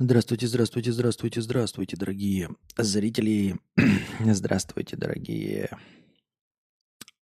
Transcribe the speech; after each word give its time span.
Здравствуйте, 0.00 0.48
здравствуйте, 0.48 0.90
здравствуйте, 0.90 1.40
здравствуйте, 1.40 1.96
дорогие 1.96 2.48
зрители. 2.76 3.54
здравствуйте, 4.20 4.96
дорогие 4.96 5.70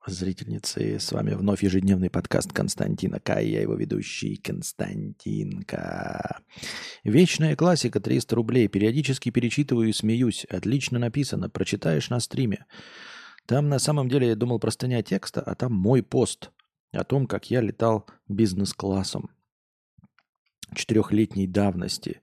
зрительницы. 0.07 1.01
С 1.01 1.11
вами 1.11 1.35
вновь 1.35 1.65
ежедневный 1.65 2.11
подкаст 2.11 2.53
Константина 2.53 3.19
К. 3.19 3.41
Я 3.41 3.63
его 3.63 3.75
ведущий 3.75 4.37
Константинка. 4.37 6.43
Вечная 7.03 7.57
классика 7.57 7.99
300 7.99 8.37
рублей. 8.37 8.69
Периодически 8.69 9.31
перечитываю 9.31 9.89
и 9.89 9.93
смеюсь. 9.93 10.45
Отлично 10.45 11.01
написано. 11.01 11.51
Прочитаешь 11.51 12.09
на 12.09 12.21
стриме. 12.21 12.67
Там 13.47 13.69
на 13.69 13.81
самом 13.81 14.09
деле 14.09 14.29
я 14.29 14.37
думал 14.37 14.61
простыня 14.61 15.03
текста, 15.03 15.41
а 15.41 15.57
там 15.57 15.73
мой 15.73 16.05
пост 16.05 16.53
о 16.93 17.03
том, 17.03 17.27
как 17.27 17.51
я 17.51 17.63
летал 17.63 18.07
бизнес-классом 18.29 19.31
четырехлетней 20.75 21.47
давности. 21.47 22.21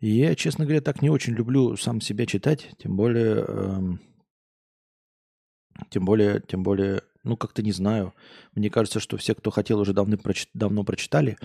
И 0.00 0.10
я, 0.10 0.34
честно 0.34 0.64
говоря, 0.64 0.80
так 0.80 1.02
не 1.02 1.10
очень 1.10 1.34
люблю 1.34 1.76
сам 1.76 2.00
себя 2.00 2.26
читать, 2.26 2.70
тем 2.78 2.96
более, 2.96 3.44
эм, 3.46 4.00
тем 5.90 6.04
более, 6.04 6.42
тем 6.46 6.62
более, 6.62 7.02
ну 7.22 7.36
как-то 7.36 7.62
не 7.62 7.72
знаю. 7.72 8.14
Мне 8.54 8.70
кажется, 8.70 9.00
что 9.00 9.16
все, 9.16 9.34
кто 9.34 9.50
хотел, 9.50 9.80
уже 9.80 9.94
давно, 9.94 10.18
прочит, 10.18 10.48
давно 10.52 10.84
прочитали 10.84 11.38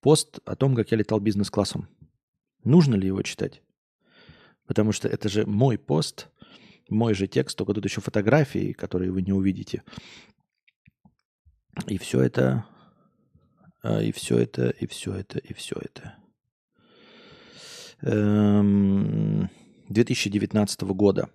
пост 0.00 0.40
о 0.44 0.54
том, 0.54 0.74
как 0.74 0.90
я 0.90 0.98
летал 0.98 1.18
бизнес-классом. 1.20 1.88
Нужно 2.62 2.94
ли 2.94 3.06
его 3.06 3.22
читать? 3.22 3.62
Потому 4.66 4.92
что 4.92 5.08
это 5.08 5.28
же 5.28 5.46
мой 5.46 5.78
пост, 5.78 6.28
мой 6.88 7.14
же 7.14 7.26
текст, 7.26 7.56
только 7.56 7.74
тут 7.74 7.84
еще 7.84 8.00
фотографии, 8.00 8.72
которые 8.72 9.10
вы 9.10 9.22
не 9.22 9.32
увидите. 9.32 9.82
И 11.86 11.98
все 11.98 12.20
это, 12.20 12.66
и 13.84 14.12
все 14.12 14.38
это, 14.38 14.70
и 14.70 14.86
все 14.86 15.12
это, 15.14 15.38
и 15.38 15.52
все 15.52 15.76
это. 15.76 16.14
2019 18.00 20.82
эм, 20.82 20.94
года. 20.94 21.28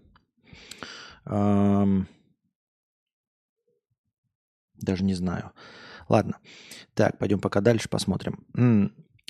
Даже 4.75 5.03
не 5.03 5.13
знаю. 5.13 5.51
Ладно. 6.07 6.37
Так, 6.93 7.19
пойдем 7.19 7.39
пока 7.39 7.61
дальше 7.61 7.89
посмотрим. 7.89 8.45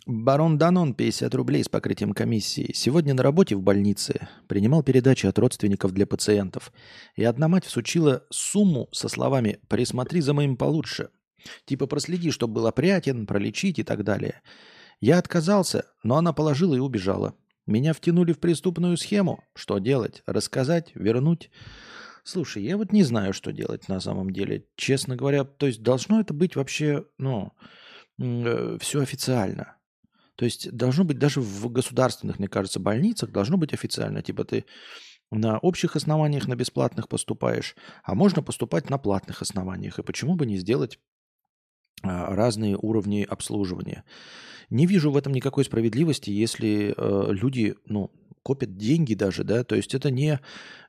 Барон 0.05 0.57
Данон, 0.57 0.93
50 0.95 1.35
рублей 1.35 1.63
с 1.63 1.69
покрытием 1.69 2.13
комиссии. 2.13 2.71
Сегодня 2.73 3.13
на 3.13 3.21
работе 3.21 3.55
в 3.55 3.61
больнице 3.61 4.27
принимал 4.47 4.81
передачи 4.81 5.27
от 5.27 5.37
родственников 5.37 5.91
для 5.91 6.07
пациентов. 6.07 6.71
И 7.15 7.23
одна 7.23 7.47
мать 7.47 7.65
всучила 7.65 8.25
сумму 8.31 8.89
со 8.91 9.07
словами 9.07 9.59
«присмотри 9.67 10.21
за 10.21 10.33
моим 10.33 10.57
получше». 10.57 11.09
Типа 11.65 11.87
проследи, 11.87 12.31
чтобы 12.31 12.55
был 12.55 12.67
опрятен, 12.67 13.25
пролечить 13.25 13.79
и 13.79 13.83
так 13.83 14.03
далее. 14.03 14.41
Я 15.01 15.17
отказался, 15.17 15.85
но 16.03 16.17
она 16.17 16.33
положила 16.33 16.75
и 16.75 16.79
убежала. 16.79 17.35
Меня 17.65 17.93
втянули 17.93 18.33
в 18.33 18.39
преступную 18.39 18.97
схему. 18.97 19.43
Что 19.55 19.77
делать? 19.79 20.23
Рассказать? 20.25 20.91
Вернуть? 20.95 21.51
Слушай, 22.23 22.63
я 22.63 22.77
вот 22.77 22.91
не 22.91 23.03
знаю, 23.03 23.33
что 23.33 23.51
делать 23.51 23.87
на 23.87 23.99
самом 23.99 24.31
деле. 24.31 24.65
Честно 24.75 25.15
говоря, 25.15 25.43
то 25.43 25.67
есть 25.67 25.81
должно 25.81 26.19
это 26.19 26.33
быть 26.33 26.55
вообще, 26.55 27.05
ну, 27.17 27.53
э, 28.19 28.77
все 28.81 29.01
официально. 29.01 29.77
То 30.35 30.45
есть 30.45 30.71
должно 30.71 31.03
быть 31.03 31.19
даже 31.19 31.41
в 31.41 31.69
государственных, 31.69 32.39
мне 32.39 32.47
кажется, 32.47 32.79
больницах 32.79 33.31
должно 33.31 33.57
быть 33.57 33.73
официально. 33.73 34.21
Типа 34.21 34.45
ты 34.45 34.65
на 35.31 35.59
общих 35.59 35.95
основаниях 35.95 36.47
на 36.47 36.55
бесплатных 36.55 37.07
поступаешь, 37.07 37.75
а 38.03 38.15
можно 38.15 38.41
поступать 38.41 38.89
на 38.89 38.97
платных 38.97 39.41
основаниях. 39.41 39.99
И 39.99 40.03
почему 40.03 40.35
бы 40.35 40.45
не 40.45 40.57
сделать 40.57 40.99
разные 42.03 42.77
уровни 42.77 43.25
обслуживания. 43.27 44.03
Не 44.69 44.85
вижу 44.85 45.11
в 45.11 45.17
этом 45.17 45.33
никакой 45.33 45.65
справедливости, 45.65 46.29
если 46.29 46.93
э, 46.95 47.33
люди, 47.33 47.75
ну, 47.85 48.11
копят 48.43 48.77
деньги 48.77 49.15
даже, 49.15 49.43
да, 49.43 49.63
то 49.63 49.75
есть 49.75 49.95
это 49.95 50.11
не, 50.11 50.39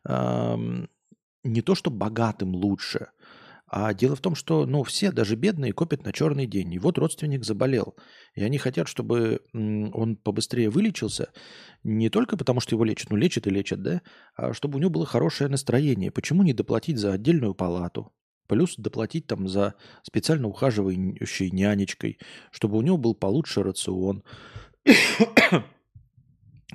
э, 0.07 0.57
не 1.45 1.63
то, 1.63 1.75
что 1.75 1.91
богатым 1.91 2.55
лучше, 2.55 3.09
а 3.73 3.95
дело 3.95 4.17
в 4.17 4.21
том, 4.21 4.35
что, 4.35 4.67
ну, 4.67 4.83
все, 4.83 5.13
даже 5.13 5.37
бедные, 5.37 5.73
копят 5.73 6.05
на 6.05 6.13
черный 6.13 6.47
день. 6.47 6.73
И 6.75 6.81
вот 6.81 6.99
родственник 6.99 7.45
заболел. 7.45 7.95
И 8.35 8.43
они 8.43 8.59
хотят, 8.59 8.89
чтобы 8.89 9.43
он 9.53 10.17
побыстрее 10.17 10.71
вылечился, 10.71 11.29
не 11.85 12.11
только 12.11 12.37
потому, 12.37 12.59
что 12.59 12.75
его 12.75 12.83
лечат, 12.85 13.11
ну, 13.11 13.17
лечат 13.17 13.47
и 13.47 13.51
лечат, 13.51 13.81
да, 13.81 14.03
а 14.35 14.53
чтобы 14.55 14.77
у 14.77 14.81
него 14.81 14.91
было 14.91 15.07
хорошее 15.07 15.49
настроение. 15.49 16.11
Почему 16.11 16.43
не 16.43 16.53
доплатить 16.53 16.99
за 16.99 17.13
отдельную 17.13 17.55
палату? 17.55 18.13
Плюс 18.51 18.75
доплатить 18.77 19.29
там 19.29 19.47
за 19.47 19.75
специально 20.03 20.49
ухаживающей 20.49 21.53
нянечкой, 21.53 22.19
чтобы 22.51 22.79
у 22.79 22.83
него 22.83 22.97
был 22.97 23.15
получше 23.15 23.63
рацион. 23.63 24.25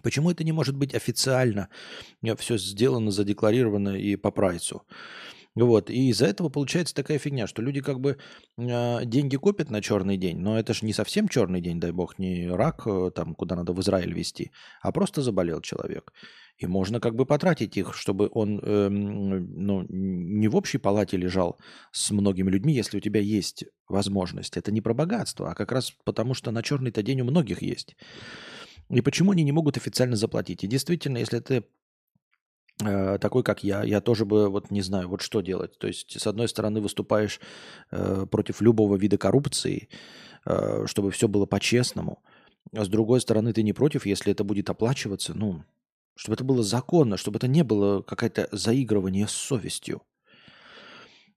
Почему 0.02 0.32
это 0.32 0.46
не 0.46 0.54
может 0.54 0.78
быть 0.78 0.96
официально? 0.96 1.68
Все 2.38 2.58
сделано, 2.58 3.12
задекларировано 3.12 3.90
и 3.90 4.16
по 4.16 4.32
прайсу. 4.32 4.84
Вот. 5.54 5.90
И 5.90 6.08
из-за 6.12 6.28
этого 6.28 6.48
получается 6.48 6.96
такая 6.96 7.18
фигня, 7.18 7.46
что 7.46 7.62
люди 7.62 7.82
как 7.82 8.00
бы 8.00 8.20
э, 8.58 9.06
деньги 9.06 9.36
копят 9.36 9.70
на 9.70 9.82
черный 9.82 10.16
день, 10.16 10.38
но 10.38 10.58
это 10.58 10.74
же 10.74 10.86
не 10.86 10.94
совсем 10.94 11.28
черный 11.28 11.60
день, 11.60 11.82
дай 11.82 11.92
бог, 11.92 12.20
не 12.20 12.48
рак, 12.48 12.84
э, 12.88 13.12
там, 13.14 13.36
куда 13.36 13.58
надо 13.58 13.74
в 13.74 13.82
Израиль 13.82 14.14
везти, 14.14 14.52
а 14.82 14.94
просто 14.94 15.22
заболел 15.22 15.60
человек. 15.60 16.14
И 16.58 16.68
можно 16.68 17.00
как 17.02 17.16
бы 17.16 17.26
потратить 17.26 17.76
их, 17.76 17.94
чтобы 17.94 18.30
он 18.32 18.60
э, 18.64 18.88
ну, 18.90 19.86
не 19.90 20.48
в 20.48 20.56
общей 20.56 20.78
палате 20.78 21.18
лежал 21.18 21.60
с 21.92 22.12
многими 22.12 22.50
людьми, 22.50 22.74
если 22.74 22.98
у 22.98 23.02
тебя 23.02 23.20
есть 23.20 23.66
возможность. 23.90 24.56
Это 24.56 24.72
не 24.72 24.80
про 24.80 24.94
богатство, 24.94 25.52
а 25.52 25.56
как 25.56 25.72
раз 25.74 25.92
потому, 26.06 26.34
что 26.34 26.52
на 26.52 26.64
черный-то 26.64 27.04
день 27.04 27.22
у 27.22 27.26
многих 27.26 27.62
есть. 27.62 27.98
И 28.90 29.02
почему 29.02 29.32
они 29.32 29.44
не 29.44 29.52
могут 29.52 29.76
официально 29.76 30.16
заплатить? 30.16 30.64
И 30.64 30.68
действительно, 30.68 31.18
если 31.18 31.40
ты 31.40 31.66
э, 32.84 33.18
такой, 33.20 33.44
как 33.44 33.64
я, 33.64 33.84
я 33.84 34.00
тоже 34.00 34.24
бы 34.26 34.50
вот 34.50 34.72
не 34.72 34.82
знаю, 34.82 35.10
вот 35.10 35.22
что 35.22 35.42
делать. 35.42 35.78
То 35.78 35.88
есть, 35.88 36.20
с 36.20 36.26
одной 36.26 36.48
стороны, 36.48 36.80
выступаешь 36.80 37.42
э, 37.92 38.26
против 38.32 38.62
любого 38.62 38.96
вида 38.96 39.18
коррупции, 39.18 39.90
э, 40.46 40.86
чтобы 40.86 41.12
все 41.12 41.28
было 41.28 41.46
по-честному. 41.46 42.24
А 42.74 42.86
с 42.86 42.88
другой 42.88 43.20
стороны, 43.20 43.52
ты 43.52 43.62
не 43.62 43.74
против, 43.74 44.06
если 44.06 44.32
это 44.32 44.46
будет 44.46 44.70
оплачиваться, 44.70 45.34
ну, 45.34 45.64
чтобы 46.16 46.36
это 46.36 46.44
было 46.44 46.64
законно, 46.64 47.18
чтобы 47.18 47.38
это 47.38 47.48
не 47.48 47.64
было 47.64 48.02
какое-то 48.02 48.48
заигрывание 48.52 49.28
с 49.28 49.32
совестью. 49.32 50.02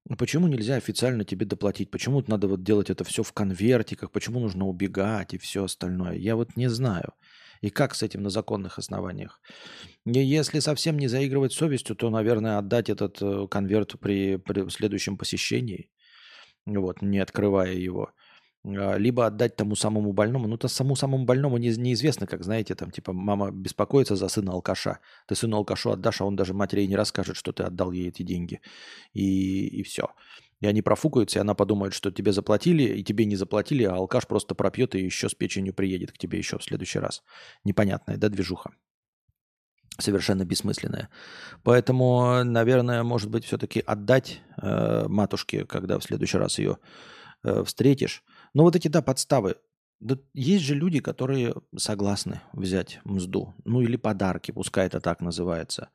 Ну, 0.08 0.16
почему 0.16 0.46
нельзя 0.46 0.76
официально 0.76 1.24
тебе 1.24 1.44
доплатить? 1.44 1.90
Почему 1.90 2.24
надо 2.26 2.48
вот 2.48 2.62
делать 2.62 2.88
это 2.88 3.04
все 3.04 3.22
в 3.22 3.32
конвертиках? 3.32 4.10
Почему 4.10 4.40
нужно 4.40 4.66
убегать 4.66 5.34
и 5.34 5.38
все 5.38 5.64
остальное? 5.64 6.14
Я 6.14 6.34
вот 6.34 6.56
не 6.56 6.68
знаю. 6.68 7.12
И 7.60 7.70
как 7.70 7.94
с 7.94 8.02
этим 8.02 8.22
на 8.22 8.30
законных 8.30 8.78
основаниях? 8.78 9.40
Если 10.06 10.60
совсем 10.60 10.98
не 10.98 11.08
заигрывать 11.08 11.52
совестью, 11.52 11.96
то, 11.96 12.08
наверное, 12.08 12.56
отдать 12.56 12.88
этот 12.88 13.20
э, 13.20 13.48
конверт 13.50 13.98
при, 14.00 14.36
при 14.36 14.70
следующем 14.70 15.18
посещении, 15.18 15.90
вот, 16.64 17.02
не 17.02 17.18
открывая 17.18 17.74
его– 17.74 18.12
либо 18.74 19.26
отдать 19.26 19.56
тому 19.56 19.76
самому 19.76 20.12
больному. 20.12 20.48
Ну, 20.48 20.56
то 20.56 20.68
самому 20.68 20.96
самому 20.96 21.24
больному 21.24 21.58
не, 21.58 21.70
неизвестно, 21.76 22.26
как, 22.26 22.44
знаете, 22.44 22.74
там, 22.74 22.90
типа, 22.90 23.12
мама 23.12 23.50
беспокоится 23.50 24.16
за 24.16 24.28
сына 24.28 24.52
алкаша. 24.52 25.00
Ты 25.26 25.34
сыну 25.34 25.56
алкашу 25.56 25.92
отдашь, 25.92 26.20
а 26.20 26.24
он 26.24 26.36
даже 26.36 26.54
матери 26.54 26.86
не 26.86 26.96
расскажет, 26.96 27.36
что 27.36 27.52
ты 27.52 27.62
отдал 27.62 27.92
ей 27.92 28.08
эти 28.08 28.22
деньги. 28.22 28.60
И, 29.12 29.66
и 29.68 29.82
все. 29.82 30.08
И 30.60 30.66
они 30.66 30.82
профукаются, 30.82 31.38
и 31.38 31.42
она 31.42 31.54
подумает, 31.54 31.94
что 31.94 32.10
тебе 32.10 32.32
заплатили, 32.32 32.82
и 32.82 33.04
тебе 33.04 33.24
не 33.24 33.36
заплатили, 33.36 33.84
а 33.84 33.94
алкаш 33.94 34.26
просто 34.26 34.54
пропьет 34.54 34.94
и 34.94 35.00
еще 35.04 35.28
с 35.28 35.34
печенью 35.34 35.72
приедет 35.72 36.12
к 36.12 36.18
тебе 36.18 36.38
еще 36.38 36.58
в 36.58 36.64
следующий 36.64 36.98
раз. 36.98 37.22
Непонятная, 37.64 38.16
да, 38.16 38.28
движуха? 38.28 38.72
Совершенно 40.00 40.44
бессмысленная. 40.44 41.10
Поэтому, 41.62 42.44
наверное, 42.44 43.02
может 43.02 43.30
быть, 43.30 43.44
все-таки 43.44 43.80
отдать 43.80 44.40
э, 44.60 45.06
матушке, 45.08 45.64
когда 45.64 45.98
в 45.98 46.04
следующий 46.04 46.38
раз 46.38 46.58
ее 46.58 46.78
э, 47.44 47.62
встретишь, 47.64 48.24
но 48.54 48.64
вот 48.64 48.76
эти, 48.76 48.88
да, 48.88 49.02
подставы. 49.02 49.56
Да 50.00 50.16
есть 50.32 50.64
же 50.64 50.74
люди, 50.74 51.00
которые 51.00 51.54
согласны 51.76 52.40
взять 52.52 53.00
мзду. 53.04 53.54
Ну 53.64 53.80
или 53.80 53.96
подарки, 53.96 54.52
пускай 54.52 54.86
это 54.86 55.00
так 55.00 55.20
называется. 55.20 55.90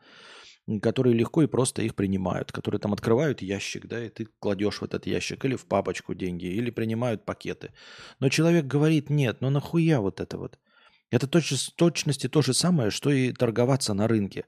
Которые 0.81 1.13
легко 1.13 1.43
и 1.43 1.47
просто 1.47 1.81
их 1.81 1.95
принимают. 1.95 2.51
Которые 2.51 2.79
там 2.79 2.93
открывают 2.93 3.41
ящик, 3.41 3.87
да, 3.87 4.05
и 4.05 4.09
ты 4.09 4.27
кладешь 4.39 4.81
в 4.81 4.83
этот 4.83 5.05
ящик 5.05 5.45
или 5.45 5.55
в 5.55 5.65
папочку 5.65 6.13
деньги, 6.13 6.45
или 6.45 6.69
принимают 6.69 7.25
пакеты. 7.25 7.71
Но 8.19 8.29
человек 8.29 8.65
говорит, 8.65 9.09
нет, 9.09 9.37
ну 9.39 9.49
нахуя 9.49 10.01
вот 10.01 10.19
это 10.19 10.37
вот? 10.37 10.59
Это 11.13 11.27
точ, 11.27 11.53
точности 11.75 12.27
то 12.27 12.41
же 12.41 12.55
самое, 12.55 12.89
что 12.89 13.11
и 13.11 13.31
торговаться 13.33 13.93
на 13.93 14.07
рынке. 14.07 14.45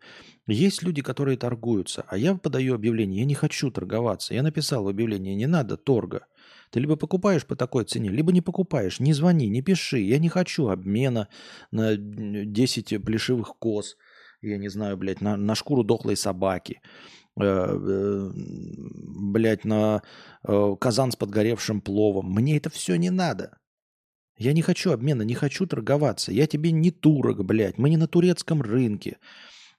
Есть 0.48 0.82
люди, 0.82 1.04
которые 1.04 1.38
торгуются, 1.38 2.04
а 2.08 2.18
я 2.18 2.34
подаю 2.34 2.74
объявление, 2.74 3.20
я 3.20 3.26
не 3.26 3.36
хочу 3.36 3.70
торговаться. 3.70 4.34
Я 4.34 4.42
написал 4.42 4.84
в 4.84 4.88
объявлении, 4.88 5.36
не 5.36 5.46
надо 5.46 5.78
торга. 5.78 6.26
Ты 6.76 6.82
либо 6.82 6.98
покупаешь 6.98 7.46
по 7.46 7.56
такой 7.56 7.86
цене, 7.86 8.10
либо 8.10 8.34
не 8.34 8.42
покупаешь. 8.42 9.00
Не 9.00 9.14
звони, 9.14 9.48
не 9.48 9.62
пиши. 9.62 10.00
Я 10.00 10.20
не 10.20 10.28
хочу 10.28 10.68
обмена 10.68 11.30
на 11.72 11.96
10 11.96 13.02
плешивых 13.02 13.56
коз. 13.60 13.96
Я 14.42 14.58
не 14.58 14.68
знаю, 14.68 14.98
блядь, 14.98 15.22
на, 15.22 15.38
на 15.38 15.56
шкуру 15.56 15.86
дохлой 15.86 16.18
собаки. 16.18 16.82
Э, 17.40 17.46
э, 17.46 18.32
блядь, 18.36 19.64
на 19.64 20.02
э, 20.44 20.76
казан 20.82 21.14
с 21.14 21.16
подгоревшим 21.16 21.80
пловом. 21.80 22.34
Мне 22.34 22.58
это 22.58 22.70
все 22.70 22.98
не 22.98 23.10
надо. 23.10 23.58
Я 24.38 24.52
не 24.52 24.62
хочу 24.62 24.92
обмена, 24.92 25.22
не 25.22 25.34
хочу 25.34 25.66
торговаться. 25.68 26.34
Я 26.34 26.46
тебе 26.46 26.72
не 26.72 26.92
турок, 26.92 27.46
блядь. 27.46 27.78
Мы 27.78 27.90
не 27.90 27.96
на 27.96 28.08
турецком 28.08 28.62
рынке. 28.62 29.16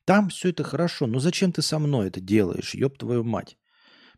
Там 0.06 0.30
все 0.30 0.48
это 0.48 0.64
хорошо. 0.64 1.06
Но 1.06 1.18
зачем 1.18 1.52
ты 1.52 1.60
со 1.60 1.78
мной 1.78 2.08
это 2.08 2.22
делаешь, 2.22 2.74
ёб 2.74 2.96
твою 2.96 3.22
мать? 3.22 3.58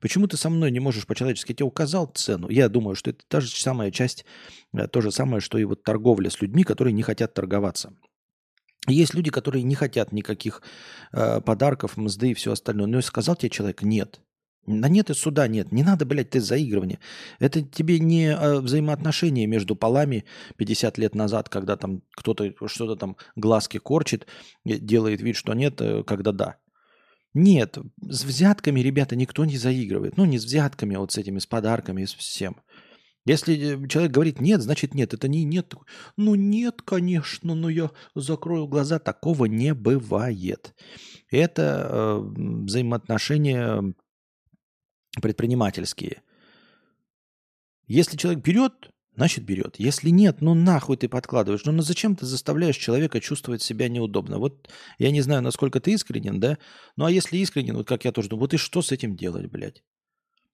Почему 0.00 0.26
ты 0.26 0.36
со 0.36 0.50
мной 0.50 0.70
не 0.70 0.80
можешь 0.80 1.06
по-человечески? 1.06 1.52
Я 1.52 1.56
тебе 1.56 1.66
указал 1.66 2.06
цену. 2.06 2.48
Я 2.48 2.68
думаю, 2.68 2.94
что 2.94 3.10
это 3.10 3.24
та 3.28 3.40
же 3.40 3.48
самая 3.48 3.90
часть, 3.90 4.24
э, 4.72 4.86
то 4.88 5.00
же 5.00 5.10
самое, 5.10 5.40
что 5.40 5.58
и 5.58 5.64
вот 5.64 5.82
торговля 5.82 6.30
с 6.30 6.40
людьми, 6.40 6.64
которые 6.64 6.92
не 6.92 7.02
хотят 7.02 7.34
торговаться. 7.34 7.92
Есть 8.86 9.14
люди, 9.14 9.30
которые 9.30 9.62
не 9.62 9.74
хотят 9.74 10.12
никаких 10.12 10.62
э, 11.12 11.40
подарков, 11.40 11.96
мзды 11.96 12.30
и 12.30 12.34
все 12.34 12.52
остальное. 12.52 12.86
Но 12.86 13.00
сказал 13.02 13.36
тебе 13.36 13.50
человек 13.50 13.82
нет. 13.82 14.20
Да 14.68 14.88
нет 14.88 15.08
и 15.08 15.14
суда 15.14 15.48
нет. 15.48 15.72
Не 15.72 15.82
надо, 15.82 16.04
блядь, 16.04 16.30
ты 16.30 16.40
заигрывание. 16.40 16.98
Это 17.38 17.62
тебе 17.62 17.98
не 17.98 18.26
э, 18.26 18.60
взаимоотношения 18.60 19.46
между 19.46 19.74
полами 19.76 20.24
50 20.56 20.98
лет 20.98 21.14
назад, 21.14 21.48
когда 21.48 21.76
там 21.76 22.02
кто-то 22.14 22.52
что-то 22.66 22.96
там 22.96 23.16
глазки 23.34 23.78
корчит, 23.78 24.26
делает 24.64 25.22
вид, 25.22 25.36
что 25.36 25.54
нет, 25.54 25.80
э, 25.80 26.02
когда 26.04 26.32
да. 26.32 26.56
Нет, 27.34 27.78
с 28.00 28.24
взятками, 28.24 28.80
ребята, 28.80 29.14
никто 29.16 29.44
не 29.44 29.58
заигрывает. 29.58 30.16
Ну, 30.16 30.24
не 30.24 30.38
с 30.38 30.44
взятками, 30.44 30.96
а 30.96 31.00
вот 31.00 31.12
с 31.12 31.18
этими, 31.18 31.38
с 31.38 31.46
подарками, 31.46 32.04
с 32.04 32.14
всем. 32.14 32.60
Если 33.28 33.84
э, 33.84 33.88
человек 33.88 34.12
говорит 34.12 34.40
нет, 34.40 34.62
значит 34.62 34.94
нет. 34.94 35.12
Это 35.12 35.28
не 35.28 35.44
нет. 35.44 35.74
Ну 36.16 36.34
нет, 36.34 36.80
конечно, 36.80 37.54
но 37.54 37.68
я 37.68 37.90
закрою 38.14 38.66
глаза. 38.66 38.98
Такого 38.98 39.44
не 39.44 39.74
бывает. 39.74 40.74
Это 41.30 41.88
э, 41.90 42.18
взаимоотношения 42.64 43.94
предпринимательские. 45.20 46.22
Если 47.86 48.16
человек 48.16 48.42
берет, 48.42 48.90
значит 49.18 49.44
берет. 49.44 49.74
Если 49.78 50.10
нет, 50.10 50.40
ну 50.40 50.54
нахуй 50.54 50.96
ты 50.96 51.08
подкладываешь. 51.08 51.64
Ну, 51.64 51.72
ну 51.72 51.82
зачем 51.82 52.14
ты 52.14 52.24
заставляешь 52.24 52.76
человека 52.76 53.20
чувствовать 53.20 53.62
себя 53.62 53.88
неудобно? 53.88 54.38
Вот 54.38 54.70
я 54.98 55.10
не 55.10 55.22
знаю, 55.22 55.42
насколько 55.42 55.80
ты 55.80 55.90
искренен, 55.90 56.38
да? 56.38 56.56
Ну 56.96 57.04
а 57.04 57.10
если 57.10 57.36
искренен, 57.38 57.76
вот 57.76 57.88
как 57.88 58.04
я 58.04 58.12
тоже 58.12 58.28
думаю, 58.28 58.42
вот 58.42 58.54
и 58.54 58.58
что 58.58 58.80
с 58.80 58.92
этим 58.92 59.16
делать, 59.16 59.50
блядь? 59.50 59.82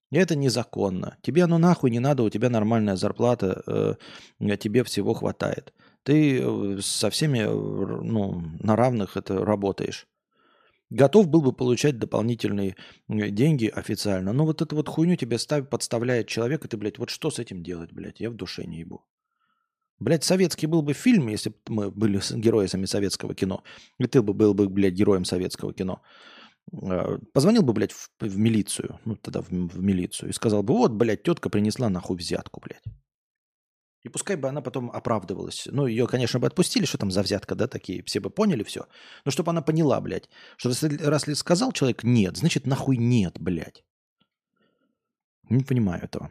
Это 0.09 0.35
незаконно. 0.35 1.17
Тебе 1.21 1.43
оно 1.43 1.59
нахуй 1.59 1.91
не 1.91 1.99
надо, 1.99 2.23
у 2.23 2.29
тебя 2.31 2.49
нормальная 2.49 2.95
зарплата, 2.95 3.61
э, 3.67 4.57
тебе 4.57 4.83
всего 4.83 5.13
хватает. 5.13 5.71
Ты 6.01 6.41
э, 6.41 6.79
со 6.81 7.11
всеми 7.11 7.39
э, 7.39 7.53
ну, 7.53 8.41
на 8.59 8.75
равных 8.75 9.15
это 9.15 9.45
работаешь. 9.45 10.07
Готов 10.91 11.27
был 11.27 11.41
бы 11.41 11.51
получать 11.51 11.97
дополнительные 11.97 12.75
деньги 13.07 13.67
официально. 13.67 14.33
Но 14.33 14.45
вот 14.45 14.61
эту 14.61 14.75
вот 14.75 14.87
хуйню 14.87 15.15
тебе 15.15 15.37
ставит, 15.39 15.69
подставляет 15.69 16.27
человек, 16.27 16.65
и 16.65 16.67
ты, 16.67 16.77
блядь, 16.77 16.99
вот 16.99 17.09
что 17.09 17.31
с 17.31 17.39
этим 17.39 17.63
делать, 17.63 17.91
блядь? 17.91 18.19
Я 18.19 18.29
в 18.29 18.35
душе 18.35 18.65
не 18.65 18.79
ебу. 18.79 19.03
Блядь, 19.99 20.23
советский 20.23 20.67
был 20.67 20.81
бы 20.81 20.93
фильм, 20.93 21.29
если 21.29 21.49
бы 21.49 21.55
мы 21.69 21.91
были 21.91 22.19
героями 22.39 22.85
советского 22.85 23.33
кино. 23.33 23.63
И 23.97 24.07
ты 24.07 24.21
бы 24.21 24.33
был 24.33 24.53
бы, 24.53 24.69
блядь, 24.69 24.93
героем 24.93 25.25
советского 25.25 25.73
кино. 25.73 26.01
Э, 26.73 27.17
позвонил 27.33 27.63
бы, 27.63 27.73
блядь, 27.73 27.93
в, 27.93 28.09
в 28.19 28.37
милицию, 28.37 28.99
ну 29.05 29.15
тогда 29.15 29.41
в, 29.41 29.49
в 29.49 29.81
милицию, 29.81 30.29
и 30.29 30.33
сказал 30.33 30.63
бы, 30.63 30.73
вот, 30.73 30.91
блядь, 30.91 31.23
тетка 31.23 31.49
принесла 31.49 31.89
нахуй 31.89 32.17
взятку, 32.17 32.59
блядь. 32.59 32.83
И 34.05 34.09
пускай 34.09 34.35
бы 34.35 34.47
она 34.47 34.61
потом 34.61 34.91
оправдывалась. 34.91 35.67
Ну, 35.71 35.87
ее, 35.87 36.05
конечно, 36.05 36.39
бы 36.39 36.45
отпустили, 36.45 36.85
что 36.85 36.99
там 36.99 37.09
за 37.09 37.23
взятка, 37.23 37.55
да, 37.55 37.67
такие, 37.67 38.03
все 38.03 38.19
бы 38.19 38.29
поняли 38.29 38.61
все. 38.61 38.85
Но 39.25 39.31
чтобы 39.31 39.49
она 39.49 39.63
поняла, 39.63 39.99
блядь, 39.99 40.29
что 40.57 40.71
раз 41.01 41.25
ли 41.25 41.33
сказал 41.33 41.71
человек 41.71 42.03
нет, 42.03 42.37
значит 42.37 42.67
нахуй 42.67 42.97
нет, 42.97 43.37
блядь. 43.39 43.83
Не 45.49 45.63
понимаю 45.63 46.03
этого. 46.03 46.29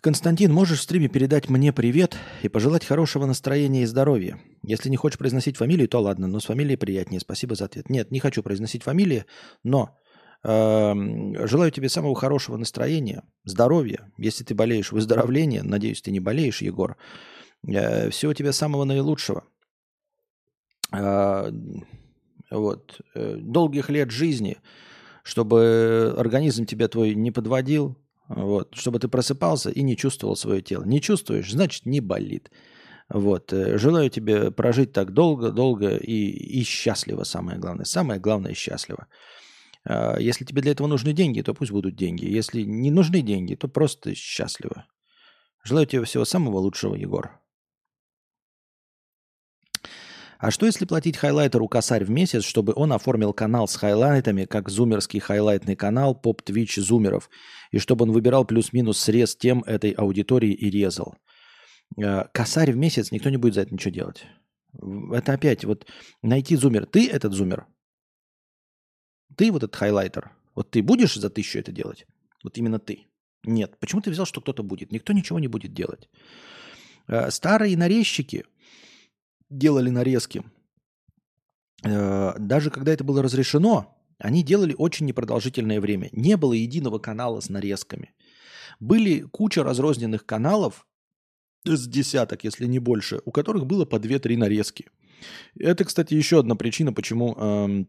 Константин, 0.00 0.52
можешь 0.52 0.78
в 0.78 0.82
стриме 0.82 1.08
передать 1.08 1.50
мне 1.50 1.72
привет 1.72 2.16
и 2.42 2.48
пожелать 2.48 2.84
хорошего 2.84 3.26
настроения 3.26 3.82
и 3.82 3.86
здоровья? 3.86 4.38
Если 4.62 4.90
не 4.90 4.96
хочешь 4.96 5.18
произносить 5.18 5.56
фамилию, 5.56 5.88
то 5.88 5.98
ладно, 5.98 6.28
но 6.28 6.38
с 6.38 6.44
фамилией 6.44 6.76
приятнее. 6.76 7.18
Спасибо 7.18 7.56
за 7.56 7.64
ответ. 7.64 7.90
Нет, 7.90 8.12
не 8.12 8.20
хочу 8.20 8.44
произносить 8.44 8.84
фамилии, 8.84 9.24
но 9.64 9.98
Желаю 10.42 11.70
тебе 11.70 11.88
самого 11.88 12.14
хорошего 12.14 12.56
настроения, 12.56 13.24
здоровья. 13.44 14.10
Если 14.16 14.42
ты 14.44 14.54
болеешь, 14.54 14.92
выздоровления. 14.92 15.62
Надеюсь, 15.62 16.00
ты 16.00 16.10
не 16.10 16.20
болеешь, 16.20 16.62
Егор. 16.62 16.96
Э, 17.66 18.10
всего 18.10 18.32
тебе 18.34 18.52
самого 18.52 18.84
наилучшего. 18.84 19.44
А, 20.92 21.50
вот. 22.50 23.00
Э, 23.14 23.36
долгих 23.36 23.90
лет 23.90 24.10
жизни, 24.10 24.56
чтобы 25.22 26.14
организм 26.16 26.64
тебя 26.66 26.88
твой 26.88 27.14
не 27.14 27.30
подводил, 27.30 27.96
вот, 28.28 28.74
чтобы 28.74 28.98
ты 28.98 29.08
просыпался 29.08 29.70
и 29.70 29.82
не 29.82 29.96
чувствовал 29.96 30.36
свое 30.36 30.62
тело. 30.62 30.84
Не 30.84 31.00
чувствуешь, 31.00 31.50
значит, 31.50 31.86
не 31.86 32.00
болит. 32.00 32.50
Вот. 33.08 33.52
Э, 33.52 33.76
желаю 33.76 34.08
тебе 34.10 34.50
прожить 34.50 34.92
так 34.92 35.12
долго, 35.12 35.50
долго 35.50 35.96
и, 35.96 36.30
и 36.30 36.62
счастливо, 36.62 37.24
самое 37.24 37.58
главное. 37.58 37.84
Самое 37.84 38.20
главное, 38.20 38.54
счастливо. 38.54 39.06
А, 39.84 40.18
если 40.18 40.44
тебе 40.44 40.62
для 40.62 40.72
этого 40.72 40.86
нужны 40.86 41.12
деньги, 41.12 41.42
то 41.42 41.54
пусть 41.54 41.72
будут 41.72 41.96
деньги. 41.96 42.26
Если 42.26 42.62
не 42.62 42.90
нужны 42.90 43.22
деньги, 43.22 43.54
то 43.54 43.68
просто 43.68 44.14
счастливо. 44.14 44.86
Желаю 45.64 45.86
тебе 45.86 46.04
всего 46.04 46.24
самого 46.24 46.58
лучшего, 46.58 46.94
Егор. 46.94 47.40
А 50.38 50.50
что 50.50 50.64
если 50.64 50.86
платить 50.86 51.18
хайлайтеру 51.18 51.68
косарь 51.68 52.02
в 52.02 52.10
месяц, 52.10 52.44
чтобы 52.44 52.72
он 52.74 52.94
оформил 52.94 53.34
канал 53.34 53.68
с 53.68 53.76
хайлайтами, 53.76 54.46
как 54.46 54.70
зумерский 54.70 55.20
хайлайтный 55.20 55.76
канал 55.76 56.14
поп 56.14 56.40
твич 56.40 56.76
зумеров, 56.76 57.28
и 57.72 57.78
чтобы 57.78 58.04
он 58.04 58.12
выбирал 58.12 58.46
плюс-минус 58.46 58.98
срез 58.98 59.36
тем 59.36 59.62
этой 59.64 59.90
аудитории 59.90 60.52
и 60.52 60.70
резал? 60.70 61.16
А, 62.02 62.24
косарь 62.32 62.72
в 62.72 62.76
месяц, 62.78 63.12
никто 63.12 63.28
не 63.28 63.36
будет 63.36 63.54
за 63.54 63.62
это 63.62 63.74
ничего 63.74 63.92
делать. 63.92 64.24
Это 65.12 65.34
опять 65.34 65.66
вот 65.66 65.86
найти 66.22 66.56
зумер. 66.56 66.86
Ты 66.86 67.10
этот 67.10 67.34
зумер, 67.34 67.66
ты 69.40 69.50
вот 69.50 69.62
этот 69.62 69.74
хайлайтер, 69.74 70.32
вот 70.54 70.70
ты 70.70 70.82
будешь 70.82 71.14
за 71.14 71.30
тысячу 71.30 71.58
это 71.58 71.72
делать? 71.72 72.06
Вот 72.44 72.58
именно 72.58 72.78
ты. 72.78 73.06
Нет. 73.42 73.78
Почему 73.80 74.02
ты 74.02 74.10
взял, 74.10 74.26
что 74.26 74.42
кто-то 74.42 74.62
будет? 74.62 74.92
Никто 74.92 75.14
ничего 75.14 75.40
не 75.40 75.48
будет 75.48 75.72
делать. 75.72 76.10
Э, 77.08 77.30
старые 77.30 77.74
нарезчики 77.74 78.44
делали 79.48 79.88
нарезки. 79.88 80.42
Э, 81.82 82.34
даже 82.38 82.70
когда 82.70 82.92
это 82.92 83.02
было 83.02 83.22
разрешено, 83.22 83.96
они 84.18 84.42
делали 84.42 84.74
очень 84.76 85.06
непродолжительное 85.06 85.80
время. 85.80 86.10
Не 86.12 86.36
было 86.36 86.52
единого 86.52 86.98
канала 86.98 87.40
с 87.40 87.48
нарезками. 87.48 88.12
Были 88.78 89.20
куча 89.22 89.64
разрозненных 89.64 90.26
каналов, 90.26 90.86
с 91.64 91.88
десяток, 91.88 92.44
если 92.44 92.66
не 92.66 92.78
больше, 92.78 93.22
у 93.24 93.30
которых 93.30 93.64
было 93.64 93.86
по 93.86 93.96
2-3 93.96 94.36
нарезки. 94.36 94.90
Это, 95.58 95.86
кстати, 95.86 96.12
еще 96.12 96.40
одна 96.40 96.56
причина, 96.56 96.92
почему 96.92 97.34
эм, 97.36 97.88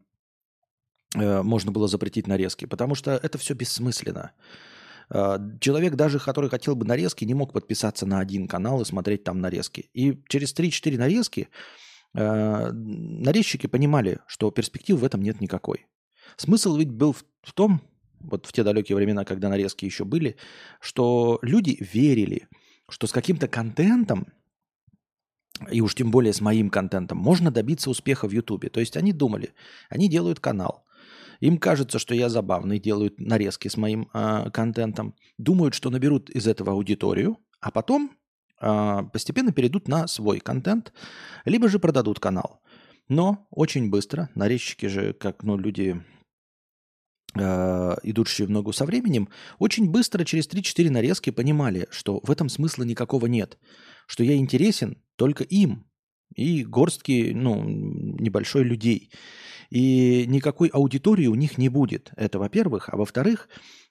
можно 1.13 1.71
было 1.71 1.87
запретить 1.87 2.27
нарезки, 2.27 2.65
потому 2.65 2.95
что 2.95 3.11
это 3.11 3.37
все 3.37 3.53
бессмысленно. 3.53 4.31
Э, 5.11 5.37
человек, 5.59 5.95
даже 5.95 6.19
который 6.19 6.49
хотел 6.49 6.75
бы 6.75 6.85
нарезки, 6.85 7.25
не 7.25 7.33
мог 7.33 7.53
подписаться 7.53 8.05
на 8.05 8.19
один 8.19 8.47
канал 8.47 8.81
и 8.81 8.85
смотреть 8.85 9.23
там 9.23 9.39
нарезки. 9.39 9.89
И 9.93 10.21
через 10.27 10.53
3-4 10.55 10.97
нарезки 10.97 11.49
э, 12.13 12.71
нарезчики 12.71 13.67
понимали, 13.67 14.19
что 14.25 14.51
перспектив 14.51 14.99
в 14.99 15.03
этом 15.03 15.21
нет 15.21 15.41
никакой. 15.41 15.87
Смысл 16.37 16.77
ведь 16.77 16.91
был 16.91 17.13
в 17.13 17.53
том, 17.53 17.81
вот 18.19 18.45
в 18.45 18.53
те 18.53 18.63
далекие 18.63 18.95
времена, 18.95 19.25
когда 19.25 19.49
нарезки 19.49 19.85
еще 19.85 20.05
были, 20.05 20.37
что 20.79 21.39
люди 21.41 21.77
верили, 21.93 22.47
что 22.89 23.07
с 23.07 23.11
каким-то 23.11 23.47
контентом, 23.47 24.27
и 25.69 25.81
уж 25.81 25.95
тем 25.95 26.11
более 26.11 26.33
с 26.33 26.39
моим 26.39 26.69
контентом, 26.69 27.17
можно 27.17 27.51
добиться 27.51 27.89
успеха 27.89 28.27
в 28.27 28.31
Ютубе. 28.31 28.69
То 28.69 28.79
есть 28.79 28.95
они 28.95 29.11
думали, 29.11 29.53
они 29.89 30.09
делают 30.09 30.39
канал, 30.39 30.85
им 31.41 31.57
кажется, 31.57 31.99
что 31.99 32.15
я 32.15 32.29
забавный, 32.29 32.79
делают 32.79 33.19
нарезки 33.19 33.67
с 33.67 33.75
моим 33.75 34.09
э, 34.13 34.49
контентом, 34.51 35.15
думают, 35.37 35.73
что 35.73 35.89
наберут 35.89 36.29
из 36.29 36.47
этого 36.47 36.71
аудиторию, 36.71 37.39
а 37.59 37.71
потом 37.71 38.11
э, 38.61 38.99
постепенно 39.11 39.51
перейдут 39.51 39.87
на 39.87 40.07
свой 40.07 40.39
контент, 40.39 40.93
либо 41.43 41.67
же 41.67 41.79
продадут 41.79 42.19
канал. 42.19 42.61
Но 43.09 43.47
очень 43.49 43.89
быстро, 43.89 44.29
нарезчики 44.35 44.85
же, 44.85 45.13
как 45.13 45.43
ну, 45.43 45.57
люди, 45.57 46.03
э, 47.33 47.95
идущие 48.03 48.47
в 48.47 48.51
ногу 48.51 48.71
со 48.71 48.85
временем, 48.85 49.27
очень 49.57 49.89
быстро, 49.89 50.23
через 50.23 50.47
3-4 50.47 50.91
нарезки 50.91 51.31
понимали, 51.31 51.87
что 51.89 52.19
в 52.21 52.29
этом 52.29 52.49
смысла 52.49 52.83
никакого 52.83 53.25
нет, 53.25 53.57
что 54.05 54.23
я 54.23 54.35
интересен 54.35 55.03
только 55.15 55.43
им 55.43 55.87
и 56.35 56.63
горстки, 56.63 57.31
ну, 57.33 57.63
небольшой 57.63 58.63
людей. 58.63 59.11
И 59.71 60.25
никакой 60.27 60.67
аудитории 60.67 61.27
у 61.27 61.35
них 61.35 61.57
не 61.57 61.69
будет. 61.69 62.11
Это 62.17 62.37
во-первых. 62.39 62.89
А 62.89 62.97
во-вторых, 62.97 63.47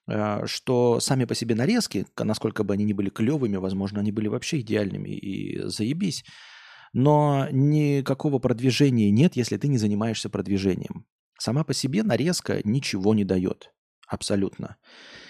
э, 0.06 0.46
что 0.46 1.00
сами 1.00 1.24
по 1.24 1.34
себе 1.34 1.54
нарезки, 1.54 2.06
насколько 2.18 2.64
бы 2.64 2.74
они 2.74 2.84
ни 2.84 2.92
были 2.92 3.08
клевыми, 3.08 3.56
возможно, 3.56 4.00
они 4.00 4.12
были 4.12 4.28
вообще 4.28 4.60
идеальными 4.60 5.08
и 5.08 5.62
заебись, 5.68 6.24
но 6.92 7.48
никакого 7.50 8.38
продвижения 8.38 9.10
нет, 9.10 9.36
если 9.36 9.56
ты 9.56 9.68
не 9.68 9.78
занимаешься 9.78 10.28
продвижением. 10.28 11.06
Сама 11.38 11.64
по 11.64 11.72
себе 11.72 12.02
нарезка 12.02 12.60
ничего 12.64 13.14
не 13.14 13.24
дает. 13.24 13.72
Абсолютно. 14.06 14.76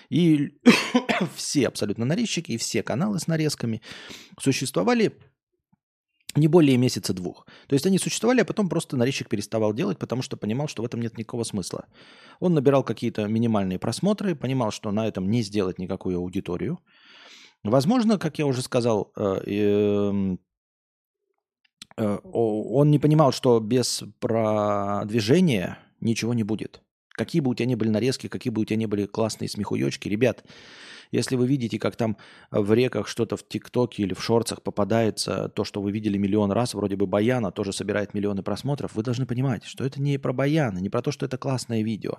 И 0.09 0.59
все 1.37 1.69
абсолютно 1.69 2.04
нарезчики 2.04 2.52
и 2.52 2.59
все 2.59 2.83
каналы 2.83 3.21
с 3.21 3.28
нарезками 3.28 3.83
существовали 4.40 5.16
не 6.37 6.49
более 6.49 6.76
месяца 6.76 7.12
двух. 7.12 7.46
То 7.66 7.75
есть 7.75 7.87
они 7.87 7.99
существовали, 7.99 8.40
а 8.40 8.44
потом 8.44 8.68
просто 8.68 8.96
нарезчик 8.96 9.28
переставал 9.28 9.72
делать, 9.75 9.99
потому 9.99 10.22
что 10.22 10.37
понимал, 10.37 10.68
что 10.68 10.82
в 10.82 10.87
этом 10.87 11.00
нет 11.00 11.18
никакого 11.18 11.44
смысла. 11.44 11.87
Он 12.38 12.54
набирал 12.54 12.84
какие-то 12.84 13.26
минимальные 13.26 13.78
просмотры, 13.78 14.34
понимал, 14.34 14.70
что 14.70 14.92
на 14.92 15.06
этом 15.06 15.30
не 15.30 15.42
сделать 15.42 15.78
никакую 15.78 16.18
аудиторию. 16.18 16.78
Возможно, 17.62 18.18
как 18.18 18.38
я 18.38 18.46
уже 18.46 18.62
сказал, 18.62 19.12
э, 19.16 19.22
эм, 19.46 20.40
э, 21.96 22.18
он 22.25 22.90
не 22.90 22.99
понимал, 22.99 23.32
что 23.32 23.60
без 23.60 24.02
продвижения 24.18 25.78
ничего 26.00 26.32
не 26.32 26.42
будет. 26.42 26.80
Какие 27.10 27.42
бы 27.42 27.50
у 27.50 27.54
тебя 27.54 27.66
ни 27.66 27.75
были 27.75 27.90
нарезки, 27.90 28.28
какие 28.28 28.50
бы 28.50 28.62
у 28.62 28.64
тебя 28.64 28.76
ни 28.76 28.87
были 28.87 29.04
классные 29.04 29.49
смехуёчки, 29.49 30.08
ребят, 30.08 30.44
если 31.11 31.37
вы 31.37 31.47
видите, 31.47 31.79
как 31.79 31.97
там 31.97 32.17
в 32.50 32.73
реках 32.73 33.09
что-то 33.09 33.37
в 33.37 33.47
ТикТоке 33.47 34.02
или 34.02 34.14
в 34.14 34.23
шорцах 34.23 34.62
попадается, 34.62 35.49
то, 35.49 35.64
что 35.64 35.83
вы 35.83 35.93
видели 35.93 36.19
миллион 36.19 36.52
раз, 36.52 36.75
вроде 36.75 36.97
бы 36.97 37.07
Баяна 37.07 37.50
тоже 37.50 37.73
собирает 37.73 38.14
миллионы 38.14 38.43
просмотров, 38.43 38.95
вы 38.95 39.02
должны 39.02 39.26
понимать, 39.26 39.64
что 39.64 39.85
это 39.85 40.00
не 40.00 40.19
про 40.19 40.33
Баяна, 40.33 40.79
не 40.79 40.88
про 40.88 41.02
то, 41.02 41.11
что 41.11 41.26
это 41.26 41.38
классное 41.38 41.83
видео, 41.83 42.19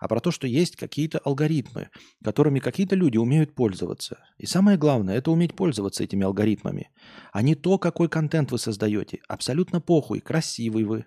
а 0.00 0.08
про 0.08 0.20
то, 0.20 0.30
что 0.30 0.46
есть 0.46 0.76
какие-то 0.76 1.18
алгоритмы, 1.18 1.88
которыми 2.22 2.60
какие-то 2.60 2.94
люди 2.94 3.16
умеют 3.16 3.54
пользоваться. 3.54 4.18
И 4.38 4.46
самое 4.46 4.76
главное, 4.76 5.16
это 5.16 5.30
уметь 5.30 5.54
пользоваться 5.54 6.04
этими 6.04 6.24
алгоритмами, 6.24 6.90
а 7.32 7.42
не 7.42 7.54
то, 7.54 7.78
какой 7.78 8.08
контент 8.08 8.52
вы 8.52 8.58
создаете. 8.58 9.20
Абсолютно 9.28 9.80
похуй, 9.80 10.20
красивый 10.20 10.84
вы, 10.84 11.06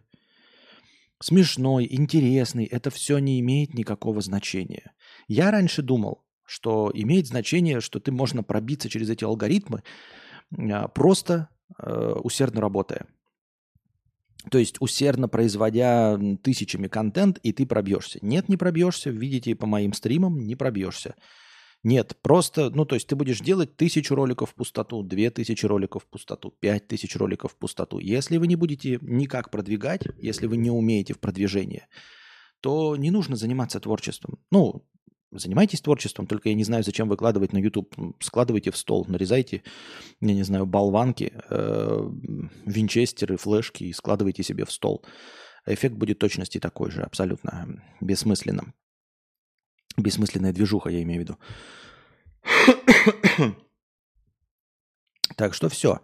смешной, 1.21 1.88
интересный, 1.89 2.65
это 2.65 2.89
все 2.89 3.19
не 3.19 3.39
имеет 3.39 3.74
никакого 3.74 4.21
значения. 4.21 4.93
Я 5.27 5.51
раньше 5.51 5.81
думал, 5.81 6.24
что 6.49 6.91
имеет 6.93 7.27
значение, 7.27 7.79
что 7.79 7.99
ты 7.99 8.11
можно 8.11 8.43
пробиться 8.43 8.89
через 8.89 9.09
эти 9.09 9.23
алгоритмы, 9.23 9.83
а, 10.57 10.87
просто 10.87 11.49
э, 11.77 12.13
усердно 12.23 12.59
работая. 12.59 13.05
То 14.49 14.57
есть 14.57 14.77
усердно 14.79 15.27
производя 15.27 16.17
тысячами 16.41 16.87
контент, 16.87 17.39
и 17.43 17.51
ты 17.51 17.65
пробьешься. 17.65 18.19
Нет, 18.21 18.49
не 18.49 18.57
пробьешься. 18.57 19.09
Видите 19.09 19.55
по 19.55 19.67
моим 19.67 19.93
стримам, 19.93 20.39
не 20.39 20.55
пробьешься. 20.55 21.15
Нет, 21.83 22.17
просто, 22.21 22.69
ну 22.71 22.85
то 22.85 22.95
есть 22.95 23.07
ты 23.07 23.15
будешь 23.15 23.39
делать 23.39 23.77
тысячу 23.77 24.15
роликов 24.15 24.49
в 24.49 24.55
пустоту, 24.55 25.03
две 25.03 25.29
тысячи 25.29 25.65
роликов 25.65 26.03
в 26.03 26.07
пустоту, 26.07 26.53
пять 26.59 26.87
тысяч 26.87 27.15
роликов 27.15 27.53
в 27.53 27.57
пустоту. 27.57 27.99
Если 27.99 28.37
вы 28.37 28.47
не 28.47 28.55
будете 28.55 28.97
никак 29.01 29.49
продвигать, 29.49 30.01
если 30.17 30.47
вы 30.47 30.57
не 30.57 30.71
умеете 30.71 31.13
в 31.13 31.19
продвижении, 31.19 31.83
то 32.61 32.97
не 32.97 33.11
нужно 33.11 33.37
заниматься 33.37 33.79
творчеством. 33.79 34.39
Ну, 34.51 34.85
Занимайтесь 35.31 35.81
творчеством, 35.81 36.25
только 36.25 36.50
я 36.50 36.55
не 36.55 36.63
знаю, 36.63 36.83
зачем 36.83 37.07
выкладывать 37.07 37.53
на 37.53 37.59
YouTube. 37.59 37.95
Складывайте 38.19 38.71
в 38.71 38.77
стол, 38.77 39.05
нарезайте, 39.07 39.62
я 40.21 40.33
не 40.33 40.41
знаю, 40.43 40.65
болванки, 40.65 41.33
э, 41.50 42.09
винчестеры, 42.65 43.38
флешки 43.38 43.83
и 43.83 43.93
складывайте 43.93 44.41
себе 44.41 44.65
в 44.65 44.71
стол. 44.71 45.05
Эффект 45.67 45.95
будет 45.95 46.17
точности 46.17 46.59
такой 46.59 46.89
же, 46.89 47.03
абсолютно 47.03 47.83
бессмысленным. 48.01 48.74
Бессмысленная 49.98 50.53
движуха, 50.53 50.89
я 50.89 51.03
имею 51.03 51.21
в 51.21 51.24
виду. 51.24 51.38
так 55.36 55.53
что 55.53 55.69
все. 55.69 56.00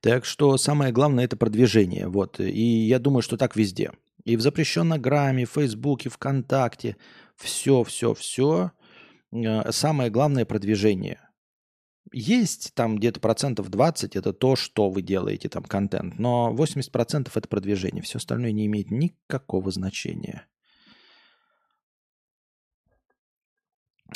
Так 0.00 0.24
что 0.24 0.56
самое 0.56 0.92
главное 0.92 1.24
это 1.24 1.36
продвижение. 1.36 2.06
Вот. 2.06 2.38
И 2.38 2.62
я 2.86 2.98
думаю, 3.00 3.22
что 3.22 3.36
так 3.36 3.56
везде. 3.56 3.90
И 4.24 4.36
в 4.36 4.40
запрещенном 4.40 5.00
грамме, 5.00 5.46
в 5.46 5.50
Фейсбуке, 5.50 6.08
ВКонтакте– 6.10 6.96
все, 7.40 7.84
все, 7.84 8.14
все. 8.14 8.72
Э, 9.32 9.72
самое 9.72 10.10
главное 10.10 10.44
продвижение. 10.44 11.20
Есть 12.12 12.74
там 12.74 12.96
где-то 12.96 13.20
процентов 13.20 13.68
20, 13.70 14.16
это 14.16 14.32
то, 14.32 14.56
что 14.56 14.90
вы 14.90 15.00
делаете, 15.00 15.48
там 15.48 15.62
контент, 15.62 16.18
но 16.18 16.52
80% 16.54 17.30
это 17.34 17.48
продвижение. 17.48 18.02
Все 18.02 18.18
остальное 18.18 18.52
не 18.52 18.66
имеет 18.66 18.90
никакого 18.90 19.70
значения. 19.70 20.46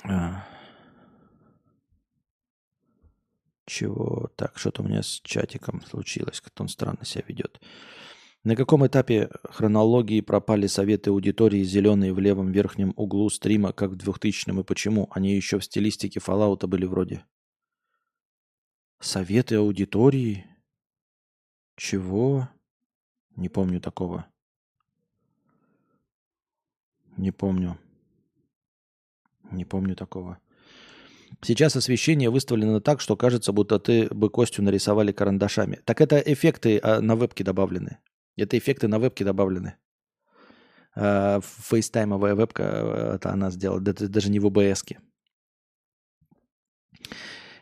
А. 0.02 0.44
Чего? 3.66 4.30
Так, 4.37 4.58
что-то 4.58 4.82
у 4.82 4.87
меня 4.87 5.02
с 5.02 5.20
чатиком 5.23 5.80
случилось, 5.87 6.40
как-то 6.40 6.64
он 6.64 6.68
странно 6.68 7.04
себя 7.04 7.25
ведет. 7.28 7.61
На 8.44 8.56
каком 8.56 8.86
этапе 8.86 9.30
хронологии 9.44 10.20
пропали 10.20 10.66
советы 10.66 11.08
аудитории 11.08 11.62
зеленые 11.62 12.12
в 12.12 12.18
левом 12.18 12.52
верхнем 12.52 12.92
углу 12.94 13.30
стрима, 13.30 13.72
как 13.72 13.92
в 13.92 13.96
2000-м, 13.96 14.60
и 14.60 14.64
почему? 14.64 15.08
Они 15.12 15.34
еще 15.34 15.58
в 15.58 15.64
стилистике 15.64 16.20
Fallout 16.20 16.66
были 16.66 16.84
вроде. 16.84 17.24
Советы 19.00 19.54
аудитории? 19.54 20.44
Чего? 21.76 22.50
Не 23.34 23.48
помню 23.48 23.80
такого. 23.80 24.26
Не 27.16 27.30
помню. 27.30 27.78
Не 29.50 29.64
помню 29.64 29.96
такого. 29.96 30.38
Сейчас 31.40 31.76
освещение 31.76 32.28
выставлено 32.28 32.80
так, 32.80 33.00
что 33.00 33.16
кажется, 33.16 33.52
будто 33.52 33.78
ты 33.78 34.06
бы 34.08 34.28
Костю 34.28 34.62
нарисовали 34.62 35.12
карандашами. 35.12 35.80
Так 35.86 36.02
это 36.02 36.18
эффекты 36.18 36.78
а, 36.82 37.00
на 37.00 37.16
вебке 37.16 37.42
добавлены. 37.42 38.00
Это 38.36 38.58
эффекты 38.58 38.88
на 38.88 38.98
вебке 38.98 39.24
добавлены. 39.24 39.76
А, 40.96 41.40
фейстаймовая 41.40 42.34
вебка, 42.34 42.62
э, 42.62 43.14
это 43.16 43.30
она 43.30 43.50
сделала, 43.50 43.80
это 43.80 44.08
даже 44.08 44.30
не 44.30 44.38
в 44.40 44.46
ОБС. 44.46 44.84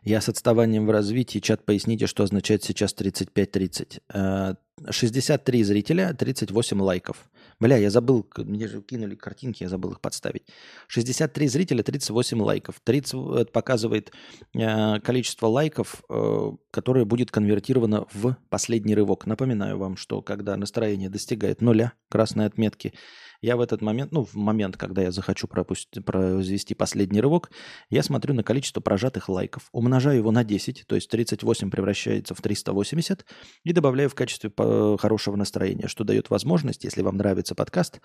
Я 0.02 0.20
с 0.20 0.28
отставанием 0.28 0.86
в 0.86 0.90
развитии. 0.90 1.38
Чат, 1.38 1.64
поясните, 1.64 2.06
что 2.06 2.24
означает 2.24 2.64
сейчас 2.64 2.94
35-30. 2.94 4.56
63 4.90 5.60
э, 5.60 5.64
зрителя, 5.64 6.12
38 6.12 6.80
лайков. 6.80 7.30
Бля, 7.62 7.76
я 7.76 7.90
забыл, 7.90 8.26
мне 8.38 8.66
же 8.66 8.82
кинули 8.82 9.14
картинки, 9.14 9.62
я 9.62 9.68
забыл 9.68 9.92
их 9.92 10.00
подставить. 10.00 10.42
63 10.88 11.46
зрителя, 11.46 11.84
38 11.84 12.42
лайков. 12.42 12.80
30 12.82 13.14
это 13.14 13.52
показывает 13.52 14.10
э, 14.52 14.98
количество 14.98 15.46
лайков, 15.46 16.02
э, 16.10 16.50
которое 16.72 17.04
будет 17.04 17.30
конвертировано 17.30 18.06
в 18.12 18.36
последний 18.48 18.96
рывок. 18.96 19.26
Напоминаю 19.26 19.78
вам, 19.78 19.96
что 19.96 20.22
когда 20.22 20.56
настроение 20.56 21.08
достигает 21.08 21.60
нуля, 21.60 21.92
красной 22.08 22.46
отметки, 22.46 22.94
я 23.42 23.56
в 23.56 23.60
этот 23.60 23.82
момент, 23.82 24.12
ну, 24.12 24.24
в 24.24 24.34
момент, 24.34 24.76
когда 24.76 25.02
я 25.02 25.10
захочу 25.10 25.48
пропустить, 25.48 26.04
произвести 26.04 26.74
последний 26.74 27.20
рывок, 27.20 27.50
я 27.90 28.02
смотрю 28.02 28.34
на 28.34 28.44
количество 28.44 28.80
прожатых 28.80 29.28
лайков, 29.28 29.68
умножаю 29.72 30.18
его 30.18 30.30
на 30.30 30.44
10, 30.44 30.84
то 30.86 30.94
есть 30.94 31.10
38 31.10 31.70
превращается 31.70 32.34
в 32.34 32.40
380, 32.40 33.26
и 33.64 33.72
добавляю 33.72 34.08
в 34.08 34.14
качестве 34.14 34.50
э, 34.56 34.96
хорошего 34.98 35.34
настроения, 35.36 35.88
что 35.88 36.04
дает 36.04 36.30
возможность, 36.30 36.84
если 36.84 37.02
вам 37.02 37.16
нравится 37.16 37.56
подкаст, 37.56 38.00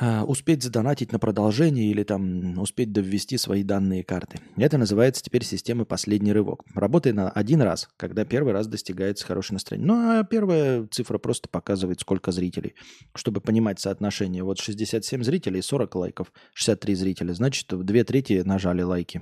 успеть 0.00 0.62
задонатить 0.62 1.12
на 1.12 1.18
продолжение 1.18 1.90
или 1.90 2.02
там 2.02 2.58
успеть 2.58 2.92
доввести 2.92 3.36
свои 3.36 3.62
данные 3.62 4.02
карты. 4.02 4.40
Это 4.56 4.78
называется 4.78 5.22
теперь 5.22 5.44
система 5.44 5.84
«Последний 5.84 6.32
рывок». 6.32 6.62
Работает 6.74 7.14
на 7.16 7.30
один 7.30 7.60
раз, 7.60 7.88
когда 7.96 8.24
первый 8.24 8.52
раз 8.52 8.66
достигается 8.66 9.26
хорошее 9.26 9.56
настроение. 9.56 9.86
Ну, 9.86 9.94
а 9.94 10.24
первая 10.24 10.86
цифра 10.90 11.18
просто 11.18 11.48
показывает, 11.48 12.00
сколько 12.00 12.32
зрителей. 12.32 12.74
Чтобы 13.14 13.40
понимать 13.40 13.80
соотношение. 13.80 14.42
Вот 14.42 14.58
67 14.58 15.22
зрителей, 15.22 15.60
40 15.60 15.94
лайков, 15.94 16.32
63 16.54 16.94
зрителя. 16.94 17.34
Значит, 17.34 17.66
две 17.84 18.04
трети 18.04 18.42
нажали 18.44 18.82
лайки. 18.82 19.20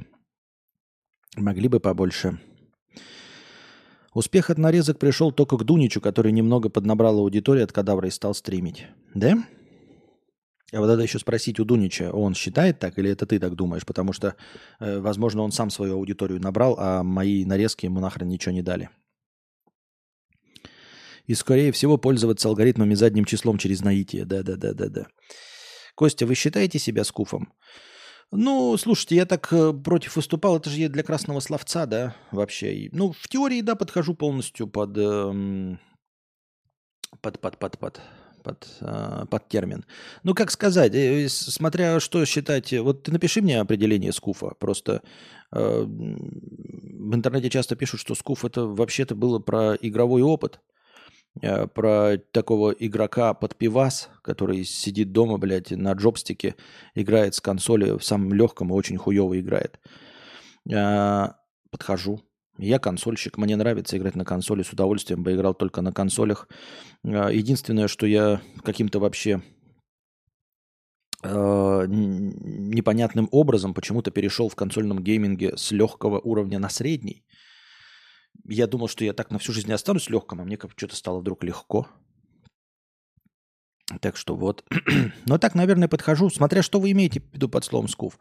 Могли 1.37 1.69
бы 1.69 1.81
побольше. 1.81 2.39
Успех 4.15 4.51
от 4.51 4.59
нарезок 4.59 4.99
пришел 4.99 5.31
только 5.31 5.57
к 5.57 5.65
Дуничу, 5.65 6.01
который 6.01 6.33
немного 6.33 6.69
поднабрал 6.69 7.19
аудиторию 7.19 7.65
от 7.65 7.73
кадавра 7.73 8.09
и 8.09 8.11
стал 8.11 8.35
стримить. 8.35 8.87
Да? 9.15 9.37
А 10.73 10.79
вот 10.79 10.87
надо 10.87 11.03
еще 11.03 11.19
спросить 11.19 11.59
у 11.59 11.65
Дунича, 11.65 12.13
он 12.13 12.35
считает 12.35 12.79
так 12.79 12.99
или 12.99 13.11
это 13.11 13.27
ты 13.27 13.41
так 13.41 13.55
думаешь? 13.55 13.85
Потому 13.85 14.13
что, 14.13 14.37
э, 14.79 15.01
возможно, 15.01 15.43
он 15.43 15.51
сам 15.51 15.71
свою 15.71 15.95
аудиторию 15.95 16.41
набрал, 16.41 16.77
а 16.79 17.03
мои 17.03 17.45
нарезки 17.45 17.87
ему 17.87 18.01
нахрен 18.01 18.29
ничего 18.29 18.53
не 18.53 18.63
дали. 18.63 18.89
И, 21.27 21.35
скорее 21.35 21.73
всего, 21.73 21.97
пользоваться 21.97 22.49
алгоритмами 22.49 22.95
задним 22.95 23.25
числом 23.25 23.59
через 23.59 23.83
наитие. 23.83 24.25
Да-да-да-да-да. 24.25 25.07
Костя, 25.95 26.27
вы 26.27 26.35
считаете 26.35 26.79
себя 26.79 27.05
скуфом? 27.05 27.53
Ну, 28.33 28.77
слушайте, 28.77 29.17
я 29.17 29.27
так 29.27 29.53
э, 29.53 29.73
против 29.73 30.15
выступал, 30.15 30.57
это 30.57 30.71
же 30.71 30.79
я 30.79 30.89
для 30.89 31.03
красного 31.03 31.41
словца, 31.41 31.87
да, 31.87 32.15
вообще. 32.31 32.89
Ну, 32.93 33.13
в 33.13 33.27
теории, 33.29 33.61
да, 33.61 33.75
подхожу 33.75 34.15
полностью 34.15 34.69
под... 34.69 34.97
Эм, 34.97 35.81
под, 37.23 37.41
под, 37.41 37.59
под, 37.59 37.79
под, 37.79 38.01
под, 38.43 38.67
а, 38.81 39.27
под 39.27 39.49
термин. 39.49 39.85
Ну, 40.23 40.35
как 40.35 40.51
сказать, 40.51 40.95
э, 40.95 41.29
смотря 41.29 42.01
что 42.01 42.25
считать. 42.25 42.73
Вот 42.73 43.05
ты 43.05 43.13
напиши 43.13 43.41
мне 43.43 43.61
определение 43.61 44.13
скуфа. 44.13 44.55
Просто 44.59 45.03
э, 45.53 45.83
в 45.83 47.15
интернете 47.15 47.51
часто 47.51 47.77
пишут, 47.77 48.01
что 48.01 48.15
скуф 48.15 48.45
это 48.45 48.67
вообще-то 48.67 49.15
было 49.15 49.39
про 49.39 49.75
игровой 49.75 50.23
опыт. 50.23 50.61
э, 51.43 51.67
про 51.67 52.19
такого 52.33 52.73
игрока 52.73 53.35
под 53.35 53.57
пивас, 53.57 54.11
который 54.23 54.65
сидит 54.65 55.13
дома, 55.13 55.39
блядь, 55.39 55.71
на 55.71 55.93
джобстике, 55.93 56.57
играет 56.95 57.35
с 57.35 57.41
консоли 57.41 57.99
в 57.99 58.05
самом 58.05 58.33
легком 58.35 58.71
и 58.71 58.75
очень 58.75 58.97
хуево 58.97 59.39
играет. 59.39 59.79
Э, 60.71 61.29
подхожу. 61.71 62.21
Я 62.63 62.79
консольщик, 62.79 63.39
мне 63.39 63.57
нравится 63.57 63.97
играть 63.97 64.17
на 64.17 64.27
консоли, 64.27 64.63
с 64.63 64.71
удовольствием 64.71 65.23
бы 65.23 65.33
играл 65.33 65.55
только 65.55 65.81
на 65.81 65.93
консолях. 65.93 66.47
Э, 67.03 67.31
единственное, 67.33 67.89
что 67.89 68.07
я 68.07 68.43
каким-то 68.63 69.01
вообще 69.01 69.41
э, 71.23 71.85
непонятным 71.89 73.29
образом 73.33 73.73
почему-то 73.73 74.11
перешел 74.11 74.51
в 74.51 74.57
консольном 74.57 75.03
гейминге 75.03 75.57
с 75.57 75.71
легкого 75.71 76.21
уровня 76.21 76.59
на 76.59 76.69
средний. 76.69 77.25
Я 78.47 78.67
думал, 78.67 78.89
что 78.89 79.05
я 79.07 79.15
так 79.15 79.31
на 79.31 79.39
всю 79.39 79.55
жизнь 79.55 79.73
останусь 79.73 80.11
легким, 80.11 80.43
а 80.43 80.45
мне 80.45 80.59
как 80.59 80.73
что-то 80.77 80.97
стало 80.97 81.21
вдруг 81.21 81.43
легко. 81.43 81.89
Так 84.01 84.17
что 84.17 84.37
вот. 84.37 84.65
Но 85.27 85.39
так, 85.39 85.55
наверное, 85.55 85.89
подхожу, 85.89 86.31
смотря 86.31 86.63
что 86.63 86.79
вы 86.79 86.93
имеете 86.93 87.21
в 87.21 87.35
виду 87.35 87.49
под 87.49 87.65
словом 87.65 87.89
скуф. 87.89 88.19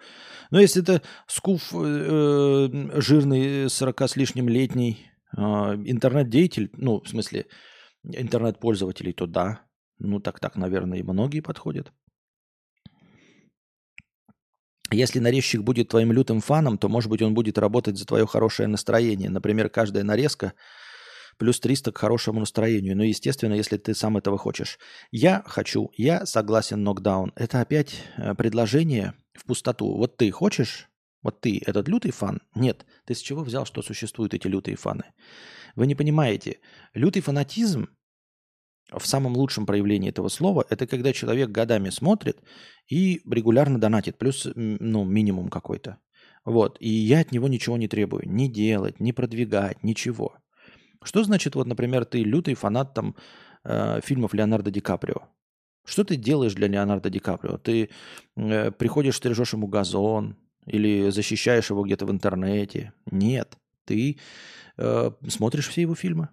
Но 0.51 0.59
если 0.59 0.81
это 0.81 1.01
скуф 1.27 1.73
э, 1.73 2.69
э 2.73 3.01
жирный, 3.01 3.69
40 3.69 4.01
с 4.01 4.15
лишним 4.15 4.49
летний, 4.49 5.05
э, 5.37 5.41
интернет-деятель, 5.41 6.71
ну, 6.73 7.01
в 7.01 7.07
смысле, 7.07 7.45
интернет-пользователей, 8.03 9.13
то 9.13 9.27
да. 9.27 9.61
Ну, 9.99 10.19
так, 10.19 10.39
так, 10.39 10.55
наверное, 10.55 10.99
и 10.99 11.03
многие 11.03 11.41
подходят. 11.41 11.91
Если 14.91 15.19
нарезчик 15.19 15.61
будет 15.61 15.89
твоим 15.89 16.11
лютым 16.11 16.41
фаном, 16.41 16.77
то, 16.77 16.89
может 16.89 17.11
быть, 17.11 17.21
он 17.21 17.33
будет 17.35 17.59
работать 17.59 17.97
за 17.97 18.05
твое 18.05 18.25
хорошее 18.25 18.67
настроение. 18.67 19.29
Например, 19.29 19.69
каждая 19.69 20.03
нарезка 20.03 20.53
плюс 21.39 21.59
300 21.59 21.91
к 21.91 21.97
хорошему 21.97 22.41
настроению. 22.41 22.95
Но, 22.95 23.03
естественно, 23.03 23.53
если 23.53 23.77
ты 23.77 23.95
сам 23.95 24.17
этого 24.17 24.37
хочешь. 24.37 24.77
Я 25.09 25.41
хочу, 25.45 25.89
я 25.95 26.25
согласен, 26.25 26.83
нокдаун. 26.83 27.31
Это 27.35 27.61
опять 27.61 28.03
э, 28.17 28.35
предложение 28.35 29.13
в 29.33 29.45
пустоту. 29.45 29.95
Вот 29.95 30.17
ты 30.17 30.29
хочешь, 30.31 30.89
вот 31.23 31.41
ты, 31.41 31.61
этот 31.65 31.87
лютый 31.87 32.11
фан? 32.11 32.41
Нет. 32.53 32.85
Ты 33.05 33.15
с 33.15 33.21
чего 33.21 33.43
взял, 33.43 33.65
что 33.65 33.81
существуют 33.81 34.33
эти 34.33 34.47
лютые 34.47 34.75
фаны? 34.75 35.05
Вы 35.75 35.87
не 35.87 35.95
понимаете. 35.95 36.59
Лютый 36.93 37.21
фанатизм 37.21 37.87
в 38.91 39.05
самом 39.05 39.35
лучшем 39.37 39.65
проявлении 39.65 40.09
этого 40.09 40.29
слова, 40.29 40.65
это 40.69 40.87
когда 40.87 41.13
человек 41.13 41.49
годами 41.49 41.89
смотрит 41.89 42.37
и 42.87 43.21
регулярно 43.29 43.79
донатит, 43.79 44.17
плюс 44.17 44.47
ну, 44.55 45.05
минимум 45.05 45.49
какой-то. 45.49 45.99
Вот. 46.43 46.77
И 46.79 46.89
я 46.89 47.19
от 47.19 47.31
него 47.31 47.47
ничего 47.47 47.77
не 47.77 47.87
требую. 47.87 48.27
Не 48.27 48.51
делать, 48.51 48.99
не 48.99 49.13
продвигать, 49.13 49.83
ничего. 49.83 50.35
Что 51.03 51.23
значит, 51.23 51.55
вот, 51.55 51.67
например, 51.67 52.05
ты 52.05 52.23
лютый 52.23 52.55
фанат 52.55 52.93
там 52.93 53.15
э, 53.63 54.01
фильмов 54.03 54.33
Леонардо 54.33 54.71
Ди 54.71 54.79
Каприо? 54.79 55.23
Что 55.85 56.03
ты 56.03 56.15
делаешь 56.15 56.53
для 56.53 56.67
Леонардо 56.67 57.09
Ди 57.09 57.19
Каприо? 57.19 57.57
Ты 57.57 57.89
э, 58.35 58.71
приходишь, 58.71 59.15
стрижешь 59.15 59.53
ему 59.53 59.67
газон 59.67 60.35
или 60.65 61.09
защищаешь 61.09 61.69
его 61.69 61.83
где-то 61.83 62.05
в 62.05 62.11
интернете? 62.11 62.93
Нет. 63.09 63.57
Ты 63.85 64.19
э, 64.77 65.11
смотришь 65.27 65.69
все 65.69 65.81
его 65.81 65.95
фильмы. 65.95 66.29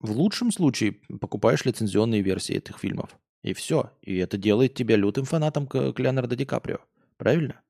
В 0.00 0.10
лучшем 0.12 0.50
случае 0.50 0.92
покупаешь 1.20 1.64
лицензионные 1.64 2.22
версии 2.22 2.56
этих 2.56 2.78
фильмов. 2.78 3.16
И 3.42 3.52
все. 3.54 3.92
И 4.02 4.16
это 4.16 4.36
делает 4.36 4.74
тебя 4.74 4.96
лютым 4.96 5.24
фанатом 5.24 5.66
к, 5.66 5.92
к 5.92 5.98
Леонардо 6.00 6.34
Ди 6.34 6.44
Каприо. 6.44 6.78
Правильно? 7.18 7.60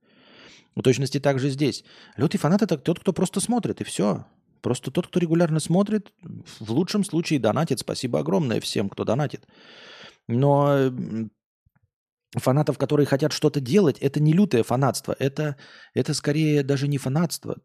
В 0.75 0.83
точности 0.83 1.21
так 1.21 1.39
же 1.39 1.51
здесь. 1.51 1.85
Лютый 2.17 2.39
фанат– 2.39 2.63
это 2.63 2.79
тот, 2.79 3.01
кто 3.01 3.13
просто 3.13 3.41
смотрит, 3.41 3.81
и 3.81 3.85
все. 3.85 4.25
Просто 4.63 4.91
тот, 4.91 5.09
кто 5.09 5.19
регулярно 5.19 5.61
смотрит, 5.61 6.13
в 6.23 6.71
лучшем 6.71 7.05
случае 7.05 7.41
донатит. 7.41 7.81
Спасибо 7.81 8.21
огромное 8.21 8.61
всем, 8.61 8.89
кто 8.89 9.05
донатит. 9.05 9.47
Но 10.29 10.93
фанатов, 12.37 12.79
которые 12.79 13.07
хотят 13.07 13.33
что-то 13.33 13.61
делать, 13.61 13.99
это 13.99 14.21
не 14.21 14.33
лютое 14.33 14.63
фанатство. 14.63 15.15
Это, 15.19 15.57
это 15.95 16.15
скорее 16.15 16.63
даже 16.63 16.89
не 16.89 16.99
фанатство. 16.99 17.59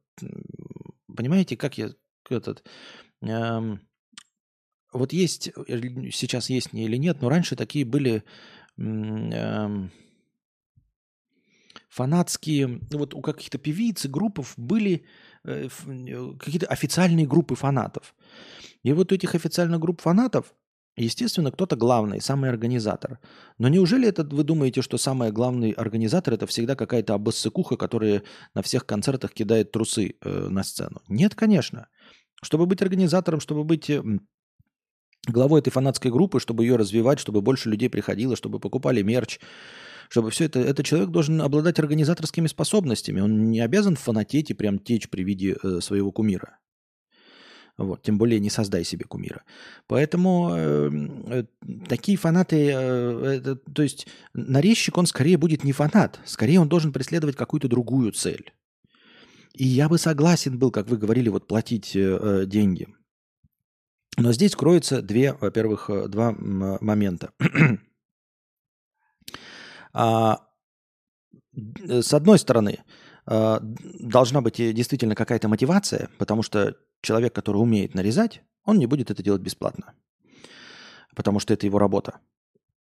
Понимаете, 1.16 1.56
как 1.56 1.78
я 1.78 1.92
этот... 2.30 2.68
Эм, 3.22 3.88
вот 4.92 5.14
есть, 5.14 5.50
э, 5.50 5.80
сейчас 6.12 6.50
есть 6.50 6.74
не 6.74 6.86
или 6.86 6.98
нет, 6.98 7.22
но 7.22 7.30
раньше 7.30 7.56
такие 7.56 7.86
были 7.86 8.24
э, 8.78 9.90
фанатские, 11.90 12.82
вот 12.92 13.14
у 13.14 13.22
каких-то 13.22 13.58
певиц 13.58 14.06
и 14.06 14.10
группов 14.10 14.54
были 14.58 15.06
какие-то 15.48 16.68
официальные 16.68 17.26
группы 17.26 17.56
фанатов. 17.56 18.16
И 18.84 18.94
вот 18.94 19.12
у 19.12 19.16
этих 19.16 19.36
официальных 19.36 19.80
групп 19.80 20.02
фанатов, 20.02 20.54
естественно, 20.96 21.52
кто-то 21.52 21.76
главный, 21.76 22.22
самый 22.22 22.50
организатор. 22.50 23.20
Но 23.58 23.68
неужели 23.68 24.08
это 24.08 24.24
вы 24.24 24.44
думаете, 24.44 24.82
что 24.82 24.98
самый 24.98 25.32
главный 25.32 25.72
организатор 25.72 26.34
это 26.34 26.48
всегда 26.48 26.76
какая-то 26.76 27.14
обоссыкуха, 27.14 27.78
которая 27.78 28.24
на 28.54 28.62
всех 28.62 28.86
концертах 28.86 29.34
кидает 29.34 29.72
трусы 29.72 30.16
э, 30.22 30.48
на 30.50 30.64
сцену? 30.64 31.02
Нет, 31.08 31.36
конечно. 31.36 31.88
Чтобы 32.42 32.66
быть 32.66 32.82
организатором, 32.82 33.40
чтобы 33.40 33.64
быть 33.64 33.90
главой 35.28 35.62
этой 35.62 35.72
фанатской 35.72 36.12
группы, 36.12 36.40
чтобы 36.40 36.64
ее 36.64 36.76
развивать, 36.76 37.20
чтобы 37.20 37.42
больше 37.42 37.70
людей 37.70 37.90
приходило, 37.90 38.36
чтобы 38.36 38.60
покупали 38.60 39.02
мерч, 39.02 39.40
чтобы 40.10 40.32
все 40.32 40.46
это... 40.46 40.60
Этот 40.60 40.86
человек 40.86 41.10
должен 41.10 41.42
обладать 41.42 41.80
организаторскими 41.80 42.48
способностями. 42.48 43.22
Он 43.22 43.50
не 43.52 43.60
обязан 43.60 43.96
фанатеть 43.96 44.52
и 44.52 44.54
прям 44.54 44.80
течь 44.80 45.10
при 45.10 45.24
виде 45.24 45.58
э, 45.62 45.80
своего 45.82 46.12
кумира. 46.12 46.60
Вот, 47.78 48.02
тем 48.02 48.18
более 48.18 48.40
не 48.40 48.50
создай 48.50 48.84
себе 48.84 49.06
кумира. 49.06 49.44
Поэтому 49.86 50.52
э, 50.52 50.90
э, 51.28 51.44
такие 51.88 52.18
фанаты, 52.18 52.72
э, 52.74 53.38
это, 53.38 53.56
то 53.56 53.84
есть 53.84 54.08
нарезчик, 54.34 54.98
он 54.98 55.06
скорее 55.06 55.38
будет 55.38 55.64
не 55.64 55.74
фанат, 55.74 56.20
скорее 56.26 56.60
он 56.60 56.70
должен 56.70 56.92
преследовать 56.92 57.36
какую-то 57.36 57.68
другую 57.68 58.14
цель. 58.14 58.52
И 59.54 59.66
я 59.66 59.90
бы 59.90 60.00
согласен 60.00 60.58
был, 60.58 60.72
как 60.72 60.90
вы 60.90 60.98
говорили, 60.98 61.30
вот 61.30 61.48
платить 61.48 61.96
э, 61.96 62.00
э 62.00 62.46
деньги. 62.48 62.88
Но 64.18 64.34
здесь 64.34 64.56
кроются 64.56 65.04
две, 65.04 65.34
во-первых, 65.34 65.92
э, 65.92 66.08
два 66.08 66.32
момента. 66.32 67.32
А, 69.94 70.48
с 71.88 72.14
одной 72.14 72.40
стороны, 72.40 72.80
а, 73.26 73.60
должна 73.62 74.42
быть 74.42 74.58
действительно 74.58 75.16
какая-то 75.16 75.48
мотивация, 75.48 76.10
потому 76.18 76.44
что 76.44 76.76
человек, 77.02 77.34
который 77.34 77.58
умеет 77.58 77.94
нарезать, 77.94 78.42
он 78.64 78.78
не 78.78 78.86
будет 78.86 79.12
это 79.12 79.24
делать 79.24 79.42
бесплатно, 79.42 79.94
потому 81.16 81.40
что 81.40 81.54
это 81.54 81.66
его 81.66 81.80
работа. 81.80 82.20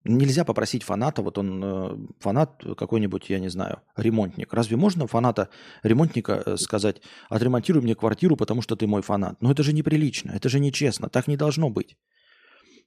Нельзя 0.06 0.46
попросить 0.46 0.84
фаната, 0.84 1.22
вот 1.22 1.38
он 1.38 1.62
э, 1.62 1.98
фанат 2.20 2.64
какой-нибудь, 2.78 3.30
я 3.30 3.40
не 3.40 3.50
знаю, 3.50 3.82
ремонтник. 3.98 4.54
Разве 4.54 4.78
можно 4.78 5.08
фаната, 5.08 5.50
ремонтника 5.84 6.42
э, 6.46 6.58
сказать, 6.58 7.02
отремонтируй 7.28 7.82
мне 7.84 7.96
квартиру, 7.96 8.38
потому 8.38 8.62
что 8.62 8.78
ты 8.78 8.88
мой 8.88 9.02
фанат? 9.02 9.42
Ну 9.42 9.52
это 9.52 9.62
же 9.62 9.74
неприлично, 9.74 10.32
это 10.32 10.48
же 10.48 10.62
нечестно, 10.62 11.10
так 11.10 11.28
не 11.28 11.36
должно 11.36 11.70
быть. 11.70 11.98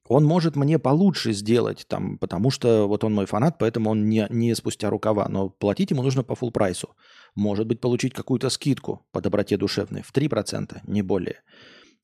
Он 0.09 0.25
может 0.25 0.57
мне 0.57 0.79
получше 0.79 1.33
сделать, 1.33 1.87
там, 1.89 2.19
потому 2.19 2.51
что 2.51 2.89
вот 2.89 3.05
он 3.05 3.15
мой 3.15 3.27
фанат, 3.27 3.59
поэтому 3.59 3.91
он 3.91 4.09
не, 4.09 4.27
не 4.31 4.55
спустя 4.55 4.91
рукава, 4.91 5.29
но 5.29 5.49
платить 5.49 5.91
ему 5.91 6.03
нужно 6.03 6.25
по 6.25 6.33
full 6.33 6.51
прайсу. 6.51 6.91
Может 7.35 7.67
быть, 7.67 7.81
получить 7.81 8.13
какую-то 8.13 8.51
скидку 8.51 9.07
по 9.13 9.21
доброте 9.21 9.57
душевной 9.57 10.03
в 10.03 10.13
3%, 10.13 10.81
не 10.87 11.03
более. 11.03 11.43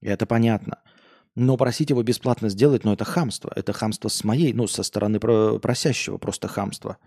Это 0.00 0.26
понятно. 0.26 0.78
Но 1.40 1.56
просить 1.56 1.90
его 1.90 2.02
бесплатно 2.02 2.48
сделать, 2.48 2.84
ну 2.84 2.92
это 2.92 3.04
хамство. 3.04 3.52
Это 3.54 3.72
хамство 3.72 4.08
с 4.08 4.24
моей, 4.24 4.52
ну 4.52 4.66
со 4.66 4.82
стороны 4.82 5.20
просящего 5.20 6.18
просто 6.18 6.48
хамство. 6.48 6.98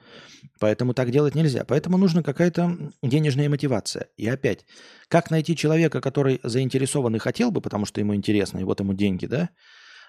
Поэтому 0.58 0.93
так 0.93 1.12
делать 1.12 1.36
нельзя. 1.36 1.65
Поэтому 1.65 1.97
нужна 1.97 2.23
какая-то 2.23 2.77
денежная 3.04 3.49
мотивация. 3.49 4.08
И 4.15 4.27
опять, 4.30 4.65
как 5.10 5.32
найти 5.32 5.54
человека, 5.56 5.99
который 5.99 6.39
заинтересован 6.43 7.13
и 7.17 7.19
хотел 7.19 7.51
бы, 7.51 7.60
потому 7.60 7.86
что 7.86 7.99
ему 7.99 8.15
интересно, 8.15 8.60
и 8.60 8.63
вот 8.63 8.80
ему 8.80 8.93
деньги, 8.93 9.25
да? 9.25 9.49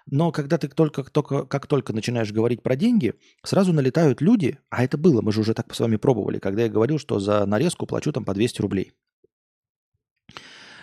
Но 0.06 0.32
когда 0.32 0.58
ты 0.58 0.68
только, 0.68 1.04
только, 1.04 1.44
как 1.44 1.66
только 1.66 1.92
начинаешь 1.92 2.32
говорить 2.32 2.62
про 2.62 2.76
деньги, 2.76 3.14
сразу 3.44 3.72
налетают 3.72 4.20
люди, 4.20 4.58
а 4.70 4.84
это 4.84 4.98
было, 4.98 5.22
мы 5.22 5.32
же 5.32 5.40
уже 5.40 5.54
так 5.54 5.74
с 5.74 5.80
вами 5.80 5.96
пробовали, 5.96 6.38
когда 6.38 6.62
я 6.62 6.68
говорил, 6.68 6.98
что 6.98 7.20
за 7.20 7.46
нарезку 7.46 7.86
плачу 7.86 8.12
там 8.12 8.24
по 8.24 8.34
200 8.34 8.60
рублей. 8.62 8.92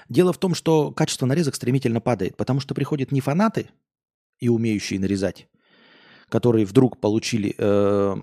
Дело 0.08 0.34
в 0.34 0.40
том, 0.40 0.56
что 0.56 0.92
качество 0.92 1.26
нарезок 1.26 1.56
стремительно 1.56 2.02
падает, 2.02 2.36
потому 2.36 2.60
что 2.60 2.74
приходят 2.74 3.12
не 3.12 3.22
фанаты 3.22 3.70
и 4.40 4.50
умеющие 4.50 5.00
нарезать, 5.00 5.48
которые 6.30 6.66
вдруг 6.66 7.00
получили 7.00 7.54
э, 7.58 8.16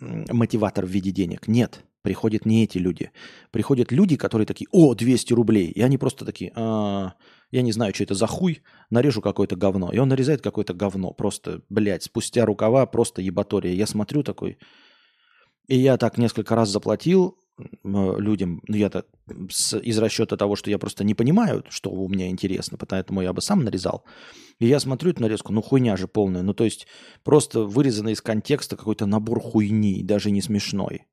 мотиватор 0.00 0.84
в 0.84 0.90
виде 0.90 1.10
денег. 1.10 1.48
Нет, 1.48 1.84
приходят 2.02 2.44
не 2.44 2.64
эти 2.64 2.78
люди. 2.78 3.10
Приходят 3.50 3.92
люди, 3.92 4.16
которые 4.16 4.46
такие, 4.46 4.68
о, 4.70 4.94
200 4.94 5.32
рублей. 5.32 5.68
И 5.68 5.80
они 5.80 5.98
просто 5.98 6.24
такие, 6.24 6.52
а, 6.54 7.14
я 7.50 7.62
не 7.62 7.72
знаю, 7.72 7.94
что 7.94 8.04
это 8.04 8.14
за 8.14 8.26
хуй, 8.26 8.62
нарежу 8.90 9.20
какое-то 9.20 9.56
говно. 9.56 9.92
И 9.92 9.98
он 9.98 10.08
нарезает 10.08 10.42
какое-то 10.42 10.74
говно. 10.74 11.12
Просто, 11.12 11.62
блядь, 11.68 12.04
спустя 12.04 12.44
рукава, 12.44 12.86
просто 12.86 13.22
ебатория. 13.22 13.72
Я 13.72 13.86
смотрю 13.86 14.22
такой, 14.22 14.58
и 15.68 15.76
я 15.76 15.96
так 15.96 16.18
несколько 16.18 16.54
раз 16.54 16.68
заплатил, 16.68 17.36
людям, 17.84 18.62
ну 18.66 18.76
я-то 18.76 19.04
из 19.28 19.98
расчета 19.98 20.36
того, 20.36 20.56
что 20.56 20.70
я 20.70 20.78
просто 20.78 21.04
не 21.04 21.14
понимаю, 21.14 21.64
что 21.68 21.90
у 21.90 22.08
меня 22.08 22.28
интересно, 22.28 22.78
поэтому 22.78 23.22
я 23.22 23.32
бы 23.32 23.42
сам 23.42 23.64
нарезал. 23.64 24.04
И 24.58 24.66
я 24.66 24.80
смотрю 24.80 25.10
эту 25.10 25.22
нарезку, 25.22 25.52
ну 25.52 25.62
хуйня 25.62 25.96
же 25.96 26.08
полная. 26.08 26.42
Ну 26.42 26.54
то 26.54 26.64
есть 26.64 26.86
просто 27.22 27.60
вырезанный 27.60 28.12
из 28.12 28.22
контекста 28.22 28.76
какой-то 28.76 29.06
набор 29.06 29.40
хуйни, 29.40 30.02
даже 30.02 30.30
не 30.30 30.42
смешной. 30.42 31.06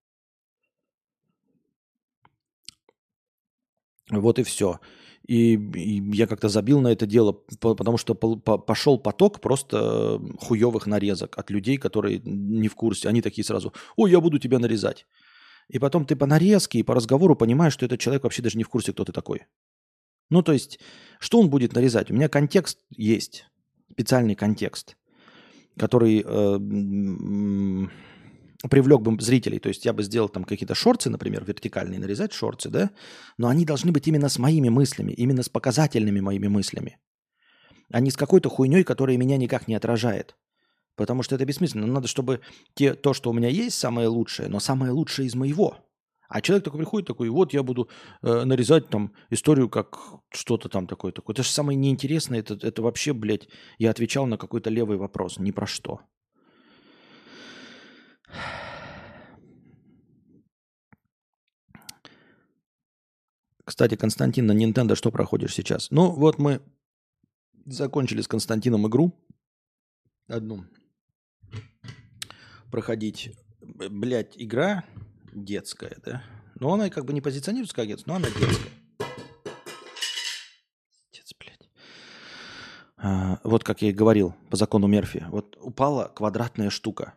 Вот 4.10 4.40
и 4.40 4.44
все. 4.44 4.80
И, 5.28 5.56
и 5.56 6.16
я 6.16 6.26
как-то 6.26 6.48
забил 6.48 6.80
на 6.80 6.88
это 6.88 7.06
дело, 7.06 7.34
потому 7.60 7.98
что 7.98 8.16
пошел 8.16 8.98
поток 8.98 9.42
просто 9.42 10.22
хуевых 10.40 10.88
нарезок 10.88 11.38
от 11.38 11.50
людей, 11.52 11.78
которые 11.78 12.22
не 12.24 12.70
в 12.70 12.76
курсе. 12.76 13.10
Они 13.10 13.22
такие 13.22 13.44
сразу, 13.44 13.74
ой, 13.98 14.12
я 14.12 14.22
буду 14.22 14.40
тебя 14.40 14.58
нарезать. 14.58 15.06
И 15.68 15.80
потом 15.80 16.06
ты 16.06 16.16
по 16.16 16.26
нарезке 16.26 16.80
и 16.80 16.84
по 16.84 16.96
разговору 16.96 17.36
понимаешь, 17.36 17.74
что 17.74 17.86
этот 17.86 18.00
человек 18.00 18.24
вообще 18.24 18.42
даже 18.42 18.58
не 18.58 18.64
в 18.64 18.70
курсе, 18.70 18.94
кто 18.94 19.04
ты 19.04 19.12
такой. 19.12 19.42
Ну, 20.30 20.42
то 20.42 20.54
есть, 20.54 20.80
что 21.20 21.40
он 21.40 21.50
будет 21.50 21.74
нарезать? 21.74 22.10
У 22.10 22.14
меня 22.14 22.30
контекст 22.30 22.80
есть, 22.90 23.46
специальный 23.92 24.36
контекст, 24.36 24.96
который 25.78 26.24
э, 26.26 27.88
привлек 28.70 29.02
бы 29.02 29.22
зрителей. 29.22 29.60
То 29.60 29.70
есть 29.70 29.86
я 29.86 29.94
бы 29.94 30.04
сделал 30.04 30.30
там 30.30 30.44
какие-то 30.44 30.76
шорты, 30.76 31.10
например, 31.10 31.44
вертикальные, 31.46 32.00
нарезать 32.00 32.34
шорты, 32.34 32.70
да? 32.70 32.92
Но 33.38 33.48
они 33.48 33.66
должны 33.66 33.92
быть 33.92 34.08
именно 34.08 34.30
с 34.30 34.40
моими 34.40 34.70
мыслями, 34.70 35.12
именно 35.12 35.44
с 35.44 35.50
показательными 35.50 36.20
моими 36.20 36.48
мыслями, 36.48 36.98
а 37.92 38.00
не 38.00 38.12
с 38.12 38.18
какой-то 38.18 38.50
хуйней, 38.50 38.84
которая 38.84 39.18
меня 39.18 39.38
никак 39.38 39.68
не 39.68 39.76
отражает. 39.76 40.36
Потому 40.96 41.22
что 41.22 41.36
это 41.36 41.46
бессмысленно. 41.46 41.86
Надо, 41.86 42.08
чтобы 42.08 42.42
те, 42.74 42.96
то, 42.96 43.14
что 43.14 43.30
у 43.30 43.34
меня 43.34 43.50
есть, 43.50 43.78
самое 43.78 44.08
лучшее, 44.08 44.50
но 44.50 44.60
самое 44.60 44.92
лучшее 44.92 45.28
из 45.28 45.36
моего. 45.36 45.78
А 46.28 46.42
человек 46.42 46.66
такой 46.66 46.80
приходит, 46.80 47.08
такой, 47.08 47.30
вот 47.30 47.54
я 47.54 47.64
буду 47.64 47.90
э, 48.22 48.44
нарезать 48.44 48.90
там 48.90 49.14
историю, 49.30 49.70
как 49.70 49.98
что-то 50.30 50.68
там 50.68 50.88
такое 50.88 51.12
такое. 51.12 51.34
Это 51.34 51.44
же 51.44 51.50
самое 51.50 51.78
неинтересное, 51.78 52.40
это, 52.40 52.58
это 52.62 52.82
вообще, 52.82 53.14
блядь, 53.14 53.48
я 53.78 53.92
отвечал 53.92 54.26
на 54.26 54.38
какой-то 54.38 54.70
левый 54.70 54.98
вопрос, 54.98 55.38
ни 55.38 55.52
про 55.52 55.68
что. 55.68 56.02
Кстати, 63.64 63.96
Константин, 63.96 64.46
на 64.46 64.54
Nintendo 64.54 64.96
что 64.96 65.12
проходишь 65.12 65.54
сейчас? 65.54 65.92
Ну, 65.92 66.12
вот 66.12 66.40
мы 66.40 66.62
закончили 67.66 68.22
с 68.22 68.28
Константином 68.28 68.88
игру. 68.88 69.14
Одну 70.28 70.66
проходить. 72.72 73.36
Блять, 73.62 74.34
игра 74.36 74.84
детская, 75.34 75.98
да? 76.06 76.24
Но 76.60 76.74
она 76.74 76.90
как 76.90 77.06
бы 77.06 77.14
не 77.14 77.22
позиционируется 77.22 77.76
как 77.76 77.88
детская, 77.88 78.12
но 78.12 78.16
она 78.18 78.28
детская. 78.28 78.72
Отец, 81.12 81.34
блядь. 81.40 81.70
А, 82.98 83.40
вот 83.44 83.64
как 83.64 83.82
я 83.82 83.90
и 83.90 83.94
говорил, 83.94 84.36
по 84.50 84.58
закону 84.58 84.88
Мерфи. 84.88 85.26
Вот 85.30 85.58
упала 85.60 86.08
квадратная 86.08 86.70
штука. 86.70 87.14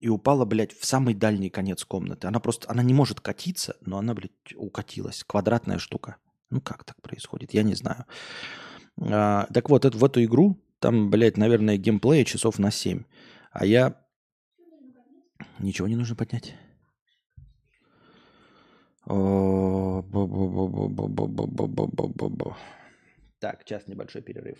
И 0.00 0.08
упала, 0.08 0.44
блядь, 0.44 0.72
в 0.72 0.84
самый 0.84 1.14
дальний 1.14 1.50
конец 1.50 1.84
комнаты. 1.84 2.28
Она 2.28 2.40
просто, 2.40 2.70
она 2.70 2.82
не 2.82 2.94
может 2.94 3.20
катиться, 3.20 3.76
но 3.80 3.98
она, 3.98 4.14
блядь, 4.14 4.32
укатилась. 4.54 5.24
Квадратная 5.24 5.78
штука. 5.78 6.16
Ну 6.50 6.60
как 6.60 6.84
так 6.84 7.00
происходит, 7.02 7.52
я 7.52 7.62
не 7.62 7.74
знаю. 7.74 8.04
А, 9.00 9.46
так 9.52 9.68
вот, 9.68 9.84
это, 9.84 9.96
в 9.96 10.04
эту 10.04 10.22
игру, 10.24 10.56
там, 10.78 11.10
блядь, 11.10 11.36
наверное, 11.36 11.76
геймплея 11.76 12.24
часов 12.24 12.58
на 12.58 12.70
7. 12.70 13.02
А 13.50 13.66
я 13.66 13.96
Ничего 15.58 15.88
не 15.88 15.96
нужно 15.96 16.14
поднять. 16.14 16.54
Так, 23.40 23.64
час 23.64 23.86
небольшой 23.86 24.22
перерыв. 24.22 24.58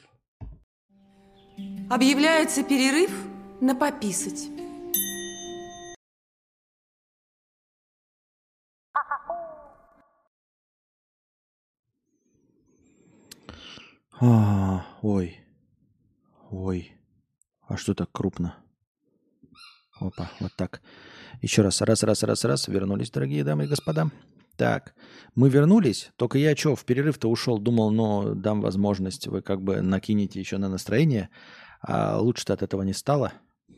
Объявляется 1.91 2.63
перерыв 2.63 3.11
на 3.61 3.75
пописать. 3.75 4.49
А, 14.21 14.85
ой. 15.03 15.39
Ой. 16.51 16.93
А 17.69 17.77
что 17.77 17.95
так 17.95 18.11
крупно? 18.11 18.57
Опа, 20.01 20.31
вот 20.41 20.53
так. 20.57 20.81
Еще 21.41 21.63
раз, 21.63 21.81
раз, 21.83 22.03
раз, 22.03 22.23
раз, 22.25 22.45
раз. 22.45 22.69
Вернулись, 22.69 23.11
дорогие 23.11 23.45
дамы 23.45 23.65
и 23.65 23.69
господа. 23.69 24.11
Так, 24.57 24.95
мы 25.37 25.51
вернулись. 25.51 26.11
Только 26.17 26.39
я 26.39 26.57
что, 26.57 26.75
в 26.75 26.85
перерыв-то 26.85 27.31
ушел, 27.31 27.59
думал, 27.59 27.93
ну, 27.93 28.35
дам 28.35 28.61
возможность, 28.61 29.29
вы 29.29 29.41
как 29.41 29.63
бы 29.63 29.83
накинете 29.83 30.41
еще 30.41 30.59
на 30.59 30.69
настроение. 30.69 31.29
А 31.81 32.19
лучше-то 32.19 32.55
от 32.55 32.63
этого 32.63 32.83
не 32.83 32.95
стало. 32.95 33.33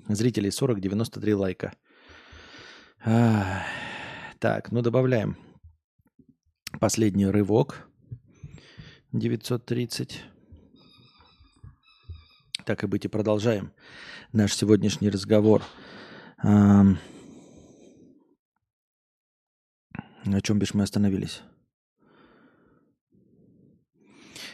Зрителей 0.08 0.50
40, 0.50 0.80
93 0.80 1.34
лайка. 1.34 1.74
А, 3.04 3.62
так, 4.38 4.72
ну 4.72 4.80
добавляем. 4.80 5.36
Последний 6.80 7.26
рывок. 7.26 7.89
930. 9.12 10.22
Так 12.64 12.84
и 12.84 12.86
быть 12.86 13.04
и 13.04 13.08
продолжаем 13.08 13.72
наш 14.32 14.54
сегодняшний 14.54 15.10
разговор. 15.10 15.62
На 16.42 16.96
чем 20.42 20.60
бишь 20.60 20.74
мы 20.74 20.84
остановились? 20.84 21.42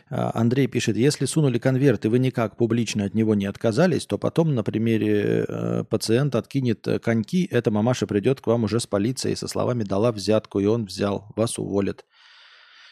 А, 0.09 0.31
Андрей 0.35 0.69
пишет, 0.69 0.97
если 0.97 1.27
сунули 1.27 1.59
конверт, 1.59 2.05
и 2.05 2.09
вы 2.09 2.19
никак 2.21 2.57
публично 2.57 3.05
от 3.05 3.15
него 3.15 3.35
не 3.35 3.47
отказались, 3.47 4.07
то 4.07 4.17
потом 4.17 4.55
на 4.55 4.63
примере 4.63 5.45
э, 5.47 5.85
пациент 5.85 6.37
откинет 6.37 6.87
коньки, 7.03 7.49
эта 7.51 7.73
мамаша 7.73 8.07
придет 8.07 8.41
к 8.41 8.47
вам 8.47 8.65
уже 8.65 8.79
с 8.79 8.87
полицией 8.87 9.37
со 9.37 9.49
словами 9.49 9.83
«дала 9.83 10.13
взятку», 10.13 10.61
и 10.61 10.67
он 10.67 10.85
взял, 10.85 11.27
вас 11.35 11.59
уволят. 11.59 12.07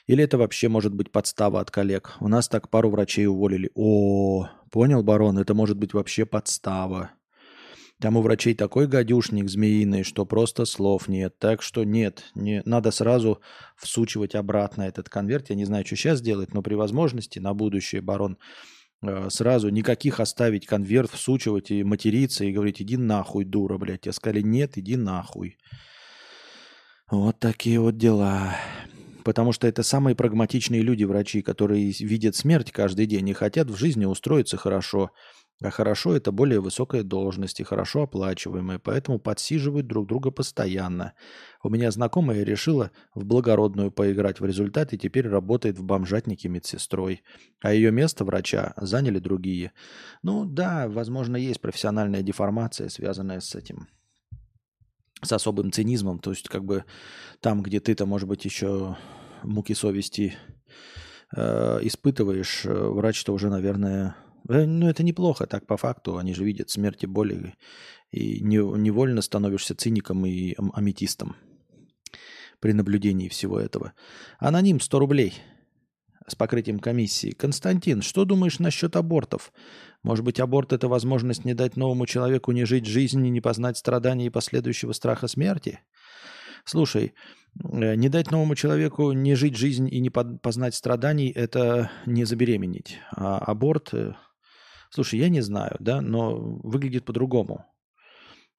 Или 0.06 0.24
это 0.24 0.36
вообще 0.36 0.68
может 0.68 0.94
быть 0.94 1.10
подстава 1.10 1.60
от 1.60 1.70
коллег? 1.70 2.16
У 2.20 2.28
нас 2.28 2.48
так 2.48 2.68
пару 2.68 2.90
врачей 2.90 3.26
уволили. 3.26 3.70
О, 3.74 4.48
понял, 4.70 5.02
барон, 5.02 5.38
это 5.38 5.54
может 5.54 5.78
быть 5.78 5.94
вообще 5.94 6.26
подстава. 6.26 7.12
Там 8.00 8.16
у 8.16 8.22
врачей 8.22 8.54
такой 8.54 8.86
гадюшник 8.86 9.48
змеиный, 9.48 10.02
что 10.02 10.26
просто 10.26 10.66
слов 10.66 11.08
нет. 11.08 11.38
Так 11.38 11.62
что 11.62 11.84
нет, 11.84 12.24
не, 12.34 12.60
надо 12.66 12.90
сразу 12.90 13.40
всучивать 13.76 14.34
обратно 14.34 14.82
этот 14.82 15.08
конверт. 15.08 15.48
Я 15.48 15.56
не 15.56 15.64
знаю, 15.64 15.86
что 15.86 15.96
сейчас 15.96 16.20
делать, 16.20 16.52
но 16.52 16.60
при 16.60 16.74
возможности 16.74 17.38
на 17.38 17.54
будущее, 17.54 18.02
барон, 18.02 18.36
э, 19.00 19.30
сразу 19.30 19.70
никаких 19.70 20.20
оставить 20.20 20.66
конверт, 20.66 21.12
всучивать 21.12 21.70
и 21.70 21.82
материться, 21.82 22.44
и 22.44 22.52
говорить, 22.52 22.82
иди 22.82 22.98
нахуй, 22.98 23.44
дура, 23.44 23.78
блядь. 23.78 24.02
Тебе 24.02 24.12
сказали, 24.12 24.42
нет, 24.42 24.76
иди 24.76 24.96
нахуй. 24.96 25.56
Вот 27.10 27.38
такие 27.38 27.80
вот 27.80 27.96
дела. 27.96 28.54
Потому 29.24 29.52
что 29.52 29.66
это 29.66 29.82
самые 29.82 30.14
прагматичные 30.14 30.82
люди, 30.82 31.04
врачи, 31.04 31.42
которые 31.42 31.92
видят 31.98 32.36
смерть 32.36 32.70
каждый 32.70 33.06
день 33.06 33.28
и 33.28 33.32
хотят 33.32 33.70
в 33.70 33.76
жизни 33.76 34.04
устроиться 34.04 34.56
хорошо– 34.56 35.10
а 35.62 35.70
хорошо– 35.70 36.14
это 36.16 36.32
более 36.32 36.60
высокая 36.60 37.02
должность 37.02 37.60
и 37.60 37.64
хорошо 37.64 38.02
оплачиваемая, 38.02 38.78
поэтому 38.78 39.18
подсиживают 39.18 39.86
друг 39.86 40.08
друга 40.08 40.30
постоянно. 40.30 41.14
У 41.62 41.68
меня 41.68 41.90
знакомая 41.90 42.42
решила 42.42 42.90
в 43.14 43.24
благородную 43.24 43.92
поиграть 43.92 44.40
в 44.40 44.44
результате 44.44 44.98
теперь 44.98 45.28
работает 45.28 45.78
в 45.78 45.84
бомжатнике 45.84 46.48
медсестрой, 46.48 47.22
а 47.62 47.72
ее 47.72 47.92
место 47.92 48.24
врача 48.24 48.74
заняли 48.76 49.20
другие. 49.20 49.72
Ну 50.22 50.44
да, 50.44 50.88
возможно, 50.88 51.36
есть 51.36 51.60
профессиональная 51.60 52.22
деформация, 52.22 52.88
связанная 52.88 53.40
с 53.40 53.54
этим, 53.54 53.86
с 55.24 55.32
особым 55.32 55.72
цинизмом. 55.72 56.18
То 56.18 56.30
есть 56.30 56.48
как 56.48 56.64
бы 56.64 56.84
там, 57.40 57.62
где 57.62 57.80
ты-то, 57.80 58.06
может 58.06 58.28
быть, 58.28 58.44
еще 58.44 58.96
муки 59.42 59.74
совести 59.74 60.36
э, 61.36 61.78
испытываешь, 61.82 62.64
э, 62.64 62.72
врач-то 62.72 63.32
уже, 63.32 63.50
наверное, 63.50 64.16
Э, 64.48 64.66
ну, 64.66 64.88
это 64.88 65.02
неплохо, 65.02 65.46
так 65.46 65.66
по 65.66 65.76
факту. 65.76 66.18
Они 66.18 66.34
же 66.34 66.44
видят 66.44 66.70
смерти 66.70 67.06
боли. 67.06 67.54
И 68.10 68.40
невольно 68.40 69.22
становишься 69.22 69.74
циником 69.74 70.24
и 70.24 70.54
аметистом 70.72 71.36
при 72.60 72.72
наблюдении 72.72 73.28
всего 73.28 73.58
этого. 73.58 73.92
Аноним 74.38 74.80
100 74.80 74.98
рублей 74.98 75.34
с 76.26 76.34
покрытием 76.34 76.78
комиссии. 76.78 77.32
Константин, 77.32 78.02
что 78.02 78.24
думаешь 78.24 78.58
насчет 78.58 78.96
абортов? 78.96 79.52
Может 80.02 80.24
быть, 80.24 80.40
аборт– 80.40 80.72
это 80.74 80.88
возможность 80.88 81.44
не 81.44 81.54
дать 81.54 81.76
новому 81.76 82.06
человеку 82.06 82.52
не 82.52 82.64
жить 82.64 82.86
жизнь, 82.86 83.20
не 83.20 83.40
познать 83.40 83.76
страдания 83.76 84.26
и 84.26 84.30
последующего 84.30 84.92
страха 84.92 85.28
смерти? 85.28 85.80
Слушай, 86.64 87.14
э, 87.62 87.94
не 87.94 88.08
дать 88.08 88.30
новому 88.30 88.54
человеку 88.54 89.12
не 89.12 89.34
жить 89.34 89.56
жизнь 89.56 89.88
и 89.90 90.00
не 90.00 90.10
познать 90.10 90.74
страданий– 90.74 91.30
это 91.34 91.90
не 92.06 92.24
забеременеть. 92.24 92.98
А 93.10 93.38
аборт 93.38 93.90
э, 93.92 94.14
Слушай, 94.94 95.18
я 95.18 95.28
не 95.28 95.40
знаю, 95.40 95.76
да, 95.80 96.00
но 96.00 96.36
выглядит 96.36 97.04
по-другому. 97.04 97.66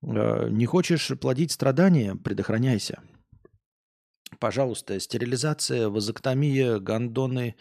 Э, 0.04 0.50
не 0.50 0.66
хочешь 0.66 1.14
плодить 1.18 1.54
страдания, 1.54 2.14
предохраняйся. 2.14 3.02
Пожалуйста, 4.40 5.00
стерилизация, 5.00 5.90
вазоктомия, 5.90 6.80
гондоны, 6.80 7.56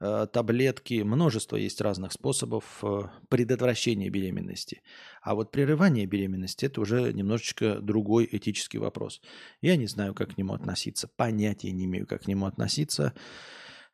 э, 0.00 0.26
таблетки, 0.32 1.02
множество 1.02 1.56
есть 1.56 1.80
разных 1.80 2.12
способов 2.12 2.78
э, 2.82 3.02
предотвращения 3.28 4.08
беременности. 4.08 4.82
А 5.22 5.34
вот 5.34 5.50
прерывание 5.50 6.06
беременности– 6.06 6.64
это 6.66 6.80
уже 6.80 7.12
немножечко 7.12 7.80
другой 7.80 8.28
этический 8.30 8.78
вопрос. 8.78 9.20
Я 9.60 9.76
не 9.76 9.86
знаю, 9.86 10.14
как 10.14 10.34
к 10.34 10.38
нему 10.38 10.54
относиться, 10.54 11.08
понятия 11.16 11.72
не 11.72 11.84
имею, 11.84 12.06
как 12.06 12.22
к 12.22 12.28
нему 12.28 12.46
относиться. 12.46 13.14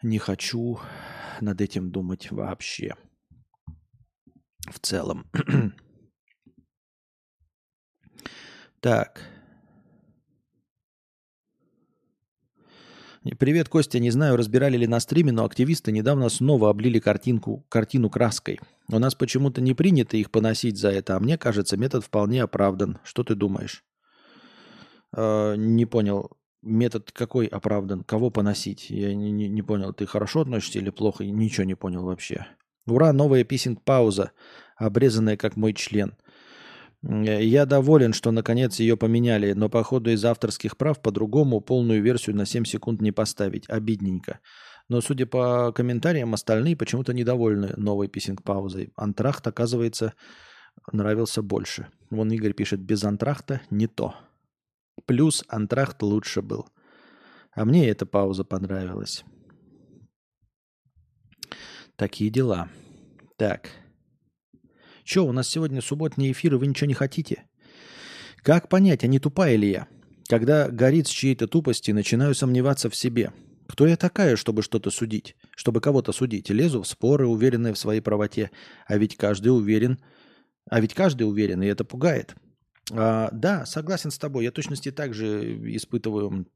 Не 0.03 0.19
хочу 0.19 0.81
над 1.41 1.61
этим 1.61 1.91
думать 1.91 2.31
вообще. 2.31 2.95
В 4.71 4.79
целом. 4.81 5.31
так. 8.81 9.32
Привет, 13.39 13.69
Костя. 13.69 14.01
Не 14.01 14.11
знаю, 14.11 14.37
разбирали 14.37 14.77
ли 14.77 14.89
на 14.89 14.99
стриме, 14.99 15.31
но 15.31 15.45
активисты 15.45 15.93
недавно 15.93 16.29
снова 16.29 16.71
облили 16.71 16.99
картинку, 16.99 17.65
картину 17.69 18.11
краской. 18.11 18.59
У 18.89 18.99
нас 18.99 19.15
почему-то 19.15 19.61
не 19.61 19.75
принято 19.75 20.17
их 20.17 20.33
поносить 20.33 20.77
за 20.77 20.89
это, 20.89 21.17
а 21.17 21.21
мне 21.21 21.39
кажется, 21.39 21.77
метод 21.77 22.05
вполне 22.05 22.43
оправдан. 22.43 22.99
Что 23.05 23.23
ты 23.23 23.37
думаешь? 23.37 23.85
Э, 25.17 25.55
не 25.57 25.87
понял. 25.87 26.33
Метод 26.63 27.13
какой 27.13 27.47
оправдан? 27.47 28.03
Кого 28.03 28.31
поносить? 28.31 28.91
Я 28.91 29.15
не, 29.15 29.31
не, 29.31 29.49
не 29.49 29.63
понял. 29.63 29.93
Ты 29.93 30.05
хорошо 30.07 30.41
относишься 30.41 30.81
или 30.81 30.91
плохо? 30.91 31.25
Ничего 31.25 31.65
не 31.65 31.77
понял 31.77 32.03
вообще. 32.03 32.49
Ура, 32.87 33.13
новая 33.13 33.45
писинг-пауза, 33.45 34.33
обрезанная 34.77 35.37
как 35.37 35.55
мой 35.57 35.75
член. 35.75 36.17
Э, 37.03 37.43
я 37.43 37.67
доволен, 37.67 38.13
что 38.13 38.31
наконец 38.31 38.79
ее 38.79 38.97
поменяли, 38.97 39.53
но 39.53 39.69
по 39.69 39.83
ходу 39.83 40.11
из 40.11 40.25
авторских 40.25 40.77
прав 40.77 41.01
по-другому 41.01 41.61
полную 41.61 42.03
версию 42.03 42.37
на 42.37 42.47
7 42.47 42.65
секунд 42.65 43.01
не 43.01 43.13
поставить. 43.13 43.69
Обидненько. 43.69 44.41
Но, 44.89 45.01
судя 45.01 45.27
по 45.27 45.73
комментариям, 45.73 46.35
остальные 46.35 46.77
почему-то 46.77 47.15
недовольны 47.15 47.73
новой 47.77 48.09
писинг-паузой. 48.09 48.93
Антрахт, 48.97 49.47
оказывается, 49.47 50.15
нравился 50.93 51.43
больше. 51.43 51.89
Вон 52.11 52.31
Игорь 52.33 52.53
пишет, 52.53 52.81
без 52.81 53.05
антрахта 53.05 53.63
не 53.71 53.87
то. 53.87 54.15
Плюс 55.07 55.45
антрахт 55.49 56.03
лучше 56.03 56.43
был. 56.43 56.67
А 57.53 57.65
мне 57.65 57.89
эта 57.89 58.07
пауза 58.07 58.45
понравилась. 58.45 59.25
Такие 61.97 62.31
дела. 62.31 62.69
Так. 63.37 63.71
Че, 65.05 65.25
у 65.25 65.33
нас 65.33 65.49
сегодня 65.49 65.81
субботний 65.81 66.33
эфир, 66.33 66.55
и 66.55 66.57
вы 66.57 66.67
ничего 66.67 66.87
не 66.87 66.95
хотите? 66.95 67.45
Как 68.43 68.69
понять, 68.69 69.05
а 69.05 69.07
не 69.07 69.19
тупая 69.19 69.57
ли 69.57 69.71
я? 69.71 69.89
Когда 70.29 70.69
горит 70.69 71.09
с 71.09 71.11
чьей-то 71.11 71.47
тупости, 71.47 71.91
начинаю 71.91 72.35
сомневаться 72.35 72.89
в 72.89 72.97
себе. 72.97 73.33
Кто 73.67 73.87
я 73.87 73.97
такая, 73.97 74.37
чтобы 74.37 74.63
что-то 74.63 74.91
судить? 74.91 75.37
Чтобы 75.57 75.81
кого-то 75.81 76.13
судить? 76.13 76.51
Лезу 76.51 76.83
в 76.83 76.87
споры, 76.87 77.27
уверенные 77.27 77.73
в 77.73 77.79
своей 77.79 78.01
правоте. 78.01 78.51
А 78.87 78.97
ведь 78.97 79.17
каждый 79.17 79.49
уверен. 79.49 79.99
А 80.69 80.81
ведь 80.81 80.95
каждый 80.95 81.25
уверен, 81.25 81.63
и 81.63 81.67
это 81.67 81.85
пугает. 81.85 82.35
А, 82.91 83.31
да, 83.33 83.67
согласен 83.67 84.11
с 84.11 84.19
тобой. 84.19 84.45
Я 84.45 84.53
точности 84.53 84.91
также 84.91 85.57
испытываю 85.77 86.47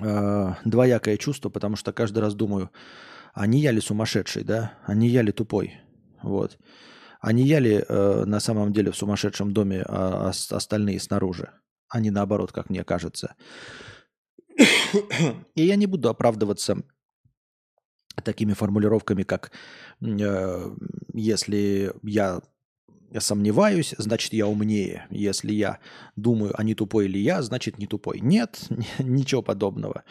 а, 0.00 0.58
двоякое 0.64 1.16
чувство, 1.16 1.48
потому 1.48 1.76
что 1.76 1.92
каждый 1.92 2.18
раз 2.18 2.34
думаю, 2.34 2.70
а 3.34 3.46
не 3.46 3.60
я 3.60 3.72
ли 3.72 3.80
сумасшедший, 3.80 4.44
да? 4.44 4.74
А 4.86 4.94
не 4.94 5.08
я 5.08 5.22
ли 5.22 5.32
тупой? 5.32 5.74
Вот. 6.22 6.58
А 7.20 7.32
не 7.32 7.44
я 7.44 7.58
ли 7.58 7.84
э, 7.86 8.24
на 8.24 8.40
самом 8.40 8.72
деле 8.72 8.90
в 8.90 8.96
сумасшедшем 8.96 9.52
доме, 9.52 9.82
а, 9.86 10.30
остальные 10.50 11.00
снаружи? 11.00 11.50
А 11.88 12.00
не 12.00 12.10
наоборот, 12.10 12.52
как 12.52 12.70
мне 12.70 12.84
кажется. 12.84 13.34
И 15.54 15.62
я 15.62 15.76
не 15.76 15.86
буду 15.86 16.08
оправдываться 16.08 16.82
такими 18.22 18.52
формулировками, 18.52 19.22
как 19.22 19.52
э, 20.00 20.76
если 21.14 21.92
я, 22.02 22.40
я 23.10 23.20
сомневаюсь, 23.20 23.94
значит 23.98 24.32
я 24.32 24.46
умнее. 24.46 25.06
Если 25.10 25.52
я 25.52 25.78
думаю, 26.16 26.52
а 26.58 26.62
не 26.62 26.74
тупой 26.74 27.06
ли 27.06 27.20
я, 27.20 27.42
значит 27.42 27.78
не 27.78 27.86
тупой. 27.86 28.20
Нет, 28.20 28.60
ничего 28.98 29.42
подобного. 29.42 30.04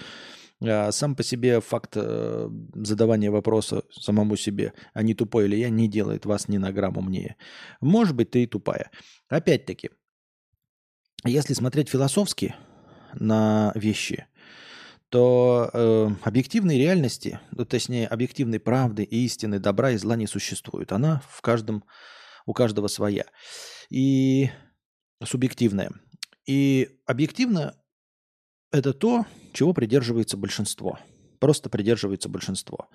А, 0.61 0.91
сам 0.91 1.15
по 1.15 1.23
себе 1.23 1.61
факт 1.61 1.93
э, 1.95 2.49
задавания 2.75 3.29
вопроса 3.31 3.83
самому 3.91 4.35
себе, 4.35 4.73
а 4.93 5.03
не 5.03 5.13
тупой 5.13 5.47
ли 5.47 5.59
я, 5.59 5.69
не 5.69 5.87
делает 5.87 6.25
вас 6.25 6.47
ни 6.47 6.57
на 6.57 6.71
грамм 6.71 6.97
умнее. 6.97 7.35
Может 7.79 8.15
быть, 8.15 8.31
ты 8.31 8.43
и 8.43 8.47
тупая. 8.47 8.89
Опять-таки, 9.29 9.91
если 11.23 11.53
смотреть 11.53 11.89
философски 11.89 12.55
на 13.13 13.71
вещи, 13.75 14.25
то 15.09 15.69
э, 15.73 16.09
объективной 16.23 16.77
реальности, 16.77 17.39
ну, 17.51 17.65
точнее, 17.65 18.07
объективной 18.07 18.59
правды 18.59 19.03
и 19.03 19.25
истины, 19.25 19.59
добра 19.59 19.91
и 19.91 19.97
зла 19.97 20.15
не 20.15 20.27
существует. 20.27 20.91
Она 20.91 21.21
в 21.29 21.41
каждом, 21.41 21.85
у 22.45 22.53
каждого 22.53 22.87
своя. 22.87 23.25
И 23.89 24.49
субъективная. 25.23 25.91
И 26.45 26.99
объективно 27.05 27.75
это 28.77 28.93
то, 28.93 29.25
чего 29.53 29.73
придерживается 29.73 30.37
большинство. 30.37 30.99
Просто 31.39 31.69
придерживается 31.69 32.29
большинство. 32.29 32.89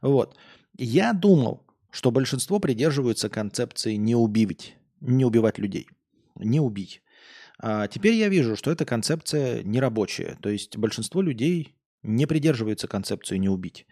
Вот. 0.00 0.36
Я 0.78 1.12
думал, 1.12 1.66
что 1.90 2.10
большинство 2.10 2.58
придерживаются 2.58 3.28
концепции 3.28 3.94
не 3.94 4.14
убить, 4.14 4.76
не 5.00 5.24
убивать 5.24 5.58
людей, 5.58 5.88
не 6.36 6.60
убить. 6.60 7.02
А 7.58 7.86
теперь 7.86 8.14
я 8.14 8.28
вижу, 8.28 8.56
что 8.56 8.70
эта 8.70 8.84
концепция 8.84 9.62
нерабочая. 9.62 10.36
То 10.40 10.48
есть 10.48 10.76
большинство 10.76 11.22
людей 11.22 11.76
не 12.02 12.26
придерживается 12.26 12.88
концепции 12.88 13.36
не 13.36 13.48
убить. 13.48 13.86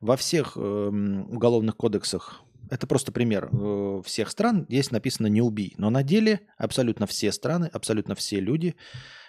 Во 0.00 0.16
всех 0.16 0.56
э, 0.56 0.60
уголовных 0.60 1.76
кодексах, 1.76 2.42
это 2.70 2.86
просто 2.86 3.12
пример, 3.12 3.50
э, 3.52 4.02
всех 4.04 4.30
стран 4.30 4.66
есть 4.68 4.90
написано 4.90 5.28
не 5.28 5.40
убий. 5.42 5.74
Но 5.76 5.90
на 5.90 6.02
деле 6.02 6.40
абсолютно 6.56 7.06
все 7.06 7.30
страны, 7.30 7.70
абсолютно 7.72 8.14
все 8.14 8.40
люди 8.40 8.74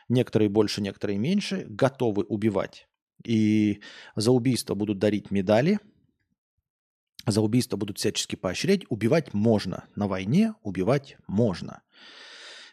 некоторые 0.10 0.50
больше, 0.50 0.82
некоторые 0.82 1.18
меньше, 1.18 1.66
готовы 1.70 2.24
убивать. 2.24 2.88
И 3.26 3.82
за 4.16 4.32
убийство 4.32 4.76
будут 4.76 5.00
дарить 5.00 5.32
медали, 5.32 5.80
за 7.26 7.42
убийство 7.42 7.78
будут 7.78 7.98
всячески 7.98 8.36
поощрять. 8.36 8.82
Убивать 8.90 9.34
можно. 9.34 9.86
На 9.96 10.08
войне 10.08 10.56
убивать 10.62 11.18
можно. 11.28 11.82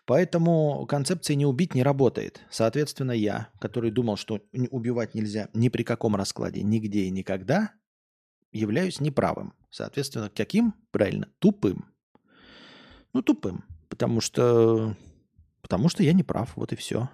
Поэтому 0.06 0.86
концепция 0.86 1.36
«не 1.36 1.46
убить» 1.46 1.74
не 1.74 1.84
работает. 1.84 2.40
Соответственно, 2.50 3.12
я, 3.12 3.48
который 3.60 3.92
думал, 3.92 4.16
что 4.16 4.40
убивать 4.70 5.14
нельзя 5.14 5.48
ни 5.54 5.68
при 5.68 5.84
каком 5.84 6.16
раскладе, 6.16 6.62
нигде 6.62 7.02
и 7.02 7.10
никогда, 7.10 7.72
являюсь 8.50 8.98
неправым. 8.98 9.54
Соответственно, 9.70 10.28
каким? 10.34 10.74
Правильно, 10.90 11.28
тупым. 11.38 11.84
Ну, 13.12 13.22
тупым. 13.22 13.64
Потому 13.88 14.20
что, 14.20 14.96
потому 15.62 15.88
что 15.88 16.02
я 16.02 16.12
не 16.12 16.24
прав, 16.24 16.56
вот 16.56 16.72
и 16.72 16.76
все. 16.76 17.08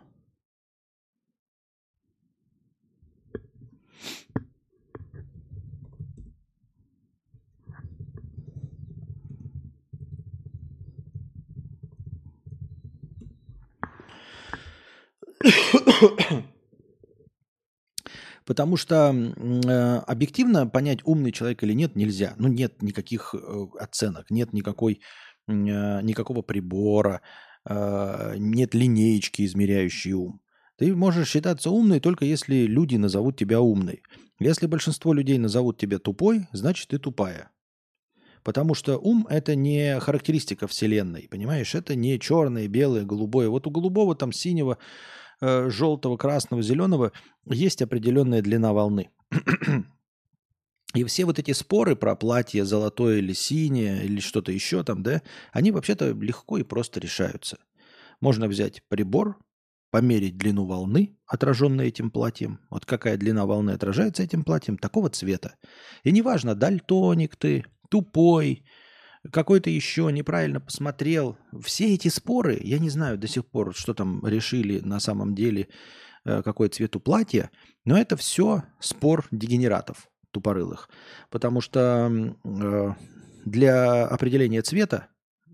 Потому 18.47 18.77
что 18.77 19.13
э, 19.13 19.97
объективно 20.07 20.69
понять, 20.69 21.01
умный 21.05 21.33
человек 21.33 21.65
или 21.65 21.73
нет, 21.73 21.97
нельзя. 21.97 22.35
Ну, 22.39 22.47
нет 22.47 22.81
никаких 22.81 23.35
э, 23.35 23.67
оценок, 23.81 24.31
нет 24.31 24.53
никакой, 24.53 25.01
э, 25.49 25.53
никакого 25.53 26.43
прибора, 26.43 27.23
э, 27.69 28.35
нет 28.39 28.73
линеечки, 28.73 29.45
измеряющей 29.45 30.13
ум. 30.13 30.41
Ты 30.79 30.95
можешь 30.95 31.29
считаться 31.29 31.71
умной 31.71 31.99
только 31.99 32.25
если 32.25 32.67
люди 32.67 32.97
назовут 32.97 33.37
тебя 33.37 33.61
умной. 33.61 34.03
Если 34.39 34.67
большинство 34.67 35.13
людей 35.13 35.39
назовут 35.39 35.79
тебя 35.79 35.99
тупой, 35.99 36.47
значит 36.53 36.89
ты 36.89 36.99
тупая. 36.99 37.51
Потому 38.45 38.75
что 38.75 38.97
ум– 38.99 39.27
это 39.31 39.57
не 39.57 39.99
характеристика 39.99 40.69
Вселенной, 40.69 41.27
понимаешь? 41.29 41.75
Это 41.75 41.97
не 41.97 42.21
черное, 42.21 42.69
белое, 42.69 43.03
голубое. 43.05 43.49
Вот 43.49 43.67
у 43.67 43.71
голубого, 43.71 44.15
там, 44.15 44.31
синего, 44.31 44.79
э, 45.41 45.71
желтого, 45.71 46.17
красного, 46.17 46.63
зеленого 46.63 47.13
есть 47.47 47.83
определенная 47.83 48.43
длина 48.43 48.73
волны. 48.73 49.11
И 50.95 51.05
все 51.05 51.27
вот 51.27 51.39
эти 51.39 51.53
споры 51.53 51.95
про 51.95 52.17
платье 52.17 52.65
золотое 52.65 53.19
или 53.19 53.35
синее, 53.35 54.05
или 54.05 54.21
что-то 54.21 54.51
еще 54.51 54.83
там, 54.83 55.03
да, 55.03 55.21
они 55.53 55.71
вообще-то 55.71 56.13
легко 56.13 56.59
и 56.59 56.63
просто 56.63 57.01
решаются. 57.01 57.59
Можно 58.21 58.49
взять 58.49 58.83
прибор, 58.89 59.39
померить 59.91 60.39
длину 60.39 60.65
волны, 60.65 61.19
отраженной 61.27 61.89
этим 61.89 62.11
платьем. 62.11 62.61
Вот 62.71 62.87
какая 62.87 63.17
длина 63.17 63.47
волны 63.47 63.73
отражается 63.73 64.23
этим 64.23 64.43
платьем, 64.43 64.79
такого 64.79 65.11
цвета. 65.11 65.57
И 66.03 66.13
неважно, 66.13 66.55
дальтоник 66.55 67.37
ты, 67.37 67.65
тупой, 67.91 68.65
какой-то 69.33 69.71
еще 69.71 70.11
неправильно 70.13 70.61
посмотрел. 70.61 71.37
Все 71.63 71.95
эти 71.95 72.09
споры, 72.09 72.59
я 72.63 72.79
не 72.79 72.91
знаю 72.91 73.19
до 73.19 73.29
сих 73.29 73.47
пор, 73.47 73.75
что 73.75 73.95
там 73.95 74.25
решили 74.27 74.81
на 74.81 75.01
самом 75.01 75.35
деле 75.35 75.69
э, 76.25 76.43
какой 76.43 76.69
цвет 76.69 76.97
у 76.97 77.01
платья, 77.01 77.51
но 77.85 77.99
это 77.99 78.17
все 78.17 78.65
спор 78.81 79.27
дегенератов 79.31 80.09
тупорылых. 80.31 80.89
Потому 81.31 81.61
что 81.61 82.11
э, 82.45 82.95
для 83.45 84.07
определения 84.07 84.63
цвета 84.63 85.09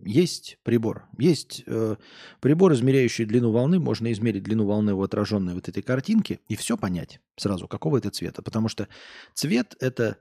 есть 0.04 0.58
прибор. 0.62 1.04
Есть 1.18 1.62
э, 1.66 1.96
прибор, 2.40 2.72
измеряющий 2.72 3.24
длину 3.24 3.50
волны. 3.50 3.78
Можно 3.78 4.12
измерить 4.12 4.42
длину 4.42 4.66
волны 4.66 4.94
в 4.94 5.02
отраженной 5.02 5.54
вот 5.54 5.68
этой 5.68 5.82
картинке 5.82 6.40
и 6.48 6.56
все 6.56 6.76
понять 6.76 7.20
сразу, 7.36 7.68
какого 7.68 7.98
это 7.98 8.10
цвета. 8.10 8.42
Потому 8.42 8.68
что 8.68 8.88
цвет– 9.34 9.76
это 9.80 10.18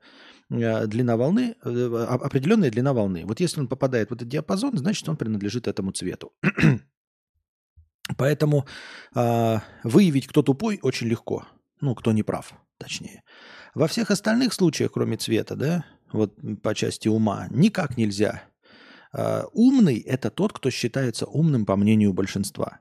э, 0.50 0.86
длина 0.86 1.16
волны, 1.16 1.56
э, 1.64 2.06
определенная 2.20 2.70
длина 2.70 2.92
волны. 2.92 3.24
Вот 3.24 3.40
если 3.40 3.60
он 3.60 3.68
попадает 3.68 4.10
в 4.10 4.14
этот 4.14 4.28
диапазон, 4.28 4.76
значит, 4.76 5.08
он 5.08 5.16
принадлежит 5.16 5.66
этому 5.66 5.92
цвету. 5.92 6.32
Поэтому 8.16 8.66
э, 9.14 9.58
выявить, 9.84 10.26
кто 10.26 10.42
тупой, 10.42 10.78
очень 10.82 11.08
легко. 11.08 11.46
Ну, 11.80 11.94
кто 11.94 12.12
не 12.12 12.22
прав, 12.22 12.54
точнее. 12.78 13.22
Во 13.74 13.88
всех 13.88 14.10
остальных 14.10 14.52
случаях, 14.52 14.92
кроме 14.92 15.16
цвета, 15.16 15.56
да, 15.56 15.84
вот 16.12 16.34
по 16.62 16.74
части 16.74 17.08
ума, 17.08 17.46
никак 17.50 17.96
нельзя. 17.96 18.42
Э, 19.12 19.44
умный– 19.52 19.98
это 20.06 20.30
тот, 20.30 20.52
кто 20.52 20.70
считается 20.70 21.26
умным 21.26 21.66
по 21.66 21.76
мнению 21.76 22.12
большинства. 22.12 22.80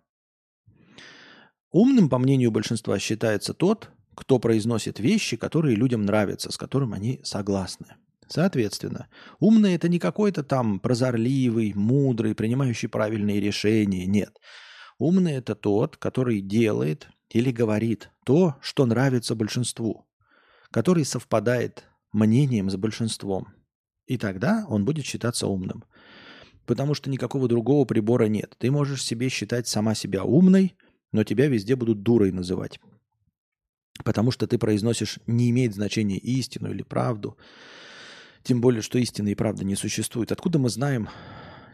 Умным, 1.72 2.10
по 2.10 2.18
мнению 2.18 2.52
большинства, 2.52 3.00
считается 3.00 3.54
тот, 3.54 3.92
кто 4.16 4.40
произносит 4.40 5.00
вещи, 5.00 5.38
которые 5.38 5.76
людям 5.76 6.04
нравятся, 6.04 6.52
с 6.52 6.58
которыми 6.58 6.96
они 6.96 7.22
согласны. 7.24 7.96
Соответственно, 8.28 9.08
умный– 9.40 9.74
это 9.76 9.90
не 9.90 10.00
какой-то 10.00 10.44
там 10.44 10.80
прозорливый, 10.80 11.74
мудрый, 11.74 12.36
принимающий 12.36 12.90
правильные 12.90 13.40
решения. 13.40 14.06
Нет. 14.06 14.40
Умный– 15.00 15.34
это 15.34 15.56
тот, 15.56 15.98
который 15.98 16.42
делает 16.42 17.10
или 17.30 17.52
говорит 17.52 18.10
то, 18.26 18.56
что 18.62 18.86
нравится 18.86 19.36
большинству 19.36 20.06
который 20.72 21.06
совпадает 21.06 21.84
мнением 22.14 22.70
с 22.70 22.76
большинством. 22.78 23.54
И 24.08 24.18
тогда 24.18 24.66
он 24.68 24.86
будет 24.86 25.06
считаться 25.06 25.48
умным. 25.48 25.84
Потому 26.66 26.94
что 26.94 27.10
никакого 27.10 27.48
другого 27.48 27.86
прибора 27.86 28.26
нет. 28.26 28.56
Ты 28.58 28.72
можешь 28.72 29.04
себе 29.04 29.30
считать 29.30 29.68
сама 29.68 29.96
себя 29.96 30.24
умной, 30.24 30.76
но 31.12 31.24
тебя 31.24 31.48
везде 31.48 31.76
будут 31.76 32.04
дурой 32.04 32.32
называть. 32.32 32.80
Потому 34.04 34.32
что 34.32 34.48
ты 34.48 34.58
произносишь, 34.58 35.20
не 35.28 35.50
имеет 35.50 35.74
значения 35.74 36.18
истину 36.18 36.72
или 36.72 36.84
правду. 36.84 37.38
Тем 38.44 38.62
более, 38.62 38.82
что 38.82 38.98
истина 38.98 39.30
и 39.30 39.36
правда 39.36 39.64
не 39.66 39.76
существует. 39.76 40.32
Откуда 40.32 40.60
мы 40.60 40.70
знаем? 40.70 41.10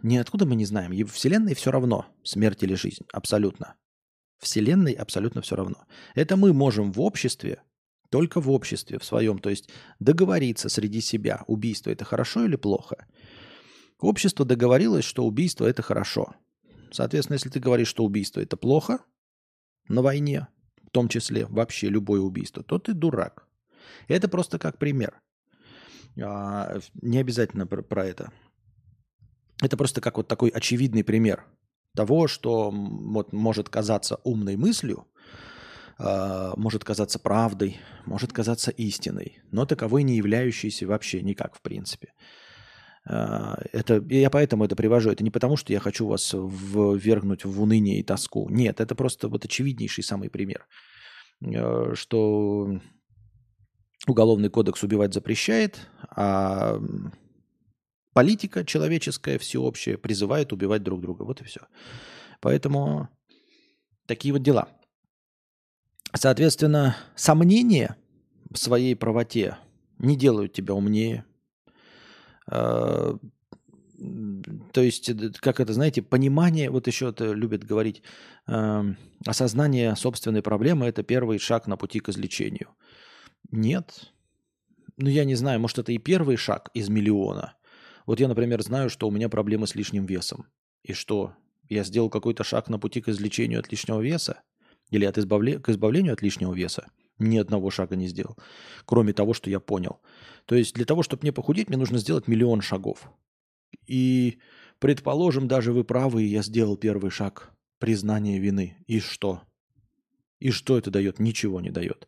Не 0.04 0.17
откуда 0.17 0.45
мы 0.45 0.56
не 0.56 0.65
знаем. 0.65 0.91
И 0.93 1.04
Вселенной 1.04 1.56
все 1.56 1.71
равно, 1.71 2.06
смерть 2.23 2.63
или 2.63 2.73
жизнь. 2.73 3.06
Абсолютно. 3.13 3.76
Вселенной 4.39 4.93
абсолютно 4.93 5.41
все 5.41 5.56
равно. 5.56 5.86
Это 6.15 6.36
мы 6.36 6.54
можем 6.54 6.91
в 6.91 7.02
обществе 7.02 7.62
только 8.10 8.39
в 8.39 8.50
обществе, 8.50 9.00
в 9.00 9.04
своем. 9.04 9.39
То 9.39 9.50
есть 9.50 9.69
договориться 10.00 10.69
среди 10.69 11.02
себя, 11.02 11.43
убийство 11.47 11.89
это 11.89 12.06
хорошо 12.06 12.45
или 12.45 12.56
плохо. 12.56 13.06
Общество 13.99 14.45
договорилось, 14.45 15.05
что 15.05 15.25
убийство 15.25 15.65
это 15.65 15.81
хорошо. 15.81 16.36
Соответственно, 16.91 17.36
если 17.36 17.49
ты 17.49 17.60
говоришь, 17.60 17.88
что 17.88 18.05
убийство 18.05 18.39
это 18.39 18.55
плохо 18.55 18.99
на 19.88 20.01
войне, 20.01 20.47
в 20.83 20.91
том 20.91 21.10
числе 21.10 21.45
вообще 21.47 21.89
любое 21.89 22.21
убийство, 22.21 22.63
то 22.63 22.79
ты 22.79 22.93
дурак. 22.93 23.47
Это 24.07 24.27
просто 24.27 24.60
как 24.60 24.77
пример. 24.77 25.19
А, 26.21 26.79
не 27.01 27.17
обязательно 27.19 27.65
про, 27.67 27.81
про 27.81 28.05
это. 28.05 28.31
Это 29.62 29.75
просто 29.75 30.01
как 30.01 30.17
вот 30.17 30.27
такой 30.27 30.49
очевидный 30.49 31.03
пример 31.03 31.45
того, 31.95 32.27
что 32.27 32.69
вот 32.71 33.33
может 33.33 33.69
казаться 33.69 34.19
умной 34.23 34.55
мыслью, 34.55 35.07
э, 35.97 36.51
может 36.55 36.83
казаться 36.83 37.17
правдой, 37.17 37.77
может 38.05 38.31
казаться 38.31 38.69
истиной, 38.69 39.39
но 39.51 39.65
таковой 39.65 40.03
не 40.03 40.15
являющейся 40.15 40.86
вообще 40.86 41.23
никак 41.23 41.55
в 41.55 41.62
принципе. 41.62 42.13
Э, 43.08 43.56
это, 43.72 44.04
я 44.10 44.30
поэтому 44.30 44.65
это 44.65 44.76
привожу. 44.76 45.12
Это 45.12 45.24
не 45.24 45.32
потому, 45.32 45.58
что 45.58 45.74
я 45.74 45.80
хочу 45.80 46.08
вас 46.08 46.34
ввергнуть 46.34 47.46
в 47.46 47.62
уныние 47.62 48.00
и 48.00 48.04
тоску. 48.04 48.50
Нет, 48.50 48.80
это 48.80 48.96
просто 48.96 49.28
вот 49.30 49.46
очевиднейший 49.46 50.04
самый 50.04 50.30
пример, 50.30 50.67
э, 51.41 51.93
что 51.93 52.80
уголовный 54.08 54.50
кодекс 54.50 54.84
убивать 54.84 55.13
запрещает, 55.13 55.89
а 56.10 56.80
политика 58.13 58.65
человеческая 58.65 59.38
всеобщая 59.38 59.98
призывает 59.98 60.54
убивать 60.54 60.84
друг 60.84 61.02
друга. 61.02 61.24
Вот 61.24 61.41
и 61.41 61.43
все. 61.43 61.62
Поэтому 62.39 63.10
такие 64.06 64.34
вот 64.34 64.43
дела. 64.43 64.70
Соответственно, 66.13 66.96
сомнения 67.15 67.98
в 68.50 68.58
своей 68.58 68.96
правоте 68.96 69.58
не 70.00 70.15
делают 70.15 70.54
тебя 70.54 70.74
умнее. 70.74 71.26
А, 72.49 73.17
то 74.73 74.81
есть, 74.81 75.12
как 75.39 75.60
это, 75.60 75.73
знаете, 75.73 76.01
понимание, 76.01 76.69
вот 76.69 76.88
еще 76.88 77.10
это 77.10 77.31
любят 77.33 77.63
говорить, 77.63 78.03
осознание 79.25 79.95
собственной 79.95 80.41
проблемы– 80.41 80.86
это 80.88 81.03
первый 81.03 81.39
шаг 81.39 81.67
на 81.67 81.77
пути 81.77 81.99
к 81.99 82.10
излечению. 82.10 82.69
Нет. 83.51 84.13
Ну, 84.97 85.10
я 85.10 85.25
не 85.25 85.36
знаю, 85.36 85.60
может, 85.60 85.79
это 85.79 85.91
и 85.91 85.97
первый 85.97 86.38
шаг 86.38 86.69
из 86.73 86.89
миллиона. 86.89 87.55
Вот 88.05 88.19
я, 88.19 88.27
например, 88.27 88.62
знаю, 88.62 88.89
что 88.89 89.07
у 89.07 89.12
меня 89.12 89.29
проблемы 89.29 89.67
с 89.67 89.75
лишним 89.75 90.05
весом. 90.05 90.45
И 90.83 90.93
что? 90.93 91.33
Я 91.67 91.83
сделал 91.83 92.10
какой-то 92.10 92.43
шаг 92.43 92.69
на 92.69 92.79
пути 92.79 93.01
к 93.01 93.10
излечению 93.10 93.60
от 93.60 93.71
лишнего 93.71 93.99
веса? 93.99 94.43
или 94.89 95.05
от 95.05 95.17
избавле... 95.17 95.60
к 95.60 95.69
избавлению 95.69 96.13
от 96.13 96.21
лишнего 96.21 96.53
веса 96.53 96.88
ни 97.19 97.38
одного 97.38 97.71
шага 97.71 97.95
не 97.95 98.07
сделал, 98.07 98.38
кроме 98.86 99.12
того, 99.12 99.33
что 99.33 99.49
я 99.49 99.60
понял. 99.60 99.99
То 100.47 100.55
есть 100.55 100.73
для 100.73 100.86
того, 100.86 101.03
чтобы 101.03 101.23
мне 101.23 101.33
похудеть, 101.33 101.67
мне 101.67 101.77
нужно 101.77 101.97
сделать 101.97 102.27
миллион 102.27 102.62
шагов. 102.62 103.12
И, 103.86 104.39
предположим, 104.79 105.49
даже 105.49 105.73
вы 105.73 105.83
правы, 105.83 106.23
я 106.23 106.41
сделал 106.41 106.77
первый 106.77 107.12
шаг 107.12 107.51
признания 107.79 108.39
вины. 108.39 108.77
И 108.88 109.01
что? 109.01 109.41
И 110.39 110.51
что 110.51 110.77
это 110.77 110.89
дает? 110.89 111.19
Ничего 111.19 111.60
не 111.60 111.69
дает. 111.69 112.07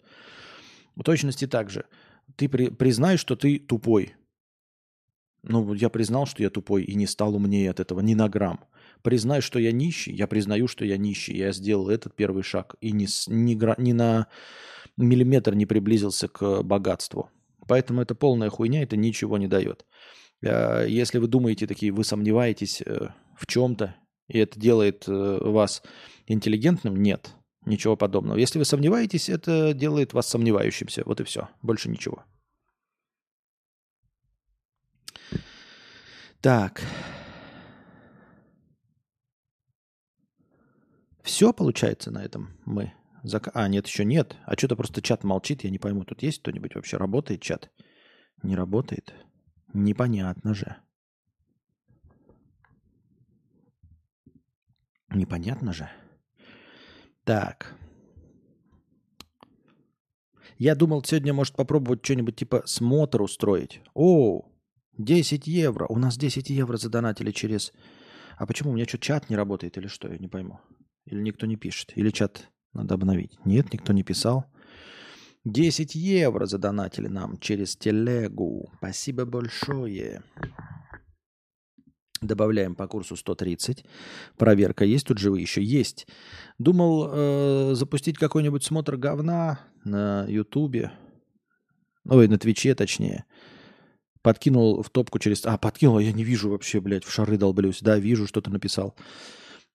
В 0.95 1.04
точности 1.04 1.47
так 1.47 1.69
же. 1.69 1.86
Ты 2.38 2.47
при... 2.47 2.69
признай, 2.69 3.17
что 3.17 3.36
ты 3.36 3.60
тупой. 3.60 4.15
Ну, 5.43 5.73
я 5.73 5.89
признал, 5.89 6.25
что 6.25 6.41
я 6.41 6.49
тупой, 6.49 6.84
и 6.84 6.95
не 6.95 7.08
стал 7.08 7.36
умнее 7.36 7.69
от 7.69 7.82
этого 7.82 7.99
ни 7.99 8.13
на 8.13 8.30
грамм. 8.30 8.62
Признай, 9.02 9.41
что 9.41 9.60
я 9.60 9.73
нищий, 9.73 10.13
я 10.13 10.28
признаю, 10.28 10.69
что 10.69 10.86
я 10.86 10.95
нищий. 10.95 11.36
Я 11.36 11.52
сделал 11.52 11.89
этот 11.89 12.15
первый 12.15 12.43
шаг 12.43 12.75
и 12.80 12.93
ни, 12.93 13.06
ни, 13.30 13.82
ни 13.82 13.91
на 13.91 14.28
миллиметр 14.95 15.56
не 15.56 15.65
приблизился 15.65 16.30
к 16.30 16.63
богатству. 16.63 17.30
Поэтому 17.70 18.02
это 18.02 18.16
полная 18.16 18.50
хуйня, 18.50 18.82
это 18.82 18.98
ничего 18.98 19.38
не 19.38 19.48
дает. 19.48 19.86
Э, 20.42 20.88
если 20.90 21.20
вы 21.20 21.28
думаете 21.28 21.68
такие, 21.68 21.92
вы 21.92 22.04
сомневаетесь 22.04 22.82
э, 22.82 23.10
в 23.38 23.46
чем-то, 23.46 23.96
и 24.28 24.40
это 24.40 24.60
делает 24.60 25.08
э, 25.08 25.12
вас 25.12 25.84
интеллигентным, 26.26 26.96
нет, 26.96 27.30
ничего 27.68 27.96
подобного. 27.96 28.40
Если 28.40 28.58
вы 28.58 28.66
сомневаетесь, 28.66 29.30
это 29.30 29.76
делает 29.76 30.14
вас 30.14 30.28
сомневающимся. 30.28 31.04
Вот 31.06 31.22
и 31.22 31.24
все, 31.24 31.50
больше 31.62 31.90
ничего. 31.90 32.24
Так. 36.42 36.82
Все 41.22 41.54
получается 41.54 42.10
на 42.10 42.24
этом 42.24 42.58
мы. 42.66 42.94
Зак... 43.24 43.50
А, 43.54 43.68
нет, 43.68 43.88
еще 43.88 44.06
нет. 44.06 44.38
А 44.46 44.58
что-то 44.58 44.76
просто 44.76 45.02
чат 45.02 45.24
молчит, 45.24 45.64
я 45.64 45.70
не 45.70 45.80
пойму. 45.80 46.06
Тут 46.06 46.24
есть 46.24 46.40
кто-нибудь 46.40 46.76
вообще? 46.76 46.98
Работает 46.98 47.42
чат? 47.42 47.70
Не 48.44 48.56
работает? 48.56 49.14
Непонятно 49.74 50.54
же. 50.54 50.78
Непонятно 55.10 55.74
же. 55.74 55.90
Так. 57.24 57.76
Я 60.58 60.76
думал, 60.76 61.04
сегодня 61.04 61.34
может 61.34 61.56
попробовать 61.56 62.04
что-нибудь 62.04 62.36
типа 62.36 62.64
смотр 62.66 63.22
устроить. 63.22 63.82
О, 63.94 64.50
10 64.98 65.48
евро. 65.48 65.86
У 65.88 65.98
нас 65.98 66.18
10 66.18 66.50
евро 66.50 66.78
задонатили 66.78 67.32
через... 67.32 67.74
А 68.38 68.46
почему 68.46 68.72
у 68.72 68.74
меня 68.74 68.86
что, 68.86 68.98
чат 68.98 69.30
не 69.30 69.36
работает 69.36 69.78
или 69.78 69.88
что? 69.88 70.08
Я 70.10 70.18
не 70.18 70.28
пойму. 70.28 70.60
Или 71.06 71.22
никто 71.22 71.46
не 71.46 71.56
пишет? 71.56 71.92
Или 71.96 72.10
чат 72.10 72.50
надо 72.74 72.96
обновить? 72.96 73.38
Нет, 73.46 73.74
никто 73.74 73.94
не 73.94 74.04
писал. 74.04 74.46
10 75.46 75.96
евро 75.96 76.46
задонатили 76.46 77.08
нам 77.08 77.38
через 77.38 77.76
телегу. 77.76 78.72
Спасибо 78.78 79.26
большое. 79.26 80.24
Добавляем 82.22 82.76
по 82.76 82.88
курсу 82.88 83.15
130. 83.15 83.86
Проверка 84.38 84.84
есть 84.84 85.08
тут 85.08 85.20
живые 85.20 85.42
еще? 85.42 85.63
Есть. 85.63 86.06
Думал 86.58 87.10
э, 87.10 87.76
запустить 87.76 88.17
какой-нибудь 88.17 88.63
смотр 88.63 88.98
говна 88.98 89.60
на 89.86 90.26
Ютубе. 90.28 90.92
Ой, 92.06 92.28
на 92.28 92.38
Твиче 92.38 92.76
точнее. 92.76 93.26
Подкинул 94.22 94.84
в 94.84 94.90
топку 94.90 95.17
через... 95.17 95.46
А, 95.46 95.58
подкинул, 95.58 96.00
я 96.00 96.12
не 96.12 96.26
вижу 96.26 96.50
вообще, 96.50 96.82
блядь, 96.82 97.06
в 97.06 97.12
шары 97.12 97.38
долблюсь. 97.38 97.80
Да, 97.82 97.98
вижу, 97.98 98.28
что 98.28 98.42
ты 98.42 98.50
написал. 98.50 98.96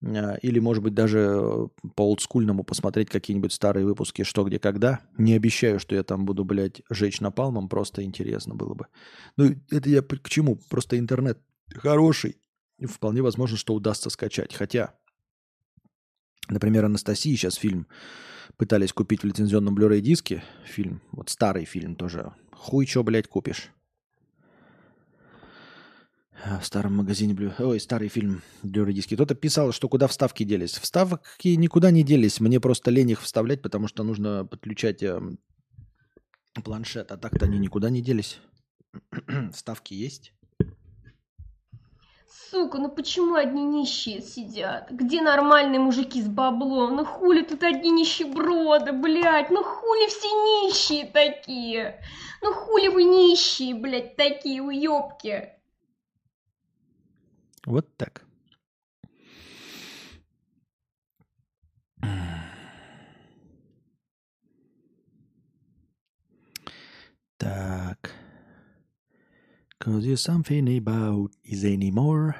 А, 0.04 0.34
или, 0.42 0.58
может 0.58 0.82
быть, 0.82 0.94
даже 0.94 1.18
э, 1.18 1.66
по 1.94 2.02
олдскульному 2.02 2.62
посмотреть 2.64 3.08
какие-нибудь 3.08 3.52
старые 3.52 3.86
выпуски 3.86 4.22
«Что, 4.22 4.44
где, 4.44 4.58
когда». 4.58 5.00
Не 5.16 5.34
обещаю, 5.34 5.78
что 5.78 5.94
я 5.94 6.02
там 6.02 6.26
буду, 6.26 6.44
блядь, 6.44 6.82
жечь 6.90 7.20
напалмом, 7.20 7.68
просто 7.68 8.02
интересно 8.02 8.54
было 8.54 8.74
бы. 8.74 8.86
Ну, 9.36 9.54
это 9.70 9.88
я 9.88 10.02
к 10.02 10.28
чему? 10.28 10.56
Просто 10.68 10.98
интернет 10.98 11.38
хороший. 11.74 12.36
Вполне 12.82 13.22
возможно, 13.22 13.56
что 13.56 13.74
удастся 13.74 14.10
скачать. 14.10 14.54
Хотя, 14.54 14.94
например, 16.48 16.84
Анастасии 16.84 17.34
сейчас 17.34 17.54
фильм 17.54 17.86
пытались 18.56 18.92
купить 18.92 19.22
в 19.22 19.26
лицензионном 19.26 19.76
Blu-ray 19.76 20.00
диске. 20.00 20.44
Фильм, 20.64 21.00
вот 21.12 21.30
старый 21.30 21.64
фильм 21.64 21.96
тоже. 21.96 22.34
Хуй 22.52 22.84
чё, 22.86 23.02
блядь, 23.02 23.28
купишь. 23.28 23.70
В 26.44 26.62
старом 26.62 26.96
магазине, 26.96 27.34
ой, 27.58 27.80
старый 27.80 28.08
фильм 28.08 28.42
Дюродиски. 28.62 29.14
Кто-то 29.14 29.34
писал, 29.34 29.72
что 29.72 29.88
куда 29.88 30.06
вставки 30.08 30.42
делись. 30.44 30.72
Вставки 30.72 31.48
никуда 31.48 31.90
не 31.90 32.02
делись. 32.02 32.38
Мне 32.38 32.60
просто 32.60 32.90
лень 32.90 33.12
их 33.12 33.22
вставлять, 33.22 33.62
потому 33.62 33.88
что 33.88 34.02
нужно 34.02 34.44
подключать 34.44 35.02
э, 35.02 35.22
планшет. 36.62 37.12
А 37.12 37.16
так-то 37.16 37.46
они 37.46 37.58
никуда 37.58 37.88
не 37.88 38.02
делись. 38.02 38.40
Вставки 39.54 39.94
есть. 39.94 40.34
Сука, 42.50 42.76
ну 42.76 42.90
почему 42.90 43.36
одни 43.36 43.64
нищие 43.64 44.20
сидят? 44.20 44.90
Где 44.90 45.22
нормальные 45.22 45.80
мужики 45.80 46.20
с 46.20 46.28
баблом? 46.28 46.96
Ну 46.96 47.06
хули 47.06 47.42
тут 47.42 47.62
одни 47.62 47.90
нищеброды, 47.90 48.92
блядь? 48.92 49.50
Ну 49.50 49.64
хули 49.64 50.08
все 50.08 50.28
нищие 50.28 51.06
такие? 51.06 52.00
Ну 52.42 52.52
хули 52.52 52.88
вы 52.88 53.04
нищие, 53.04 53.74
блядь, 53.74 54.16
такие 54.16 54.62
уёбки? 54.62 55.54
Вот 57.66 57.96
так. 57.96 58.24
Так. 67.38 68.10
Cause 69.80 70.06
you're 70.06 70.16
something 70.16 70.66
about 70.78 71.32
is 71.42 71.64
anymore. 71.64 72.34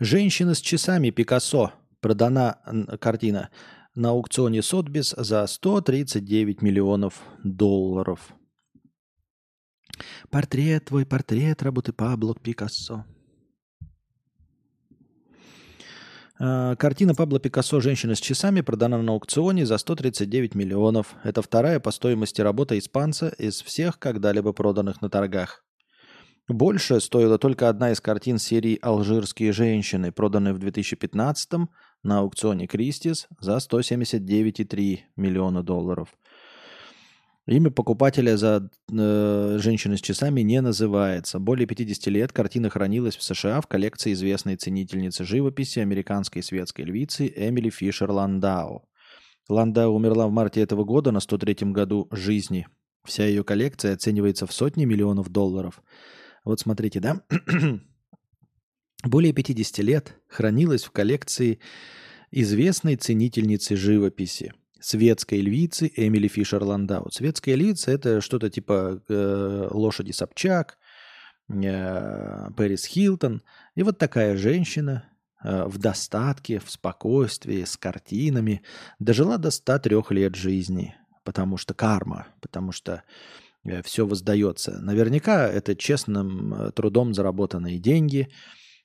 Женщина 0.00 0.54
с 0.54 0.60
часами 0.60 1.10
Пикассо. 1.10 1.72
Продана 2.00 2.60
картина 3.00 3.50
на 3.94 4.10
аукционе 4.10 4.62
Сотбис 4.62 5.14
за 5.16 5.46
139 5.46 6.62
миллионов 6.62 7.22
долларов. 7.42 8.32
Портрет 10.30 10.86
твой, 10.86 11.04
портрет 11.04 11.62
работы 11.62 11.92
Пабло 11.92 12.34
Пикассо. 12.34 13.04
А, 16.27 16.27
картина 16.38 17.14
Пабло 17.14 17.40
Пикассо 17.40 17.80
«Женщина 17.80 18.14
с 18.14 18.20
часами» 18.20 18.60
продана 18.60 18.98
на 18.98 19.12
аукционе 19.12 19.66
за 19.66 19.76
139 19.76 20.54
миллионов. 20.54 21.14
Это 21.24 21.42
вторая 21.42 21.80
по 21.80 21.90
стоимости 21.90 22.40
работа 22.40 22.78
испанца 22.78 23.28
из 23.38 23.60
всех 23.62 23.98
когда-либо 23.98 24.52
проданных 24.52 25.02
на 25.02 25.10
торгах. 25.10 25.64
Больше 26.48 27.00
стоила 27.00 27.38
только 27.38 27.68
одна 27.68 27.90
из 27.90 28.00
картин 28.00 28.38
серии 28.38 28.78
«Алжирские 28.80 29.52
женщины», 29.52 30.12
проданная 30.12 30.54
в 30.54 30.58
2015 30.58 31.50
на 32.04 32.20
аукционе 32.20 32.66
Кристис 32.66 33.26
за 33.40 33.56
179,3 33.56 34.98
миллиона 35.16 35.62
долларов– 35.62 36.08
Имя 37.48 37.70
покупателя 37.70 38.36
за 38.36 38.68
э, 38.92 39.56
женщины 39.58 39.96
с 39.96 40.02
часами 40.02 40.42
не 40.42 40.60
называется. 40.60 41.38
Более 41.38 41.66
50 41.66 42.06
лет 42.08 42.30
картина 42.30 42.68
хранилась 42.68 43.16
в 43.16 43.22
США 43.22 43.62
в 43.62 43.66
коллекции 43.66 44.12
известной 44.12 44.56
ценительницы 44.56 45.24
живописи 45.24 45.78
американской 45.78 46.42
светской 46.42 46.82
львицы 46.82 47.32
Эмили 47.34 47.70
Фишер 47.70 48.10
Ландау. 48.10 48.86
Ландау 49.48 49.94
умерла 49.94 50.26
в 50.26 50.30
марте 50.30 50.60
этого 50.60 50.84
года 50.84 51.10
на 51.10 51.18
103-м 51.18 51.72
году 51.72 52.06
жизни. 52.10 52.66
Вся 53.06 53.24
ее 53.24 53.44
коллекция 53.44 53.94
оценивается 53.94 54.46
в 54.46 54.52
сотни 54.52 54.84
миллионов 54.84 55.30
долларов. 55.30 55.82
Вот 56.44 56.60
смотрите, 56.60 57.00
да? 57.00 57.22
Более 59.04 59.32
50 59.32 59.78
лет 59.78 60.20
хранилась 60.28 60.84
в 60.84 60.90
коллекции 60.90 61.60
известной 62.30 62.96
ценительницы 62.96 63.74
живописи– 63.74 64.52
светской 64.80 65.40
львицы 65.40 65.90
Эмили 65.96 66.28
Фишер 66.28 66.62
Ландау. 66.62 67.10
Светская 67.10 67.54
львица– 67.54 67.90
это 67.92 68.20
что-то 68.20 68.50
типа 68.50 69.02
э, 69.08 69.68
лошади 69.70 70.12
Собчак, 70.12 70.78
э, 71.48 72.50
Пэрис 72.56 72.84
Хилтон. 72.86 73.42
И 73.74 73.82
вот 73.82 73.98
такая 73.98 74.36
женщина 74.36 75.08
э, 75.42 75.64
в 75.64 75.78
достатке, 75.78 76.60
в 76.60 76.70
спокойствии, 76.70 77.64
с 77.64 77.76
картинами 77.76 78.62
дожила 78.98 79.38
до 79.38 79.50
103 79.50 79.96
лет 80.10 80.34
жизни, 80.34 80.94
потому 81.24 81.56
что 81.56 81.74
карма, 81.74 82.28
потому 82.40 82.72
что 82.72 83.02
э, 83.64 83.82
все 83.82 84.06
воздается. 84.06 84.78
Наверняка 84.80 85.48
это 85.48 85.74
честным 85.74 86.54
э, 86.54 86.72
трудом 86.72 87.14
заработанные 87.14 87.78
деньги, 87.78 88.28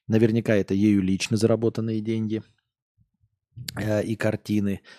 наверняка 0.08 0.56
это 0.56 0.74
ею 0.74 1.02
лично 1.02 1.38
заработанные 1.38 2.02
деньги 2.02 2.42
э, 3.76 4.04
и 4.04 4.16
картины– 4.16 4.82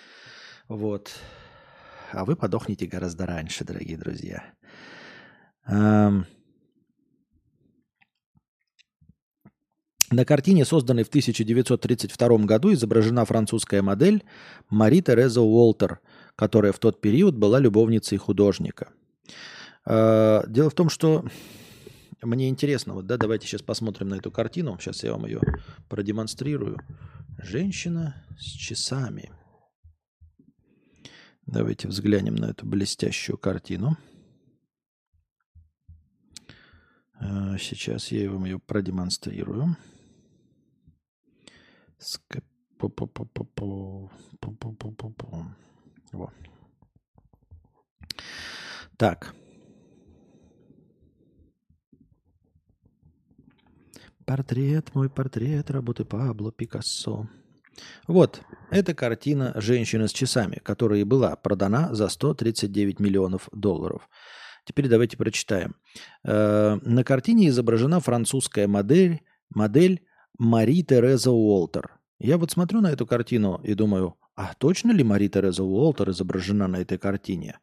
вот. 0.68 1.12
А 2.12 2.24
вы 2.24 2.36
подохнете 2.36 2.86
гораздо 2.86 3.26
раньше, 3.26 3.64
дорогие 3.64 3.96
друзья. 3.98 4.44
На 10.10 10.24
картине, 10.24 10.64
созданной 10.64 11.02
в 11.02 11.08
1932 11.08 12.38
году, 12.44 12.72
изображена 12.72 13.24
французская 13.24 13.82
модель 13.82 14.22
Мари 14.68 15.00
Тереза 15.00 15.40
Уолтер, 15.40 16.00
которая 16.36 16.72
в 16.72 16.78
тот 16.78 17.00
период 17.00 17.36
была 17.36 17.58
любовницей 17.58 18.18
художника. 18.18 18.90
А, 19.84 20.44
дело 20.46 20.70
в 20.70 20.74
том, 20.74 20.88
что 20.88 21.24
мне 22.22 22.48
интересно, 22.48 22.94
вот 22.94 23.06
да, 23.06 23.16
давайте 23.16 23.46
сейчас 23.46 23.62
посмотрим 23.62 24.08
на 24.08 24.14
эту 24.14 24.30
картину. 24.30 24.78
Сейчас 24.78 25.02
я 25.02 25.12
вам 25.12 25.26
ее 25.26 25.40
продемонстрирую. 25.88 26.78
Женщина 27.42 28.24
с 28.38 28.44
часами. 28.44 29.32
Давайте 31.46 31.88
взглянем 31.88 32.36
на 32.36 32.46
эту 32.46 32.66
блестящую 32.66 33.36
картину. 33.36 33.96
А, 37.14 37.58
сейчас 37.58 38.10
я 38.10 38.30
вам 38.30 38.44
ее 38.44 38.58
продемонстрирую. 38.58 39.76
Вот. 46.12 46.32
Так. 48.96 49.34
Портрет, 54.24 54.94
мой 54.94 55.10
портрет 55.10 55.70
работы 55.70 56.04
Пабло 56.04 56.50
Пикассо. 56.52 57.28
Вот, 58.06 58.42
это 58.70 58.94
картина 58.94 59.52
«Женщина 59.56 60.08
с 60.08 60.12
часами», 60.12 60.60
которая 60.62 61.04
была 61.04 61.36
продана 61.36 61.94
за 61.94 62.08
139 62.08 63.00
миллионов 63.00 63.48
долларов. 63.52 64.08
Теперь 64.64 64.88
давайте 64.88 65.16
прочитаем. 65.16 65.76
Э, 66.24 66.78
на 66.82 67.04
картине 67.04 67.48
изображена 67.48 68.00
французская 68.00 68.66
модель, 68.66 69.20
модель 69.54 70.02
Мари 70.38 70.82
Тереза 70.82 71.30
Уолтер. 71.30 71.98
Я 72.18 72.38
вот 72.38 72.50
смотрю 72.50 72.80
на 72.80 72.90
эту 72.90 73.06
картину 73.06 73.60
и 73.62 73.74
думаю, 73.74 74.16
а 74.36 74.54
точно 74.54 74.92
ли 74.92 75.04
Мари 75.04 75.28
Тереза 75.28 75.62
Уолтер 75.62 76.10
изображена 76.10 76.66
на 76.66 76.76
этой 76.76 76.98
картине? 76.98 77.58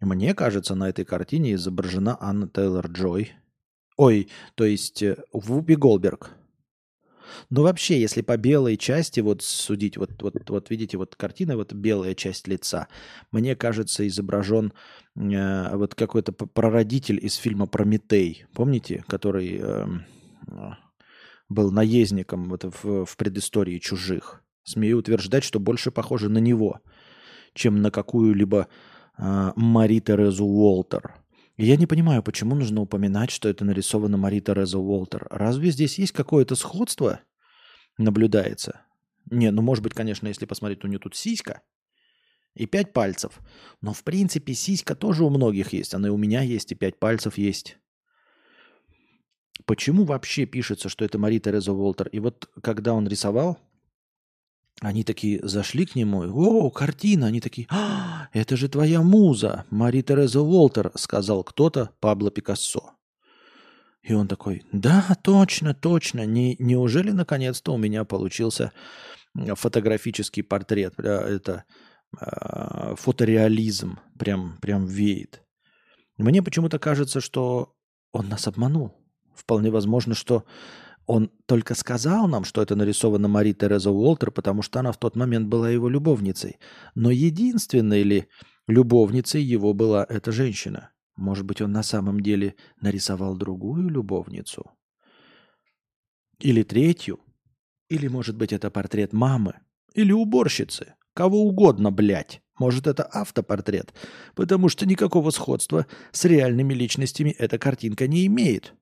Мне 0.00 0.34
кажется, 0.34 0.74
на 0.74 0.88
этой 0.88 1.04
картине 1.04 1.54
изображена 1.54 2.16
Анна 2.20 2.48
Тейлор 2.48 2.86
Джой. 2.86 3.32
Ой, 3.96 4.30
то 4.54 4.64
есть 4.64 5.02
э, 5.02 5.22
Вупи 5.32 5.76
Голберг. 5.76 6.30
Но 7.50 7.62
вообще, 7.62 8.00
если 8.00 8.22
по 8.22 8.36
белой 8.36 8.76
части 8.76 9.20
вот 9.20 9.42
судить, 9.42 9.96
вот, 9.96 10.22
вот, 10.22 10.48
вот 10.48 10.70
видите, 10.70 10.96
вот 10.96 11.16
картина, 11.16 11.56
вот 11.56 11.72
белая 11.72 12.14
часть 12.14 12.48
лица, 12.48 12.88
мне 13.30 13.56
кажется, 13.56 14.06
изображен 14.06 14.72
э, 15.16 15.76
вот 15.76 15.94
какой-то 15.94 16.32
прародитель 16.32 17.18
из 17.24 17.36
фильма 17.36 17.66
«Прометей». 17.66 18.44
Помните, 18.54 19.04
который 19.08 19.60
э, 19.62 19.86
был 21.48 21.70
наездником 21.70 22.48
вот 22.48 22.64
в, 22.64 23.04
в 23.04 23.16
предыстории 23.16 23.78
«Чужих». 23.78 24.42
Смею 24.64 24.98
утверждать, 24.98 25.44
что 25.44 25.58
больше 25.58 25.90
похоже 25.90 26.28
на 26.28 26.38
него, 26.38 26.80
чем 27.54 27.82
на 27.82 27.90
какую-либо 27.90 28.68
э, 29.18 29.52
Мари 29.56 30.00
Терезу 30.00 30.44
Уолтер. 30.44 31.14
Я 31.64 31.76
не 31.76 31.86
понимаю, 31.86 32.22
почему 32.22 32.54
нужно 32.54 32.80
упоминать, 32.80 33.30
что 33.30 33.48
это 33.48 33.64
нарисовано 33.64 34.16
Мари 34.16 34.40
Тереза 34.40 34.78
Уолтер. 34.78 35.26
Разве 35.30 35.70
здесь 35.70 35.98
есть 35.98 36.12
какое-то 36.12 36.54
сходство? 36.56 37.20
наблюдается. 38.00 38.82
Не, 39.30 39.50
ну 39.50 39.62
может 39.62 39.84
быть, 39.84 39.94
конечно, 39.94 40.26
если 40.26 40.46
посмотреть, 40.46 40.84
у 40.84 40.88
нее 40.88 40.98
тут 40.98 41.14
сиська 41.14 41.62
и 42.54 42.66
пять 42.66 42.92
пальцев. 42.92 43.38
Но 43.80 43.92
в 43.92 44.02
принципе 44.02 44.54
сиська 44.54 44.94
тоже 44.94 45.24
у 45.24 45.30
многих 45.30 45.72
есть. 45.72 45.94
Она 45.94 46.08
и 46.08 46.10
у 46.10 46.16
меня 46.16 46.42
есть, 46.42 46.72
и 46.72 46.74
пять 46.74 46.98
пальцев 46.98 47.38
есть. 47.38 47.78
Почему 49.66 50.04
вообще 50.04 50.46
пишется, 50.46 50.88
что 50.88 51.04
это 51.04 51.18
Мари 51.18 51.38
Тереза 51.38 51.72
Уолтер? 51.72 52.08
И 52.08 52.18
вот 52.18 52.50
когда 52.62 52.94
он 52.94 53.06
рисовал, 53.06 53.58
Они 54.80 55.04
такие 55.04 55.46
зашли 55.46 55.84
к 55.84 55.94
нему, 55.94 56.22
о, 56.22 56.70
картина, 56.70 57.26
они 57.26 57.40
такие, 57.40 57.66
а, 57.70 58.28
это 58.32 58.56
же 58.56 58.68
твоя 58.68 59.02
муза, 59.02 59.66
Мари 59.70 60.00
Тереза 60.00 60.40
Уолтер, 60.40 60.90
сказал 60.94 61.44
кто-то 61.44 61.90
Пабло 62.00 62.30
Пикассо. 62.30 62.94
И 64.02 64.14
он 64.14 64.26
такой, 64.26 64.64
да, 64.72 65.04
точно, 65.22 65.74
точно, 65.74 66.24
не, 66.24 66.56
неужели 66.58 67.10
наконец-то 67.10 67.74
у 67.74 67.76
меня 67.76 68.04
получился 68.04 68.72
фотографический 69.34 70.42
портрет, 70.42 70.98
это 70.98 71.64
э, 72.18 72.94
фотореализм 72.96 73.98
прям, 74.18 74.56
прям 74.62 74.86
веет. 74.86 75.42
Мне 76.16 76.42
почему-то 76.42 76.78
кажется, 76.78 77.20
что 77.20 77.74
он 78.12 78.28
нас 78.28 78.46
обманул. 78.46 78.96
Вполне 79.34 79.70
возможно, 79.70 80.14
что 80.14 80.44
он 81.10 81.28
только 81.46 81.74
сказал 81.74 82.28
нам, 82.28 82.44
что 82.44 82.62
это 82.62 82.76
нарисовано 82.76 83.26
Мари 83.26 83.52
Тереза 83.52 83.90
Уолтер, 83.90 84.30
потому 84.30 84.62
что 84.62 84.78
она 84.78 84.92
в 84.92 84.96
тот 84.96 85.16
момент 85.16 85.48
была 85.48 85.68
его 85.68 85.88
любовницей. 85.88 86.60
Но 86.94 87.10
единственной 87.10 88.04
ли 88.04 88.28
любовницей 88.68 89.42
его 89.42 89.74
была 89.74 90.06
эта 90.08 90.30
женщина? 90.30 90.92
Может 91.16 91.46
быть, 91.46 91.60
он 91.60 91.72
на 91.72 91.82
самом 91.82 92.20
деле 92.20 92.54
нарисовал 92.80 93.36
другую 93.36 93.88
любовницу? 93.88 94.70
Или 96.38 96.62
третью? 96.62 97.18
Или, 97.88 98.06
может 98.06 98.36
быть, 98.36 98.52
это 98.52 98.70
портрет 98.70 99.12
мамы? 99.12 99.54
Или 99.94 100.12
уборщицы? 100.12 100.94
Кого 101.12 101.42
угодно, 101.42 101.90
блядь. 101.90 102.40
Может, 102.56 102.86
это 102.86 103.02
автопортрет, 103.02 103.92
потому 104.36 104.68
что 104.68 104.86
никакого 104.86 105.30
сходства 105.30 105.86
с 106.12 106.24
реальными 106.24 106.72
личностями 106.72 107.30
эта 107.30 107.58
картинка 107.58 108.06
не 108.06 108.26
имеет. 108.26 108.74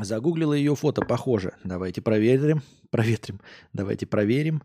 Загуглила 0.00 0.52
ее 0.52 0.74
фото, 0.76 1.02
похоже. 1.02 1.54
Давайте 1.64 2.02
проверим. 2.02 2.62
Проветрим. 2.90 3.40
Давайте 3.72 4.06
проверим. 4.06 4.62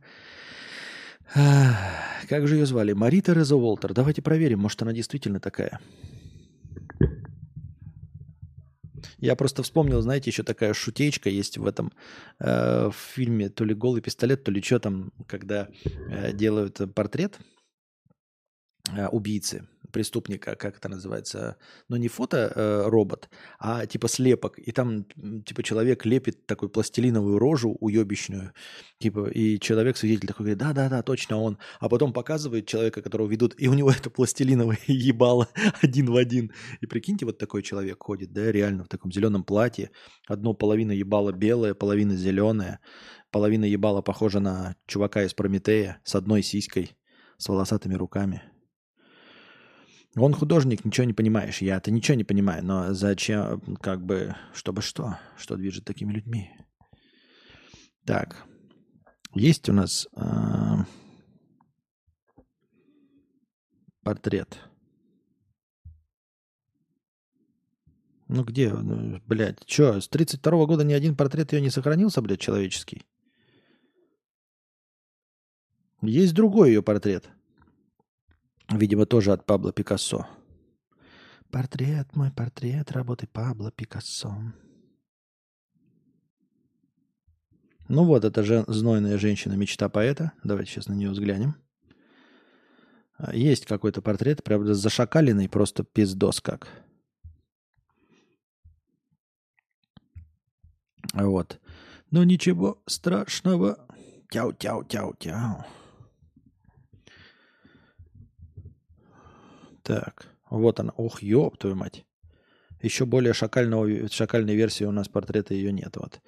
Как 1.34 2.48
же 2.48 2.56
ее 2.56 2.66
звали? 2.66 2.94
Марита 2.94 3.34
Реза 3.34 3.56
Уолтер. 3.56 3.94
Давайте 3.94 4.22
проверим, 4.22 4.60
может, 4.60 4.82
она 4.82 4.94
действительно 4.94 5.40
такая. 5.40 5.80
Я 9.18 9.36
просто 9.36 9.64
вспомнил, 9.64 10.02
знаете, 10.02 10.30
еще 10.30 10.44
такая 10.44 10.74
шутечка 10.74 11.30
есть 11.30 11.58
в 11.58 11.66
этом 11.66 11.94
э, 12.40 12.90
в 12.90 12.96
фильме 12.96 13.48
то 13.50 13.64
ли 13.64 13.74
голый 13.74 14.02
пистолет, 14.02 14.44
то 14.44 14.52
ли 14.52 14.62
что 14.62 14.80
там, 14.80 15.14
когда 15.28 15.70
э, 15.86 16.34
делают 16.34 16.82
портрет 16.94 17.40
э, 18.92 19.08
убийцы 19.08 19.66
преступника, 19.94 20.56
как 20.56 20.78
это 20.78 20.90
называется, 20.90 21.56
ну 21.88 21.96
не 21.96 22.10
фото-робот, 22.10 23.30
э, 23.32 23.36
а 23.60 23.86
типа 23.86 24.10
слепок. 24.10 24.60
И 24.60 24.72
там 24.72 25.06
типа 25.46 25.64
человек 25.64 26.06
лепит 26.06 26.46
такую 26.46 26.70
пластилиновую 26.70 27.40
рожу 27.40 27.78
уебищную, 27.80 28.52
типа, 29.00 29.30
и 29.30 29.60
человек-свидетель 29.60 30.28
такой 30.28 30.46
говорит, 30.46 30.58
да-да-да, 30.58 31.02
точно 31.04 31.38
он. 31.38 31.58
А 31.80 31.88
потом 31.88 32.12
показывает 32.12 32.66
человека, 32.68 33.02
которого 33.02 33.30
ведут, 33.30 33.54
и 33.58 33.70
у 33.70 33.74
него 33.74 33.92
это 33.98 34.10
пластилиновое 34.10 34.80
ебало 34.88 35.48
один 35.82 36.12
в 36.12 36.18
один. 36.18 36.52
И 36.82 36.88
прикиньте, 36.88 37.26
вот 37.26 37.38
такой 37.38 37.62
человек 37.62 38.04
ходит, 38.04 38.34
да, 38.34 38.52
реально 38.52 38.84
в 38.84 38.90
таком 38.90 39.12
зеленом 39.12 39.44
платье. 39.44 39.92
Одно 40.28 40.54
половина 40.54 40.92
ебала 40.92 41.32
белая, 41.32 41.76
половина 41.76 42.16
зеленая, 42.16 42.80
половина 43.32 43.66
ебала 43.66 44.02
похожа 44.02 44.40
на 44.40 44.76
чувака 44.88 45.24
из 45.24 45.34
Прометея 45.34 46.02
с 46.04 46.16
одной 46.16 46.42
сиськой, 46.42 46.98
с 47.38 47.48
волосатыми 47.48 47.94
руками. 47.94 48.42
Он 50.16 50.34
художник, 50.34 50.86
ничего 50.86 51.06
не 51.06 51.14
понимаешь. 51.14 51.62
Я-то 51.62 51.90
ничего 51.90 52.16
не 52.16 52.24
понимаю, 52.24 52.64
но 52.64 52.94
зачем, 52.94 53.60
как 53.82 54.06
бы, 54.06 54.36
чтобы 54.54 54.82
что? 54.82 55.18
Что 55.38 55.56
движет 55.56 55.86
такими 55.86 56.14
людьми? 56.14 56.52
Так, 58.06 58.46
есть 59.34 59.70
у 59.70 59.74
нас 59.74 60.08
э, 60.16 60.22
портрет. 64.04 64.60
Ну 68.28 68.44
где, 68.44 68.72
ну, 68.72 69.20
блядь, 69.26 69.68
что, 69.68 70.00
с 70.00 70.08
32 70.10 70.52
-го 70.52 70.68
года 70.68 70.84
ни 70.84 70.94
один 70.94 71.16
портрет 71.16 71.54
ее 71.54 71.62
не 71.62 71.72
сохранился, 71.72 72.22
блядь, 72.22 72.40
человеческий? 72.40 73.04
Есть 76.02 76.36
другой 76.36 76.70
ее 76.70 76.84
портрет– 76.84 77.30
Видимо, 78.74 79.06
тоже 79.06 79.32
от 79.32 79.46
Пабло 79.46 79.72
Пикассо. 79.72 80.28
Портрет, 81.52 82.16
мой 82.16 82.32
портрет 82.32 82.92
работы 82.92 83.28
Пабло 83.28 83.72
Пикассо. 83.72 84.36
Ну 87.88 88.06
вот, 88.06 88.26
это 88.26 88.42
же 88.42 88.64
знойная 88.68 89.20
женщина, 89.20 89.54
мечта 89.54 89.90
поэта. 89.90 90.32
Давайте 90.44 90.72
сейчас 90.72 90.88
на 90.88 90.94
нее 90.94 91.12
взглянем. 91.12 91.56
А, 93.18 93.36
есть 93.36 93.66
какой-то 93.66 94.02
портрет, 94.02 94.44
правда, 94.44 94.74
зашакаленный, 94.74 95.50
просто 95.50 95.84
пиздос 95.84 96.42
как. 96.42 96.68
Вот. 101.14 101.60
Но 102.10 102.24
ничего 102.24 102.82
страшного. 102.88 103.86
Тяу-тяу-тяу-тяу. 104.32 105.83
Так, 109.84 110.28
вот 110.50 110.80
она. 110.80 110.94
Ох, 110.98 111.22
ёб 111.22 111.58
твою 111.58 111.76
мать. 111.76 112.06
Еще 112.82 113.06
более 113.06 113.34
шакального, 113.34 114.10
шакальной 114.10 114.56
версии 114.56 114.84
у 114.84 114.92
нас 114.92 115.08
портрета 115.08 115.54
ее 115.54 115.72
нет. 115.72 115.96
Вот. 115.96 116.22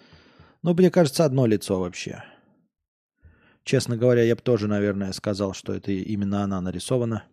Ну, 0.62 0.74
мне 0.74 0.92
кажется, 0.92 1.26
одно 1.26 1.46
лицо 1.46 1.80
вообще. 1.80 2.24
Честно 3.64 3.98
говоря, 3.98 4.24
я 4.24 4.36
бы 4.36 4.42
тоже, 4.42 4.68
наверное, 4.68 5.12
сказал, 5.12 5.54
что 5.54 5.74
это 5.74 5.92
именно 5.92 6.44
она 6.44 6.62
нарисована. 6.62 7.24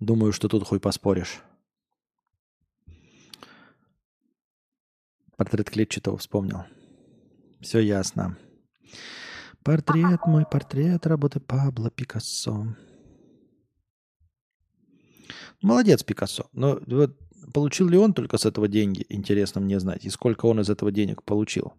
Думаю, 0.00 0.32
что 0.32 0.48
тут 0.48 0.66
хуй 0.66 0.80
поспоришь. 0.80 1.40
Портрет 5.36 5.70
клетчатого 5.70 6.16
вспомнил. 6.16 6.64
Все 7.60 7.78
ясно. 7.78 8.36
Портрет 9.62 10.20
мой, 10.26 10.44
портрет 10.44 11.06
работы 11.06 11.40
Пабло 11.40 11.90
Пикассо. 11.90 12.76
Молодец, 15.62 16.02
Пикассо. 16.02 16.48
Но 16.52 16.80
вот 16.86 17.16
получил 17.52 17.88
ли 17.88 17.96
он 17.96 18.12
только 18.12 18.38
с 18.38 18.46
этого 18.46 18.68
деньги, 18.68 19.04
интересно 19.08 19.60
мне 19.60 19.80
знать, 19.80 20.04
и 20.04 20.10
сколько 20.10 20.46
он 20.46 20.60
из 20.60 20.70
этого 20.70 20.90
денег 20.92 21.22
получил. 21.22 21.72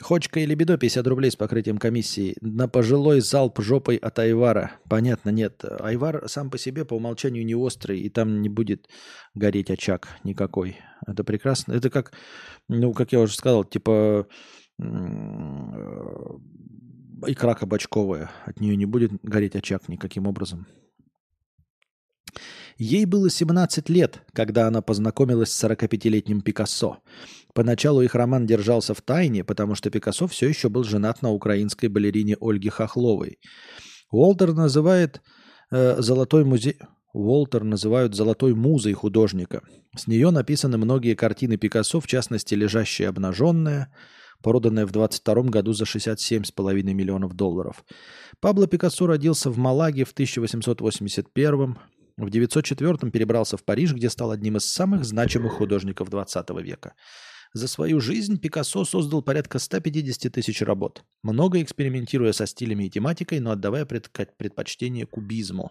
Хочка 0.00 0.38
или 0.38 0.54
бедо 0.54 0.78
50 0.78 1.06
рублей 1.08 1.30
с 1.32 1.36
покрытием 1.36 1.78
комиссии. 1.78 2.36
На 2.40 2.68
пожилой 2.68 3.20
залп 3.20 3.60
жопой 3.60 3.96
от 3.96 4.18
Айвара. 4.20 4.70
Понятно, 4.88 5.30
нет. 5.30 5.64
Айвар 5.64 6.28
сам 6.28 6.50
по 6.50 6.58
себе 6.58 6.84
по 6.84 6.94
умолчанию 6.94 7.44
не 7.44 7.56
острый, 7.56 8.00
и 8.00 8.08
там 8.08 8.40
не 8.40 8.48
будет 8.48 8.88
гореть 9.34 9.70
очаг 9.70 10.08
никакой. 10.22 10.78
Это 11.04 11.24
прекрасно. 11.24 11.72
Это 11.72 11.90
как, 11.90 12.12
ну, 12.68 12.92
как 12.92 13.10
я 13.12 13.20
уже 13.20 13.34
сказал, 13.34 13.64
типа 13.64 14.28
икра 17.26 17.54
кабачковая. 17.54 18.30
От 18.44 18.60
нее 18.60 18.76
не 18.76 18.86
будет 18.86 19.12
гореть 19.22 19.56
очаг 19.56 19.88
никаким 19.88 20.26
образом. 20.26 20.66
Ей 22.78 23.06
было 23.06 23.28
17 23.28 23.88
лет, 23.88 24.22
когда 24.32 24.68
она 24.68 24.82
познакомилась 24.82 25.50
с 25.50 25.64
45-летним 25.64 26.42
Пикассо. 26.42 26.98
Поначалу 27.52 28.02
их 28.02 28.14
роман 28.14 28.46
держался 28.46 28.94
в 28.94 29.02
тайне, 29.02 29.42
потому 29.42 29.74
что 29.74 29.90
Пикассо 29.90 30.28
все 30.28 30.48
еще 30.48 30.68
был 30.68 30.84
женат 30.84 31.22
на 31.22 31.32
украинской 31.32 31.86
балерине 31.86 32.36
Ольге 32.40 32.70
Хохловой. 32.70 33.38
Уолтер 34.12 34.52
называет 34.52 35.20
э, 35.72 36.00
«Золотой 36.00 36.44
музей...» 36.44 36.76
Уолтер 37.12 37.64
называют 37.64 38.14
«золотой 38.14 38.54
музой 38.54 38.92
художника». 38.92 39.62
С 39.96 40.06
нее 40.06 40.30
написаны 40.30 40.78
многие 40.78 41.14
картины 41.14 41.56
Пикассо, 41.56 42.00
в 42.00 42.06
частности 42.06 42.54
«Лежащая 42.54 43.08
обнаженная», 43.08 43.92
проданная 44.42 44.86
в 44.86 44.92
22 44.92 45.42
году 45.44 45.72
за 45.72 45.84
67,5 45.84 46.82
миллионов 46.82 47.34
долларов. 47.34 47.84
Пабло 48.40 48.66
Пикассо 48.66 49.06
родился 49.06 49.50
в 49.50 49.58
Малаге 49.58 50.04
в 50.04 50.12
1881 50.12 51.78
в 52.18 52.30
904 52.30 53.12
перебрался 53.12 53.56
в 53.56 53.64
Париж, 53.64 53.94
где 53.94 54.10
стал 54.10 54.32
одним 54.32 54.56
из 54.56 54.64
самых 54.64 55.04
значимых 55.04 55.52
художников 55.52 56.10
20 56.10 56.50
века. 56.62 56.94
За 57.54 57.68
свою 57.68 58.00
жизнь 58.00 58.38
Пикассо 58.38 58.84
создал 58.84 59.22
порядка 59.22 59.58
150 59.58 60.32
тысяч 60.32 60.60
работ, 60.62 61.04
много 61.22 61.62
экспериментируя 61.62 62.32
со 62.32 62.46
стилями 62.46 62.84
и 62.84 62.90
тематикой, 62.90 63.38
но 63.38 63.52
отдавая 63.52 63.86
предпочтение 63.86 65.06
кубизму. 65.06 65.70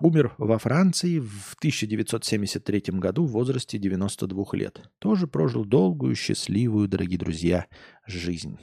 Умер 0.00 0.34
во 0.38 0.58
Франции 0.58 1.20
в 1.20 1.54
1973 1.58 2.82
году 2.98 3.26
в 3.26 3.30
возрасте 3.30 3.78
92 3.78 4.44
лет. 4.52 4.90
Тоже 4.98 5.28
прожил 5.28 5.64
долгую, 5.64 6.16
счастливую, 6.16 6.88
дорогие 6.88 7.18
друзья, 7.18 7.66
жизнь. 8.04 8.58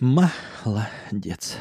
Молодец. 0.00 1.58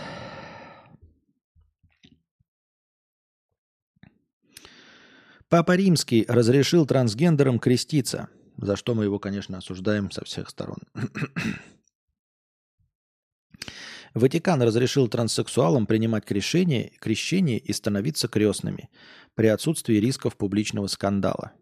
Папа 5.50 5.76
Римский 5.76 6.26
разрешил 6.28 6.86
трансгендерам 6.86 7.60
креститься. 7.60 8.30
за 8.58 8.76
что 8.76 8.96
мы 8.96 9.04
его, 9.04 9.20
конечно, 9.20 9.58
осуждаем 9.58 10.12
со 10.12 10.24
всех 10.24 10.50
сторон. 10.50 10.78
Ватикан 14.14 14.62
разрешил 14.62 15.08
транссексуалам 15.08 15.86
принимать 15.86 16.26
крещение, 16.26 16.92
крещение 17.00 17.60
и 17.60 17.74
становиться 17.74 18.28
крестными 18.28 18.90
при 19.36 19.48
отсутствии 19.48 19.96
рисков 19.98 20.38
публичного 20.38 20.88
скандала. 20.88 21.54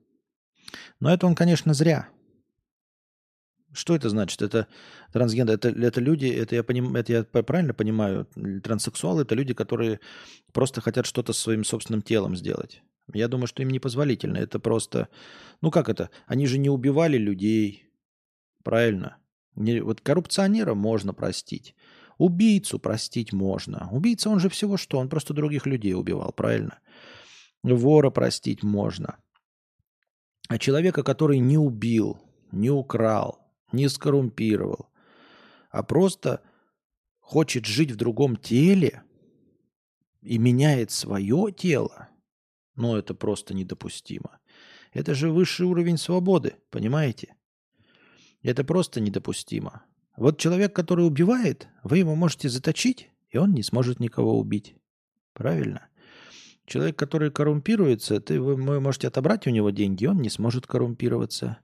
Но 0.99 1.13
это 1.13 1.27
он, 1.27 1.35
конечно, 1.35 1.73
зря. 1.73 2.09
Что 3.73 3.93
это 3.93 4.09
значит? 4.09 4.41
Это 4.41 4.67
трансгендер, 5.11 5.55
это, 5.55 5.69
это 5.69 5.99
люди, 5.99 6.27
это 6.27 6.55
я, 6.55 6.63
поним, 6.63 6.95
это 6.95 7.11
я 7.11 7.23
правильно 7.23 7.73
понимаю, 7.73 8.25
транссексуалы 8.63 9.23
это 9.23 9.35
люди, 9.35 9.53
которые 9.53 9.99
просто 10.53 10.79
хотят 10.79 11.05
что-то 11.05 11.33
с 11.33 11.37
своим 11.37 11.65
собственным 11.65 12.01
телом 12.01 12.37
сделать. 12.37 12.81
Я 13.13 13.27
думаю, 13.27 13.47
что 13.47 13.61
им 13.61 13.69
не 13.69 13.79
позволительно. 13.79 14.37
Это 14.37 14.59
просто, 14.59 15.09
ну 15.61 15.71
как 15.71 15.89
это? 15.89 16.09
Они 16.25 16.47
же 16.47 16.57
не 16.57 16.69
убивали 16.69 17.17
людей, 17.17 17.89
правильно? 18.63 19.17
Не, 19.55 19.81
вот 19.81 20.01
коррупционера 20.01 20.73
можно 20.73 21.13
простить. 21.13 21.75
Убийцу 22.17 22.79
простить 22.79 23.33
можно. 23.33 23.89
Убийца, 23.91 24.29
он 24.29 24.39
же 24.39 24.49
всего 24.49 24.77
что? 24.77 24.99
Он 24.99 25.09
просто 25.09 25.33
других 25.33 25.65
людей 25.65 25.93
убивал, 25.93 26.31
правильно? 26.31 26.79
Вора 27.63 28.09
простить 28.09 28.63
можно. 28.63 29.17
А 30.47 30.57
человека, 30.57 31.03
который 31.03 31.39
не 31.39 31.57
убил, 31.57 32.19
не 32.51 32.69
украл, 32.69 33.39
не 33.71 33.89
скоррумпировал, 33.89 34.89
а 35.71 35.83
просто 35.83 36.41
хочет 37.19 37.65
жить 37.65 37.91
в 37.91 37.95
другом 37.95 38.35
теле 38.35 39.03
и 40.21 40.37
меняет 40.37 40.91
свое 40.91 41.51
тело, 41.51 42.09
ну 42.75 42.95
это 42.95 43.15
просто 43.15 43.53
недопустимо. 43.53 44.39
Это 44.93 45.13
же 45.15 45.31
высший 45.31 45.65
уровень 45.65 45.97
свободы, 45.97 46.55
понимаете? 46.69 47.35
Это 48.43 48.63
просто 48.63 49.01
недопустимо. 49.01 49.83
Вот 50.17 50.39
человек, 50.39 50.73
который 50.73 51.05
убивает, 51.05 51.67
вы 51.83 51.97
его 51.97 52.15
можете 52.15 52.47
заточить, 52.49 53.09
и 53.29 53.37
он 53.37 53.53
не 53.53 53.63
сможет 53.63 53.99
никого 53.99 54.39
убить. 54.39 54.75
Правильно? 55.33 55.87
Человек, 56.65 56.95
который 56.97 57.31
коррумпируется, 57.31 58.19
ты, 58.21 58.39
вы, 58.39 58.55
вы 58.55 58.79
можете 58.79 59.07
отобрать 59.07 59.45
у 59.45 59.49
него 59.49 59.69
деньги, 59.69 60.05
он 60.05 60.21
не 60.21 60.29
сможет 60.29 60.65
коррумпироваться. 60.65 61.57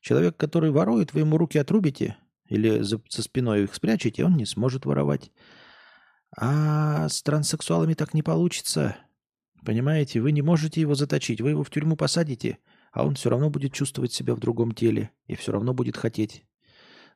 Человек, 0.00 0.36
который 0.36 0.72
ворует, 0.72 1.14
вы 1.14 1.20
ему 1.20 1.38
руки 1.38 1.58
отрубите 1.58 2.16
или 2.46 2.80
за, 2.80 3.00
за 3.08 3.22
спиной 3.22 3.64
их 3.64 3.74
спрячете, 3.74 4.24
он 4.24 4.36
не 4.36 4.46
сможет 4.46 4.84
воровать. 4.84 5.30
А 6.36 7.08
с 7.08 7.22
транссексуалами 7.22 7.94
так 7.94 8.14
не 8.14 8.22
получится. 8.22 8.96
Понимаете, 9.64 10.20
вы 10.20 10.32
не 10.32 10.42
можете 10.42 10.80
его 10.80 10.94
заточить, 10.94 11.40
вы 11.40 11.50
его 11.50 11.62
в 11.62 11.70
тюрьму 11.70 11.96
посадите, 11.96 12.58
а 12.90 13.06
он 13.06 13.14
все 13.14 13.30
равно 13.30 13.48
будет 13.48 13.72
чувствовать 13.72 14.12
себя 14.12 14.34
в 14.34 14.40
другом 14.40 14.72
теле 14.72 15.10
и 15.26 15.36
все 15.36 15.52
равно 15.52 15.72
будет 15.72 15.96
хотеть 15.96 16.44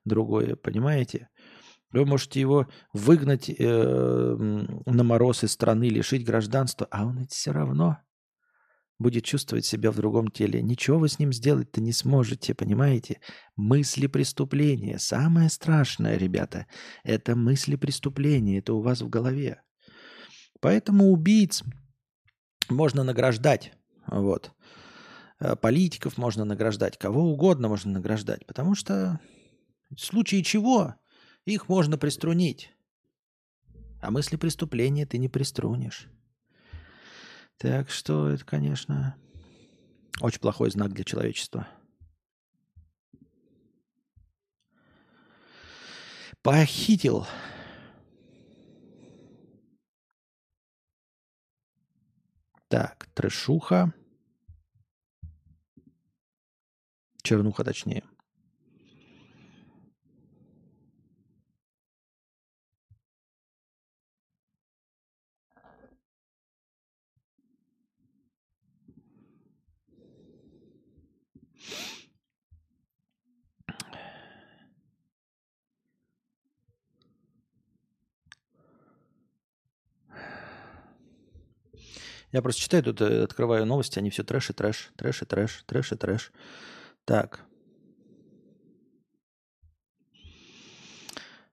другое, 0.07 0.57
понимаете? 0.57 1.29
Вы 1.93 2.05
можете 2.05 2.41
его 2.41 2.67
выгнать 2.93 3.49
э, 3.49 4.37
на 4.87 5.05
мороз 5.05 5.45
из 5.45 5.53
страны, 5.53 5.89
лишить 5.89 6.27
гражданства, 6.27 6.87
а 6.91 7.07
он 7.07 7.19
ведь 7.19 7.33
все 7.33 7.53
равно 7.53 7.99
будет 8.99 9.25
чувствовать 9.25 9.67
себя 9.67 9.91
в 9.91 9.97
другом 9.97 10.29
теле. 10.29 10.63
Ничего 10.63 10.99
вы 10.99 11.09
с 11.09 11.19
ним 11.19 11.33
сделать-то 11.33 11.81
не 11.81 11.93
сможете, 11.93 12.55
понимаете? 12.55 13.21
Мысли 13.55 14.07
преступления. 14.07 14.99
Самое 14.99 15.51
страшное, 15.51 16.17
ребята, 16.17 16.67
это 17.05 17.37
мысли 17.37 17.77
преступления. 17.77 18.59
Это 18.59 18.75
у 18.75 18.81
вас 18.81 19.03
в 19.03 19.09
голове. 19.09 19.63
Поэтому 20.61 21.13
убийц 21.13 21.63
можно 22.69 23.05
награждать. 23.05 23.73
Вот. 24.07 24.53
Э, 25.41 25.57
политиков 25.57 26.17
можно 26.17 26.45
награждать. 26.45 26.99
Кого 26.99 27.33
угодно 27.33 27.69
можно 27.69 27.93
награждать. 27.93 28.47
Потому 28.47 28.75
что 28.75 29.21
в 29.91 29.99
случае 29.99 30.43
чего 30.43 30.95
их 31.45 31.68
можно 31.68 31.99
приструнить. 31.99 32.72
А 34.01 34.11
мысли 34.11 34.37
преступления 34.37 35.07
ты 35.07 35.18
не 35.18 35.28
приструнишь. 35.28 36.09
Так 37.57 37.91
что 37.91 38.28
это, 38.28 38.45
конечно, 38.45 39.16
очень 40.20 40.41
плохой 40.41 40.70
знак 40.70 40.93
для 40.93 41.05
человечества. 41.05 41.68
Похитил. 46.43 47.26
Так, 52.68 53.09
трешуха. 53.14 53.93
Чернуха 57.22 57.64
точнее. 57.64 58.05
Я 82.33 82.43
просто 82.43 82.61
читаю, 82.61 82.83
тут 82.83 83.01
э, 83.01 83.22
открываю 83.22 83.66
новости, 83.66 83.99
они 83.99 84.11
все 84.11 84.24
трэш 84.24 84.51
и 84.51 84.53
трэш, 84.53 84.93
трэш 84.97 85.22
и 85.22 85.24
трэш, 85.24 85.64
трэш 85.66 85.93
и 85.93 85.97
трэш. 85.97 86.33
Так. 87.05 87.47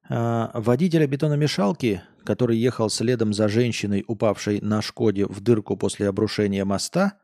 А, 0.10 0.52
водителя 0.54 1.08
бетономешалки, 1.08 2.04
который 2.26 2.58
ехал 2.58 2.90
следом 2.90 3.34
за 3.34 3.48
женщиной, 3.48 4.04
упавшей 4.08 4.62
на 4.62 4.82
Шкоде 4.82 5.26
в 5.26 5.42
дырку 5.42 5.78
после 5.78 6.10
обрушения 6.10 6.66
моста 6.66 7.20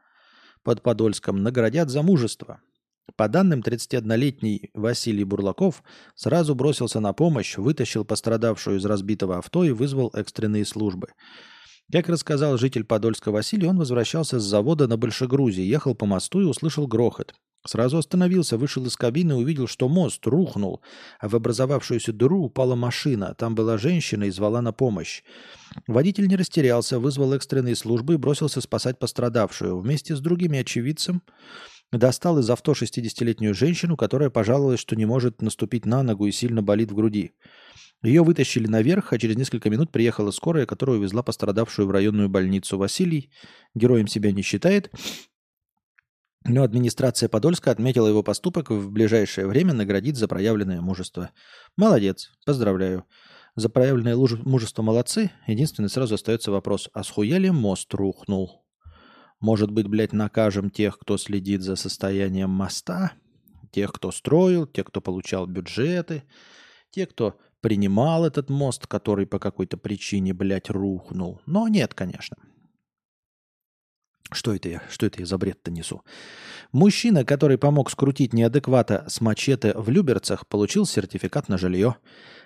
под 0.63 0.81
Подольском, 0.81 1.43
наградят 1.43 1.89
за 1.89 2.01
мужество. 2.01 2.61
По 3.15 3.27
данным, 3.27 3.61
31-летний 3.61 4.69
Василий 4.73 5.23
Бурлаков 5.23 5.83
сразу 6.15 6.55
бросился 6.55 6.99
на 6.99 7.13
помощь, 7.13 7.57
вытащил 7.57 8.05
пострадавшую 8.05 8.77
из 8.77 8.85
разбитого 8.85 9.39
авто 9.39 9.63
и 9.63 9.71
вызвал 9.71 10.11
экстренные 10.13 10.65
службы. 10.65 11.09
Как 11.91 12.07
рассказал 12.07 12.55
житель 12.57 12.83
Подольска 12.83 13.31
Василий, 13.31 13.65
он 13.65 13.79
возвращался 13.79 14.39
с 14.39 14.43
завода 14.43 14.87
на 14.87 14.95
Большегрузе, 14.95 15.67
ехал 15.67 15.95
по 15.95 16.05
мосту 16.05 16.39
и 16.41 16.45
услышал 16.45 16.85
грохот. 16.85 17.33
Сразу 17.65 17.97
остановился, 17.97 18.57
вышел 18.57 18.85
из 18.85 18.95
кабины 18.95 19.33
и 19.33 19.35
увидел, 19.35 19.67
что 19.67 19.89
мост 19.89 20.25
рухнул, 20.27 20.81
а 21.19 21.27
в 21.27 21.35
образовавшуюся 21.35 22.13
дыру 22.13 22.43
упала 22.43 22.75
машина. 22.75 23.33
Там 23.37 23.55
была 23.55 23.77
женщина 23.77 24.25
и 24.25 24.29
звала 24.29 24.61
на 24.61 24.71
помощь. 24.71 25.23
Водитель 25.87 26.27
не 26.27 26.37
растерялся, 26.37 26.99
вызвал 26.99 27.33
экстренные 27.33 27.75
службы 27.75 28.13
и 28.13 28.17
бросился 28.17 28.61
спасать 28.61 28.97
пострадавшую. 28.97 29.79
Вместе 29.79 30.15
с 30.15 30.19
другими 30.19 30.59
очевидцем 30.59 31.21
достал 31.91 32.39
из 32.39 32.49
авто 32.49 32.73
60-летнюю 32.73 33.53
женщину, 33.53 33.97
которая 33.97 34.29
пожаловалась, 34.29 34.79
что 34.79 34.95
не 34.95 35.05
может 35.05 35.41
наступить 35.41 35.85
на 35.85 36.03
ногу 36.03 36.27
и 36.27 36.31
сильно 36.31 36.61
болит 36.61 36.91
в 36.91 36.95
груди. 36.95 37.31
Ее 38.01 38.23
вытащили 38.23 38.67
наверх, 38.67 39.11
а 39.11 39.17
через 39.17 39.35
несколько 39.35 39.69
минут 39.69 39.91
приехала 39.91 40.31
скорая, 40.31 40.65
которая 40.65 40.97
увезла 40.97 41.21
пострадавшую 41.21 41.87
в 41.87 41.91
районную 41.91 42.29
больницу. 42.29 42.77
Василий 42.77 43.29
героем 43.75 44.07
себя 44.07 44.31
не 44.31 44.41
считает, 44.41 44.89
но 46.45 46.63
администрация 46.63 47.27
Подольска 47.27 47.71
отметила 47.71 48.07
его 48.07 48.23
поступок 48.23 48.71
и 48.71 48.75
в 48.75 48.89
ближайшее 48.91 49.47
время 49.47 49.73
наградит 49.73 50.15
за 50.15 50.27
проявленное 50.27 50.79
мужество. 50.79 51.31
Молодец, 51.75 52.31
поздравляю. 52.45 53.03
За 53.55 53.67
проявленное 53.67 54.15
мужество 54.15 54.81
молодцы. 54.81 55.31
Единственный 55.47 55.89
сразу 55.89 56.15
остается 56.15 56.51
вопрос, 56.51 56.89
а 56.93 57.03
схуяли 57.03 57.49
мост 57.49 57.93
рухнул? 57.93 58.58
Может 59.39 59.71
быть, 59.71 59.87
блядь, 59.87 60.13
накажем 60.13 60.69
тех, 60.69 60.99
кто 60.99 61.17
следит 61.17 61.61
за 61.61 61.75
состоянием 61.75 62.49
моста? 62.49 63.13
Тех, 63.71 63.93
кто 63.93 64.11
строил, 64.11 64.65
тех, 64.65 64.87
кто 64.87 64.99
получал 64.99 65.45
бюджеты, 65.45 66.23
тех, 66.91 67.09
кто 67.09 67.39
принимал 67.61 68.25
этот 68.25 68.49
мост, 68.49 68.87
который 68.87 69.27
по 69.27 69.39
какой-то 69.39 69.77
причине, 69.77 70.33
блядь, 70.33 70.69
рухнул. 70.69 71.41
Но 71.45 71.67
нет, 71.67 71.93
конечно. 71.93 72.37
Что 74.31 74.53
это 74.53 74.69
я? 74.69 74.83
Что 74.89 75.07
это 75.07 75.21
я 75.21 75.25
за 75.25 75.37
бред-то 75.37 75.71
несу? 75.71 76.03
Мужчина, 76.71 77.25
который 77.25 77.57
помог 77.57 77.89
скрутить 77.89 78.33
неадеквата 78.33 79.05
с 79.07 79.21
мачете 79.21 79.73
в 79.75 79.89
Люберцах, 79.89 80.47
получил 80.47 80.85
сертификат 80.85 81.49
на 81.49 81.57
жилье. 81.57 81.95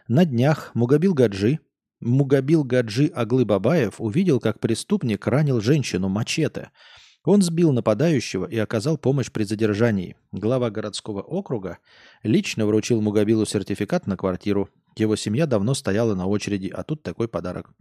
На 0.08 0.26
днях 0.26 0.72
Мугабил 0.76 1.14
Гаджи, 1.14 1.60
Мугабил 2.04 2.64
Гаджи 2.64 3.08
Аглы 3.08 3.46
Бабаев 3.46 4.00
увидел, 4.00 4.40
как 4.40 4.60
преступник 4.60 5.26
ранил 5.28 5.62
женщину 5.62 6.10
мачете– 6.10 6.72
он 7.26 7.42
сбил 7.42 7.72
нападающего 7.72 8.46
и 8.46 8.58
оказал 8.58 8.98
помощь 8.98 9.32
при 9.32 9.44
задержании. 9.44 10.18
Глава 10.34 10.70
городского 10.70 11.22
округа 11.22 11.78
лично 12.22 12.66
вручил 12.66 13.02
Мугабилу 13.02 13.46
сертификат 13.46 14.08
на 14.08 14.18
квартиру. 14.18 14.70
Его 14.96 15.16
семья 15.16 15.46
давно 15.46 15.74
стояла 15.74 16.16
на 16.16 16.28
очереди, 16.28 16.68
а 16.68 16.84
тут 16.84 17.04
такой 17.04 17.28
подарок. 17.28 17.72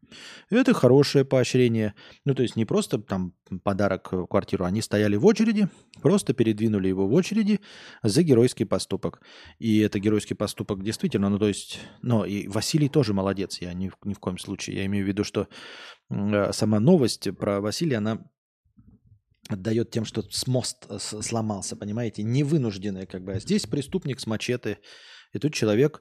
Это 0.51 0.73
хорошее 0.73 1.25
поощрение. 1.25 1.95
Ну, 2.25 2.35
то 2.35 2.43
есть 2.43 2.57
не 2.57 2.65
просто 2.65 2.99
там 2.99 3.35
подарок 3.65 4.13
в 4.13 4.27
квартиру, 4.27 4.65
они 4.65 4.81
стояли 4.83 5.17
в 5.17 5.27
очереди, 5.27 5.69
просто 6.01 6.33
передвинули 6.33 6.89
его 6.89 7.07
в 7.07 7.13
очереди 7.13 7.61
за 8.03 8.23
геройский 8.23 8.67
поступок. 8.67 9.21
И 9.59 9.79
это 9.81 9.99
геройский 9.99 10.37
поступок 10.37 10.83
действительно, 10.83 11.29
ну, 11.29 11.39
то 11.39 11.49
есть, 11.49 11.81
но 12.01 12.25
и 12.25 12.49
Василий 12.49 12.89
тоже 12.89 13.13
молодец, 13.15 13.61
я 13.61 13.73
ни, 13.75 13.91
ни 14.05 14.15
в 14.15 14.19
коем 14.19 14.39
случае. 14.39 14.77
Я 14.77 14.87
имею 14.87 15.05
в 15.05 15.09
виду, 15.09 15.25
что 15.25 15.49
э, 16.11 16.53
сама 16.53 16.81
новость 16.81 17.29
про 17.37 17.61
Василия, 17.61 17.99
она 17.99 18.25
отдает 19.49 19.91
тем, 19.91 20.05
что 20.05 20.23
с 20.23 20.47
мост 20.47 20.87
сломался, 20.99 21.77
понимаете, 21.77 22.23
невынужденное 22.23 23.07
как 23.07 23.25
бы. 23.25 23.33
А 23.33 23.41
здесь 23.41 23.67
преступник 23.67 24.21
с 24.21 24.27
мачете, 24.27 24.79
и 25.33 25.39
тут 25.39 25.55
человек 25.55 26.01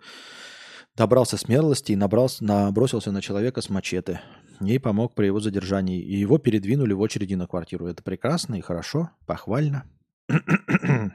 добрался 0.95 1.37
смелости 1.37 1.93
и 1.93 1.95
набрался, 1.95 2.43
набросился 2.43 3.11
на 3.11 3.21
человека 3.21 3.61
с 3.61 3.69
мачете. 3.69 4.21
Ей 4.59 4.79
помог 4.79 5.15
при 5.15 5.27
его 5.27 5.39
задержании. 5.39 6.01
И 6.01 6.15
его 6.17 6.37
передвинули 6.37 6.93
в 6.93 7.01
очереди 7.01 7.33
на 7.33 7.47
квартиру. 7.47 7.87
Это 7.87 8.03
прекрасно 8.03 8.55
и 8.55 8.61
хорошо, 8.61 9.09
похвально. 9.25 9.85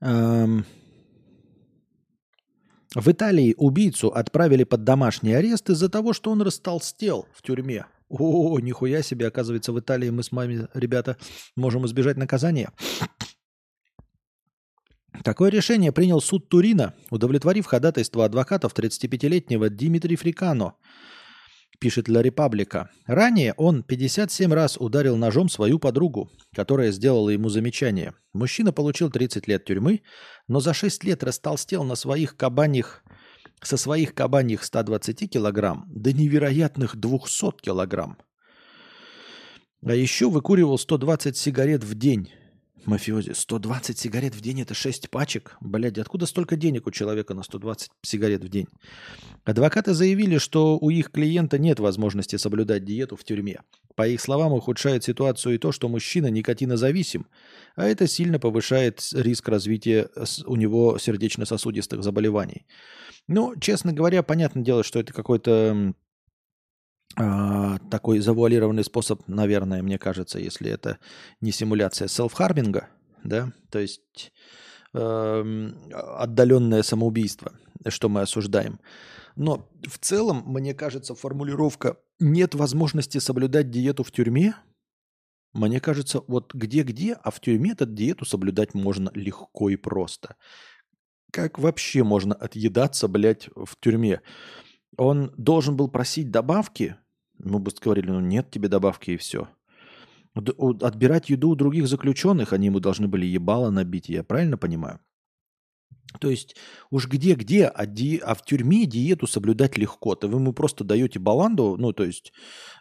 Эм. 0.00 0.64
В 2.94 3.10
Италии 3.10 3.54
убийцу 3.56 4.08
отправили 4.08 4.64
под 4.64 4.84
домашний 4.84 5.32
арест 5.32 5.70
из-за 5.70 5.88
того, 5.88 6.12
что 6.12 6.30
он 6.30 6.42
растолстел 6.42 7.26
в 7.32 7.40
тюрьме. 7.40 7.86
О, 8.10 8.58
нихуя 8.60 9.02
себе, 9.02 9.28
оказывается, 9.28 9.72
в 9.72 9.80
Италии 9.80 10.10
мы 10.10 10.22
с 10.22 10.30
вами, 10.30 10.68
ребята, 10.74 11.16
можем 11.56 11.86
избежать 11.86 12.18
наказания. 12.18 12.70
Такое 15.24 15.50
решение 15.50 15.92
принял 15.92 16.20
суд 16.20 16.48
Турина, 16.48 16.94
удовлетворив 17.10 17.66
ходатайство 17.66 18.24
адвокатов 18.24 18.74
35-летнего 18.74 19.68
Димитри 19.68 20.16
Фрикано, 20.16 20.74
пишет 21.78 22.08
Ла 22.08 22.22
Репаблика. 22.22 22.90
Ранее 23.06 23.54
он 23.56 23.82
57 23.84 24.52
раз 24.52 24.76
ударил 24.76 25.16
ножом 25.16 25.48
свою 25.48 25.78
подругу, 25.78 26.30
которая 26.54 26.90
сделала 26.90 27.30
ему 27.30 27.48
замечание. 27.50 28.14
Мужчина 28.32 28.72
получил 28.72 29.10
30 29.10 29.46
лет 29.46 29.64
тюрьмы, 29.64 30.02
но 30.48 30.60
за 30.60 30.74
6 30.74 31.04
лет 31.04 31.22
растолстел 31.22 31.84
на 31.84 31.94
своих 31.94 32.36
кабаньих, 32.36 33.04
со 33.62 33.76
своих 33.76 34.14
кабаньих 34.14 34.64
120 34.64 35.30
килограмм 35.30 35.84
до 35.88 36.12
невероятных 36.12 36.96
200 36.96 37.62
килограмм. 37.62 38.18
А 39.84 39.94
еще 39.94 40.30
выкуривал 40.30 40.78
120 40.78 41.36
сигарет 41.36 41.84
в 41.84 41.94
день 41.94 42.30
Мафиози. 42.86 43.32
120 43.32 43.98
сигарет 43.98 44.34
в 44.34 44.40
день– 44.40 44.60
это 44.62 44.74
6 44.74 45.10
пачек. 45.10 45.56
Блядь, 45.60 45.98
откуда 45.98 46.26
столько 46.26 46.56
денег 46.56 46.86
у 46.86 46.90
человека 46.90 47.34
на 47.34 47.42
120 47.42 47.90
сигарет 48.02 48.44
в 48.44 48.48
день? 48.48 48.66
Адвокаты 49.44 49.94
заявили, 49.94 50.38
что 50.38 50.78
у 50.78 50.90
их 50.90 51.10
клиента 51.10 51.58
нет 51.58 51.80
возможности 51.80 52.36
соблюдать 52.36 52.84
диету 52.84 53.16
в 53.16 53.24
тюрьме. 53.24 53.60
По 53.94 54.08
их 54.08 54.20
словам, 54.20 54.52
ухудшает 54.52 55.04
ситуацию 55.04 55.54
и 55.54 55.58
то, 55.58 55.72
что 55.72 55.88
мужчина 55.88 56.28
никотинозависим, 56.28 57.26
а 57.76 57.86
это 57.86 58.06
сильно 58.06 58.38
повышает 58.38 59.00
риск 59.12 59.48
развития 59.48 60.08
у 60.46 60.56
него 60.56 60.98
сердечно-сосудистых 60.98 62.02
заболеваний. 62.02 62.66
Ну, 63.28 63.54
честно 63.60 63.92
говоря, 63.92 64.22
понятное 64.22 64.64
дело, 64.64 64.82
что 64.82 64.98
это 64.98 65.12
какой-то 65.12 65.94
такой 67.14 68.20
завуалированный 68.20 68.84
способ, 68.84 69.26
наверное, 69.28 69.82
мне 69.82 69.98
кажется, 69.98 70.38
если 70.38 70.70
это 70.70 70.98
не 71.40 71.52
симуляция 71.52 72.08
селф-харминга, 72.08 72.86
да, 73.22 73.52
то 73.70 73.78
есть 73.78 74.32
э, 74.94 75.70
отдаленное 75.92 76.82
самоубийство, 76.82 77.52
что 77.88 78.08
мы 78.08 78.22
осуждаем. 78.22 78.80
Но 79.36 79.68
в 79.86 79.98
целом, 79.98 80.42
мне 80.46 80.74
кажется, 80.74 81.14
формулировка 81.14 81.98
«нет 82.18 82.54
возможности 82.54 83.18
соблюдать 83.18 83.70
диету 83.70 84.04
в 84.04 84.10
тюрьме», 84.10 84.54
мне 85.52 85.80
кажется, 85.80 86.22
вот 86.28 86.54
где-где, 86.54 87.12
а 87.22 87.30
в 87.30 87.40
тюрьме 87.40 87.72
эту 87.72 87.84
диету 87.84 88.24
соблюдать 88.24 88.72
можно 88.72 89.10
легко 89.14 89.68
и 89.68 89.76
просто. 89.76 90.36
Как 91.30 91.58
вообще 91.58 92.04
можно 92.04 92.34
отъедаться, 92.34 93.06
блядь, 93.06 93.48
в 93.54 93.76
тюрьме? 93.80 94.22
Он 94.96 95.32
должен 95.36 95.76
был 95.76 95.88
просить 95.88 96.30
добавки, 96.30 96.96
мы 97.42 97.58
бы 97.58 97.70
говорили, 97.80 98.10
ну 98.10 98.20
нет 98.20 98.50
тебе 98.50 98.68
добавки 98.68 99.12
и 99.12 99.16
все. 99.16 99.48
Отбирать 100.34 101.28
еду 101.28 101.50
у 101.50 101.54
других 101.54 101.86
заключенных, 101.86 102.52
они 102.52 102.66
ему 102.66 102.80
должны 102.80 103.08
были 103.08 103.26
ебало 103.26 103.70
набить, 103.70 104.08
я 104.08 104.24
правильно 104.24 104.56
понимаю? 104.56 105.00
То 106.20 106.30
есть 106.30 106.56
уж 106.90 107.08
где-где, 107.08 107.66
а, 107.66 107.86
ди... 107.86 108.18
а 108.18 108.34
в 108.34 108.44
тюрьме 108.44 108.86
диету 108.86 109.26
соблюдать 109.26 109.76
легко. 109.76 110.14
То 110.14 110.28
вы 110.28 110.38
ему 110.38 110.52
просто 110.52 110.84
даете 110.84 111.18
баланду, 111.18 111.76
ну 111.78 111.92
то 111.92 112.04
есть 112.04 112.32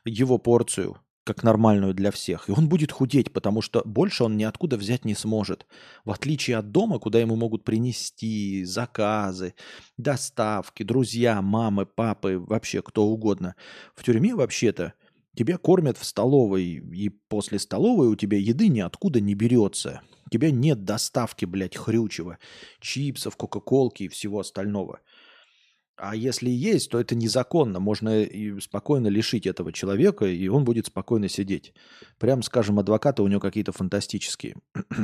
его 0.05 0.37
порцию, 0.37 0.97
как 1.23 1.43
нормальную 1.43 1.93
для 1.93 2.11
всех. 2.11 2.49
И 2.49 2.51
он 2.51 2.67
будет 2.67 2.91
худеть, 2.91 3.31
потому 3.31 3.61
что 3.61 3.81
больше 3.85 4.23
он 4.23 4.37
ниоткуда 4.37 4.77
взять 4.77 5.05
не 5.05 5.13
сможет. 5.13 5.67
В 6.03 6.11
отличие 6.11 6.57
от 6.57 6.71
дома, 6.71 6.99
куда 6.99 7.19
ему 7.19 7.35
могут 7.35 7.63
принести 7.63 8.63
заказы, 8.65 9.53
доставки, 9.97 10.83
друзья, 10.83 11.41
мамы, 11.41 11.85
папы, 11.85 12.39
вообще 12.39 12.81
кто 12.81 13.05
угодно. 13.05 13.55
В 13.95 14.03
тюрьме 14.03 14.33
вообще-то 14.33 14.93
тебя 15.35 15.57
кормят 15.57 15.97
в 15.97 16.05
столовой, 16.05 16.63
и 16.63 17.09
после 17.09 17.59
столовой 17.59 18.07
у 18.07 18.15
тебя 18.15 18.37
еды 18.37 18.67
ниоткуда 18.67 19.21
не 19.21 19.35
берется. 19.35 20.01
У 20.25 20.29
тебя 20.29 20.49
нет 20.49 20.85
доставки, 20.85 21.45
блядь, 21.45 21.75
хрючего, 21.75 22.37
чипсов, 22.79 23.35
кока-колки 23.35 24.03
и 24.03 24.07
всего 24.07 24.39
остального. 24.39 25.01
А 25.97 26.15
если 26.15 26.49
есть, 26.49 26.89
то 26.89 26.99
это 26.99 27.15
незаконно. 27.15 27.79
Можно 27.79 28.23
и 28.23 28.59
спокойно 28.59 29.07
лишить 29.07 29.45
этого 29.45 29.71
человека, 29.71 30.25
и 30.25 30.47
он 30.47 30.63
будет 30.63 30.87
спокойно 30.87 31.29
сидеть. 31.29 31.73
Прям, 32.17 32.41
скажем, 32.41 32.79
адвокаты 32.79 33.21
у 33.21 33.27
него 33.27 33.39
какие-то 33.39 33.71
фантастические. 33.71 34.55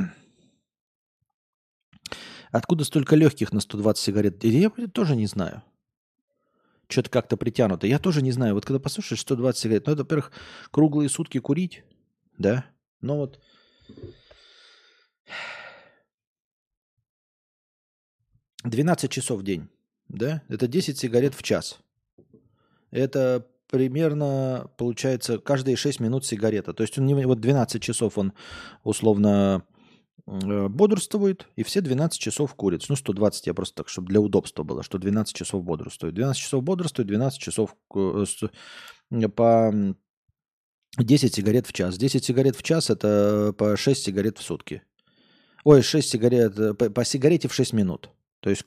Откуда 2.50 2.84
столько 2.84 3.14
легких 3.14 3.52
на 3.52 3.60
120 3.60 4.02
сигарет? 4.02 4.42
Я 4.44 4.70
тоже 4.70 5.14
не 5.14 5.26
знаю. 5.26 5.62
Что-то 6.88 7.10
как-то 7.10 7.36
притянуто. 7.36 7.86
Я 7.86 7.98
тоже 7.98 8.22
не 8.22 8.32
знаю. 8.32 8.54
Вот 8.54 8.64
когда 8.64 8.80
послушаешь 8.80 9.20
120 9.20 9.60
сигарет, 9.60 9.86
ну, 9.86 9.92
это, 9.92 10.02
во-первых, 10.02 10.32
круглые 10.70 11.10
сутки 11.10 11.38
курить, 11.38 11.84
да? 12.38 12.64
Но 13.02 13.18
вот 13.18 13.40
12 18.64 19.10
часов 19.10 19.40
в 19.40 19.44
день 19.44 19.68
да, 20.08 20.42
это 20.48 20.66
10 20.66 20.98
сигарет 20.98 21.34
в 21.34 21.42
час. 21.42 21.78
Это 22.90 23.46
примерно, 23.70 24.70
получается, 24.76 25.38
каждые 25.38 25.76
6 25.76 26.00
минут 26.00 26.24
сигарета. 26.24 26.72
То 26.72 26.82
есть 26.82 26.98
он 26.98 27.06
не, 27.06 27.14
вот 27.26 27.40
12 27.40 27.82
часов 27.82 28.16
он 28.16 28.32
условно 28.82 29.66
э, 30.26 30.68
бодрствует, 30.68 31.46
и 31.56 31.62
все 31.62 31.80
12 31.80 32.18
часов 32.18 32.54
курит. 32.54 32.84
Ну, 32.88 32.96
120 32.96 33.46
я 33.46 33.54
просто 33.54 33.76
так, 33.76 33.88
чтобы 33.88 34.08
для 34.08 34.20
удобства 34.20 34.62
было, 34.62 34.82
что 34.82 34.98
12 34.98 35.36
часов 35.36 35.62
бодрствует. 35.64 36.14
12 36.14 36.42
часов 36.42 36.62
бодрствует, 36.62 37.08
12 37.08 37.38
часов 37.38 37.76
э, 37.94 38.24
по 39.28 39.74
10 40.96 41.34
сигарет 41.34 41.66
в 41.66 41.72
час. 41.74 41.98
10 41.98 42.24
сигарет 42.24 42.56
в 42.56 42.62
час– 42.62 42.88
это 42.90 43.54
по 43.56 43.76
6 43.76 44.02
сигарет 44.02 44.38
в 44.38 44.42
сутки. 44.42 44.82
Ой, 45.64 45.82
6 45.82 46.08
сигарет, 46.08 46.58
э, 46.58 46.72
по, 46.72 46.88
по 46.88 47.04
сигарете 47.04 47.48
в 47.48 47.54
6 47.54 47.74
минут. 47.74 48.08
То 48.40 48.48
есть 48.48 48.64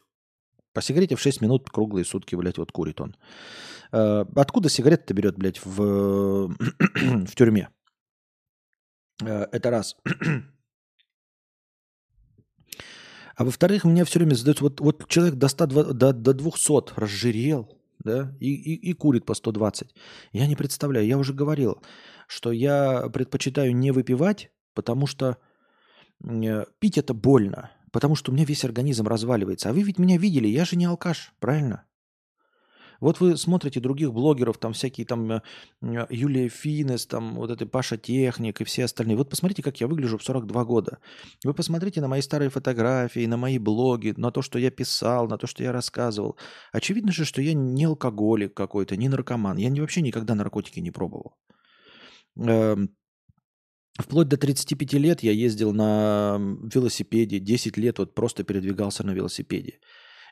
по 0.74 0.82
сигарете 0.82 1.16
в 1.16 1.22
6 1.22 1.42
минут 1.42 1.70
круглые 1.70 2.06
сутки, 2.06 2.36
блядь, 2.36 2.58
вот 2.58 2.72
курит 2.72 3.02
он. 3.02 3.16
Э, 3.92 4.26
откуда 4.36 4.70
сигарет-то 4.70 5.14
берет, 5.14 5.38
блядь, 5.38 5.64
в, 5.64 6.48
в 7.28 7.36
тюрьме? 7.36 7.70
Э, 9.24 9.48
это 9.52 9.70
раз. 9.70 9.96
А 13.38 13.46
во-вторых, 13.46 13.86
меня 13.86 14.06
все 14.06 14.20
время 14.20 14.36
задают, 14.36 14.62
вот, 14.62 14.82
вот 14.82 15.08
человек 15.08 15.36
до, 15.36 15.48
100, 15.48 15.94
до, 15.94 16.14
до 16.14 16.34
200 16.34 17.00
разжирел, 17.00 17.82
да, 18.04 18.36
и, 18.40 18.54
и, 18.54 18.90
и 18.90 18.94
курит 18.94 19.26
по 19.26 19.34
120. 19.34 19.96
Я 20.32 20.46
не 20.46 20.56
представляю, 20.56 21.08
я 21.08 21.18
уже 21.18 21.34
говорил, 21.34 21.82
что 22.28 22.52
я 22.52 23.10
предпочитаю 23.12 23.76
не 23.76 23.92
выпивать, 23.92 24.52
потому 24.76 25.08
что 25.08 25.38
э, 26.24 26.66
пить 26.80 26.98
это 26.98 27.14
больно. 27.16 27.72
Потому 27.92 28.16
что 28.16 28.32
у 28.32 28.34
меня 28.34 28.46
весь 28.46 28.64
организм 28.66 29.08
разваливается. 29.08 29.70
А 29.70 29.74
вы 29.74 29.84
ведь 29.84 30.00
меня 30.00 30.18
видели, 30.18 30.48
я 30.48 30.66
же 30.66 30.76
не 30.76 30.86
алкаш, 30.86 31.34
правильно? 31.40 31.86
Вот 33.02 33.20
вы 33.20 33.36
смотрите 33.36 33.80
других 33.80 34.14
блогеров, 34.14 34.60
там 34.60 34.74
всякие 34.74 35.08
там 35.08 35.32
э, 35.32 35.42
э, 35.82 36.06
Юлия 36.12 36.48
Финес, 36.48 37.08
там 37.08 37.34
вот 37.36 37.50
это 37.50 37.66
Паша 37.66 37.98
Техник 37.98 38.62
и 38.62 38.64
все 38.64 38.86
остальные. 38.86 39.18
Вот 39.18 39.28
посмотрите, 39.28 39.64
как 39.64 39.82
я 39.82 39.88
выгляжу 39.88 40.20
в 40.20 40.24
42 40.24 40.64
года. 40.66 41.00
Вы 41.44 41.56
посмотрите 41.56 42.00
на 42.00 42.08
мои 42.08 42.22
старые 42.22 42.50
фотографии, 42.50 43.26
на 43.26 43.38
мои 43.38 43.58
блоги, 43.58 44.14
на 44.16 44.32
то, 44.32 44.44
что 44.44 44.60
я 44.60 44.70
писал, 44.70 45.28
на 45.28 45.40
то, 45.40 45.48
что 45.48 45.64
я 45.64 45.72
рассказывал. 45.72 46.38
Очевидно 46.72 47.12
же, 47.12 47.26
что 47.26 47.42
я 47.42 47.56
не 47.56 47.86
алкоголик 47.86 48.54
какой-то, 48.54 48.96
не 48.96 49.10
наркоман. 49.10 49.58
Я 49.58 49.72
вообще 49.82 50.02
никогда 50.02 50.36
наркотики 50.36 50.80
не 50.80 50.92
пробовал. 50.92 51.34
Эм, 52.38 52.96
Вплоть 54.02 54.28
до 54.28 54.38
35 54.38 54.94
лет 54.94 55.24
я 55.24 55.32
ездил 55.32 55.74
на 55.74 56.38
велосипеде, 56.74 57.40
10 57.40 57.78
лет 57.78 58.00
вот 58.00 58.16
просто 58.16 58.44
передвигался 58.44 59.06
на 59.06 59.12
велосипеде. 59.12 59.80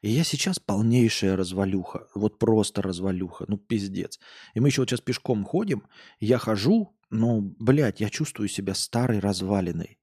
И 0.01 0.09
я 0.09 0.23
сейчас 0.23 0.59
полнейшая 0.59 1.35
развалюха. 1.35 2.07
Вот 2.15 2.39
просто 2.39 2.81
развалюха. 2.81 3.45
Ну, 3.47 3.57
пиздец. 3.57 4.19
И 4.53 4.59
мы 4.59 4.69
еще 4.69 4.81
вот 4.81 4.89
сейчас 4.89 5.01
пешком 5.01 5.43
ходим. 5.43 5.83
Я 6.19 6.37
хожу, 6.37 6.95
но, 7.09 7.41
блядь, 7.41 7.99
я 7.99 8.09
чувствую 8.09 8.47
себя 8.47 8.73
старой 8.75 9.19
развалиной. 9.19 9.99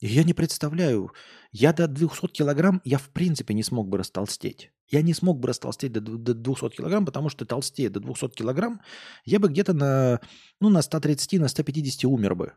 И 0.00 0.06
я 0.06 0.24
не 0.24 0.32
представляю, 0.32 1.12
я 1.52 1.72
до 1.72 1.86
200 1.86 2.28
килограмм, 2.28 2.80
я 2.84 2.98
в 2.98 3.10
принципе 3.10 3.52
не 3.54 3.62
смог 3.62 3.88
бы 3.88 3.98
растолстеть. 3.98 4.72
Я 4.88 5.02
не 5.02 5.14
смог 5.14 5.38
бы 5.38 5.48
растолстеть 5.48 5.92
до, 5.92 6.00
до 6.00 6.34
200 6.34 6.70
килограмм, 6.70 7.06
потому 7.06 7.28
что 7.28 7.44
толстее 7.44 7.90
до 7.90 8.00
200 8.00 8.30
килограмм 8.30 8.80
я 9.24 9.38
бы 9.38 9.48
где-то 9.48 9.74
на, 9.74 10.20
ну, 10.58 10.70
на 10.70 10.82
130, 10.82 11.40
на 11.40 11.48
150 11.48 12.04
умер 12.06 12.34
бы. 12.34 12.52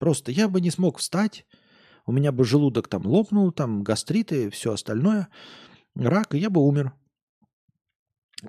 Просто 0.00 0.32
я 0.32 0.48
бы 0.48 0.62
не 0.62 0.70
смог 0.70 0.96
встать, 0.96 1.44
у 2.06 2.12
меня 2.12 2.32
бы 2.32 2.46
желудок 2.46 2.88
там 2.88 3.06
лопнул, 3.06 3.52
там 3.52 3.82
гастриты, 3.82 4.48
все 4.48 4.72
остальное, 4.72 5.28
рак, 5.94 6.34
и 6.34 6.38
я 6.38 6.48
бы 6.48 6.62
умер. 6.62 6.94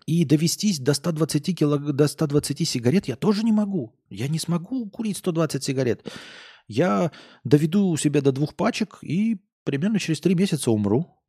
И 0.05 0.23
довестись 0.23 0.79
до 0.79 0.93
120, 0.93 1.59
килог... 1.59 1.91
до 1.91 2.07
120 2.07 2.67
сигарет 2.67 3.09
я 3.09 3.17
тоже 3.17 3.43
не 3.43 3.51
могу. 3.51 3.93
Я 4.09 4.29
не 4.29 4.39
смогу 4.39 4.89
курить 4.89 5.17
120 5.17 5.61
сигарет. 5.61 6.09
Я 6.69 7.11
доведу 7.43 7.97
себя 7.97 8.21
до 8.21 8.31
двух 8.31 8.55
пачек 8.55 8.99
и 9.01 9.41
примерно 9.65 9.99
через 9.99 10.21
три 10.21 10.35
месяца 10.35 10.71
умру. 10.71 11.21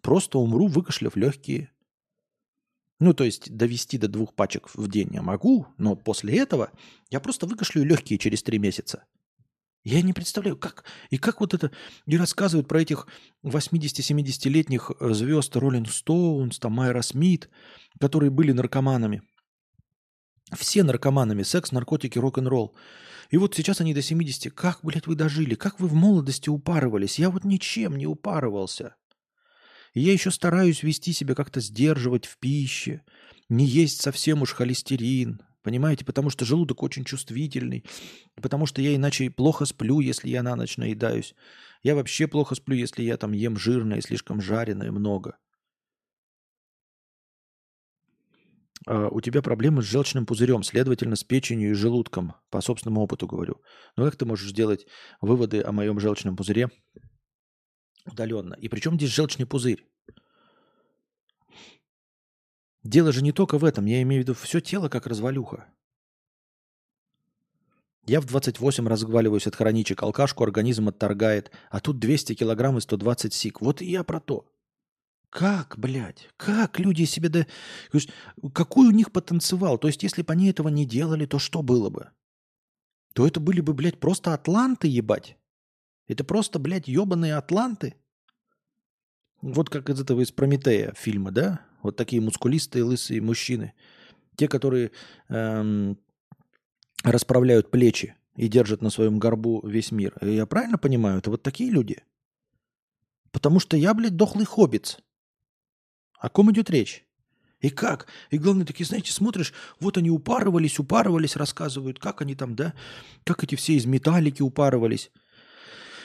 Просто 0.00 0.38
умру, 0.38 0.68
выкашляв 0.68 1.16
легкие. 1.16 1.70
Ну, 2.98 3.12
то 3.12 3.24
есть 3.24 3.54
довести 3.54 3.98
до 3.98 4.08
двух 4.08 4.32
пачек 4.32 4.70
в 4.72 4.88
день 4.90 5.10
я 5.12 5.20
могу, 5.20 5.66
но 5.76 5.96
после 5.96 6.38
этого 6.38 6.70
я 7.10 7.20
просто 7.20 7.46
выкашлю 7.46 7.84
легкие 7.84 8.18
через 8.18 8.42
три 8.42 8.58
месяца. 8.58 9.04
Я 9.86 10.02
не 10.02 10.12
представляю, 10.12 10.56
как 10.56 10.82
и 11.10 11.16
как 11.16 11.40
вот 11.40 11.54
это 11.54 11.70
и 12.06 12.16
рассказывают 12.16 12.66
про 12.66 12.82
этих 12.82 13.06
80-70-летних 13.44 14.90
э, 14.98 15.14
звезд 15.14 15.54
Роллинг 15.54 15.88
Стоунс, 15.92 16.58
там 16.58 16.72
Майра 16.72 17.02
Смит, 17.02 17.48
которые 18.00 18.30
были 18.30 18.50
наркоманами. 18.50 19.22
Все 20.52 20.82
наркоманами, 20.82 21.44
секс, 21.44 21.70
наркотики, 21.70 22.18
рок-н-ролл. 22.18 22.74
И 23.30 23.36
вот 23.36 23.54
сейчас 23.54 23.80
они 23.80 23.94
до 23.94 24.02
70. 24.02 24.52
Как, 24.52 24.80
блядь, 24.82 25.06
вы 25.06 25.14
дожили? 25.14 25.54
Как 25.54 25.78
вы 25.78 25.86
в 25.86 25.94
молодости 25.94 26.48
упарывались? 26.48 27.20
Я 27.20 27.30
вот 27.30 27.44
ничем 27.44 27.96
не 27.96 28.08
упарывался. 28.08 28.96
И 29.94 30.00
я 30.00 30.12
еще 30.12 30.32
стараюсь 30.32 30.82
вести 30.82 31.12
себя 31.12 31.36
как-то 31.36 31.60
сдерживать 31.60 32.26
в 32.26 32.38
пище, 32.38 33.02
не 33.48 33.64
есть 33.64 34.00
совсем 34.00 34.42
уж 34.42 34.52
холестерин, 34.52 35.42
Понимаете? 35.66 36.04
Потому 36.04 36.30
что 36.30 36.44
желудок 36.44 36.84
очень 36.84 37.04
чувствительный. 37.04 37.84
Потому 38.40 38.66
что 38.66 38.80
я 38.80 38.94
иначе 38.94 39.30
плохо 39.30 39.64
сплю, 39.64 39.98
если 39.98 40.28
я 40.28 40.44
на 40.44 40.54
ночь 40.54 40.76
наедаюсь. 40.76 41.34
Я 41.82 41.96
вообще 41.96 42.28
плохо 42.28 42.54
сплю, 42.54 42.76
если 42.76 43.02
я 43.02 43.16
там 43.16 43.32
ем 43.32 43.56
жирное, 43.56 44.00
слишком 44.00 44.40
жареное 44.40 44.92
много. 44.92 45.38
Uh, 48.88 49.08
у 49.10 49.20
тебя 49.20 49.42
проблемы 49.42 49.82
с 49.82 49.86
желчным 49.86 50.24
пузырем, 50.24 50.62
следовательно, 50.62 51.16
с 51.16 51.24
печенью 51.24 51.72
и 51.72 51.74
желудком. 51.74 52.34
По 52.50 52.60
собственному 52.60 53.00
опыту 53.00 53.26
говорю. 53.26 53.60
Но 53.96 54.04
как 54.04 54.14
ты 54.14 54.24
можешь 54.24 54.50
сделать 54.50 54.86
выводы 55.20 55.62
о 55.62 55.72
моем 55.72 55.98
желчном 55.98 56.36
пузыре 56.36 56.70
удаленно? 58.04 58.54
И 58.54 58.68
причем 58.68 58.94
здесь 58.94 59.10
желчный 59.10 59.46
пузырь? 59.46 59.84
Дело 62.86 63.12
же 63.12 63.22
не 63.22 63.32
только 63.32 63.58
в 63.58 63.64
этом. 63.64 63.86
Я 63.86 64.00
имею 64.02 64.22
в 64.22 64.24
виду 64.24 64.34
все 64.34 64.60
тело 64.60 64.88
как 64.88 65.06
развалюха. 65.06 65.66
Я 68.06 68.20
в 68.20 68.26
28 68.26 68.86
разгваливаюсь 68.86 69.48
от 69.48 69.56
хроничек, 69.56 70.02
алкашку 70.02 70.44
организм 70.44 70.88
отторгает, 70.88 71.50
а 71.70 71.80
тут 71.80 71.98
200 71.98 72.34
килограмм 72.34 72.78
и 72.78 72.80
120 72.80 73.34
сик. 73.34 73.60
Вот 73.60 73.82
и 73.82 73.90
я 73.90 74.04
про 74.04 74.20
то. 74.20 74.48
Как, 75.28 75.76
блядь, 75.76 76.28
как 76.36 76.78
люди 76.78 77.02
себе... 77.02 77.28
Да... 77.28 77.46
Какой 78.54 78.86
у 78.86 78.92
них 78.92 79.10
потенциал? 79.10 79.76
То 79.76 79.88
есть, 79.88 80.04
если 80.04 80.22
бы 80.22 80.32
они 80.32 80.48
этого 80.48 80.68
не 80.68 80.86
делали, 80.86 81.26
то 81.26 81.40
что 81.40 81.62
было 81.62 81.90
бы? 81.90 82.10
То 83.12 83.26
это 83.26 83.40
были 83.40 83.60
бы, 83.60 83.74
блядь, 83.74 83.98
просто 83.98 84.32
атланты, 84.32 84.86
ебать. 84.86 85.36
Это 86.06 86.22
просто, 86.22 86.60
блядь, 86.60 86.86
ебаные 86.86 87.34
атланты. 87.34 87.96
Вот 89.42 89.68
как 89.68 89.90
из 89.90 90.00
этого 90.00 90.20
из 90.20 90.30
Прометея 90.30 90.94
фильма, 90.96 91.32
да? 91.32 91.66
Вот 91.86 91.96
такие 91.96 92.20
мускулистые, 92.20 92.84
лысые 92.84 93.20
мужчины. 93.20 93.72
Те, 94.36 94.48
которые 94.48 94.90
эм, 95.28 95.98
расправляют 97.02 97.70
плечи 97.70 98.16
и 98.36 98.48
держат 98.48 98.82
на 98.82 98.90
своем 98.90 99.18
горбу 99.18 99.66
весь 99.66 99.92
мир. 99.92 100.14
Я 100.20 100.46
правильно 100.46 100.78
понимаю? 100.78 101.18
Это 101.18 101.30
вот 101.30 101.42
такие 101.42 101.70
люди? 101.70 102.02
Потому 103.30 103.60
что 103.60 103.76
я, 103.76 103.94
блядь, 103.94 104.16
дохлый 104.16 104.44
хоббит. 104.46 104.98
О 106.18 106.28
ком 106.28 106.50
идет 106.50 106.70
речь? 106.70 107.06
И 107.60 107.70
как? 107.70 108.06
И 108.30 108.38
главное, 108.38 108.66
такие, 108.66 108.84
знаете, 108.86 109.12
смотришь, 109.12 109.54
вот 109.80 109.96
они 109.96 110.10
упарывались, 110.10 110.78
упарывались, 110.78 111.36
рассказывают, 111.36 111.98
как 111.98 112.20
они 112.20 112.34
там, 112.34 112.54
да, 112.54 112.74
как 113.24 113.44
эти 113.44 113.54
все 113.54 113.74
из 113.74 113.86
металлики 113.86 114.42
упарывались, 114.42 115.10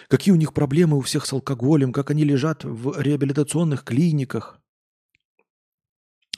какие 0.07 0.31
у 0.31 0.37
них 0.37 0.53
проблемы 0.53 0.97
у 0.97 1.01
всех 1.01 1.25
с 1.25 1.33
алкоголем, 1.33 1.91
как 1.91 2.11
они 2.11 2.23
лежат 2.23 2.63
в 2.63 3.01
реабилитационных 3.01 3.83
клиниках 3.83 4.60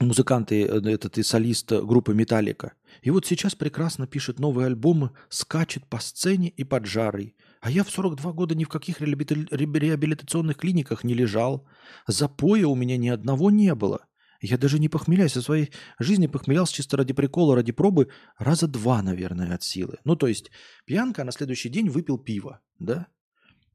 музыканты, 0.05 0.63
э, 0.65 0.81
этот 0.89 1.17
и 1.17 1.23
солист 1.23 1.71
группы 1.71 2.13
Металлика. 2.13 2.73
И 3.01 3.09
вот 3.09 3.25
сейчас 3.25 3.55
прекрасно 3.55 4.07
пишет 4.07 4.39
новые 4.39 4.67
альбомы, 4.67 5.11
скачет 5.29 5.85
по 5.87 5.99
сцене 5.99 6.49
и 6.49 6.63
под 6.63 6.85
жарой. 6.85 7.35
А 7.61 7.71
я 7.71 7.83
в 7.83 7.89
42 7.89 8.33
года 8.33 8.55
ни 8.55 8.63
в 8.65 8.69
каких 8.69 9.01
реабилитационных 9.01 10.57
клиниках 10.57 11.03
не 11.03 11.13
лежал. 11.13 11.67
Запоя 12.07 12.67
у 12.67 12.75
меня 12.75 12.97
ни 12.97 13.07
одного 13.09 13.51
не 13.51 13.73
было. 13.73 14.05
Я 14.41 14.57
даже 14.57 14.77
не 14.77 14.89
похмеляюсь. 14.89 15.31
Со 15.31 15.41
своей 15.41 15.71
жизни 15.99 16.27
похмелялся 16.27 16.73
чисто 16.73 16.97
ради 16.97 17.13
прикола, 17.13 17.55
ради 17.55 17.71
пробы 17.71 18.09
раза 18.37 18.67
два, 18.67 19.01
наверное, 19.01 19.55
от 19.55 19.63
силы. 19.63 19.99
Ну, 20.03 20.17
то 20.17 20.27
есть 20.27 20.51
пьянка, 20.85 21.21
а 21.21 21.25
на 21.25 21.31
следующий 21.31 21.69
день 21.69 21.89
выпил 21.89 22.17
пиво, 22.17 22.59
да? 22.77 23.07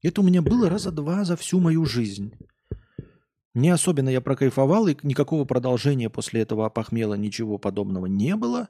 Это 0.02 0.20
у 0.20 0.24
меня 0.24 0.42
было 0.42 0.68
раза 0.68 0.90
два 0.92 1.24
за 1.24 1.36
всю 1.36 1.58
мою 1.58 1.86
жизнь. 1.86 2.34
Не 3.54 3.70
особенно 3.70 4.08
я 4.08 4.20
прокайфовал, 4.20 4.88
и 4.88 4.96
никакого 5.02 5.44
продолжения 5.44 6.10
после 6.10 6.42
этого 6.42 6.66
опохмела 6.66 7.14
ничего 7.14 7.58
подобного 7.58 8.06
не 8.06 8.36
было. 8.36 8.68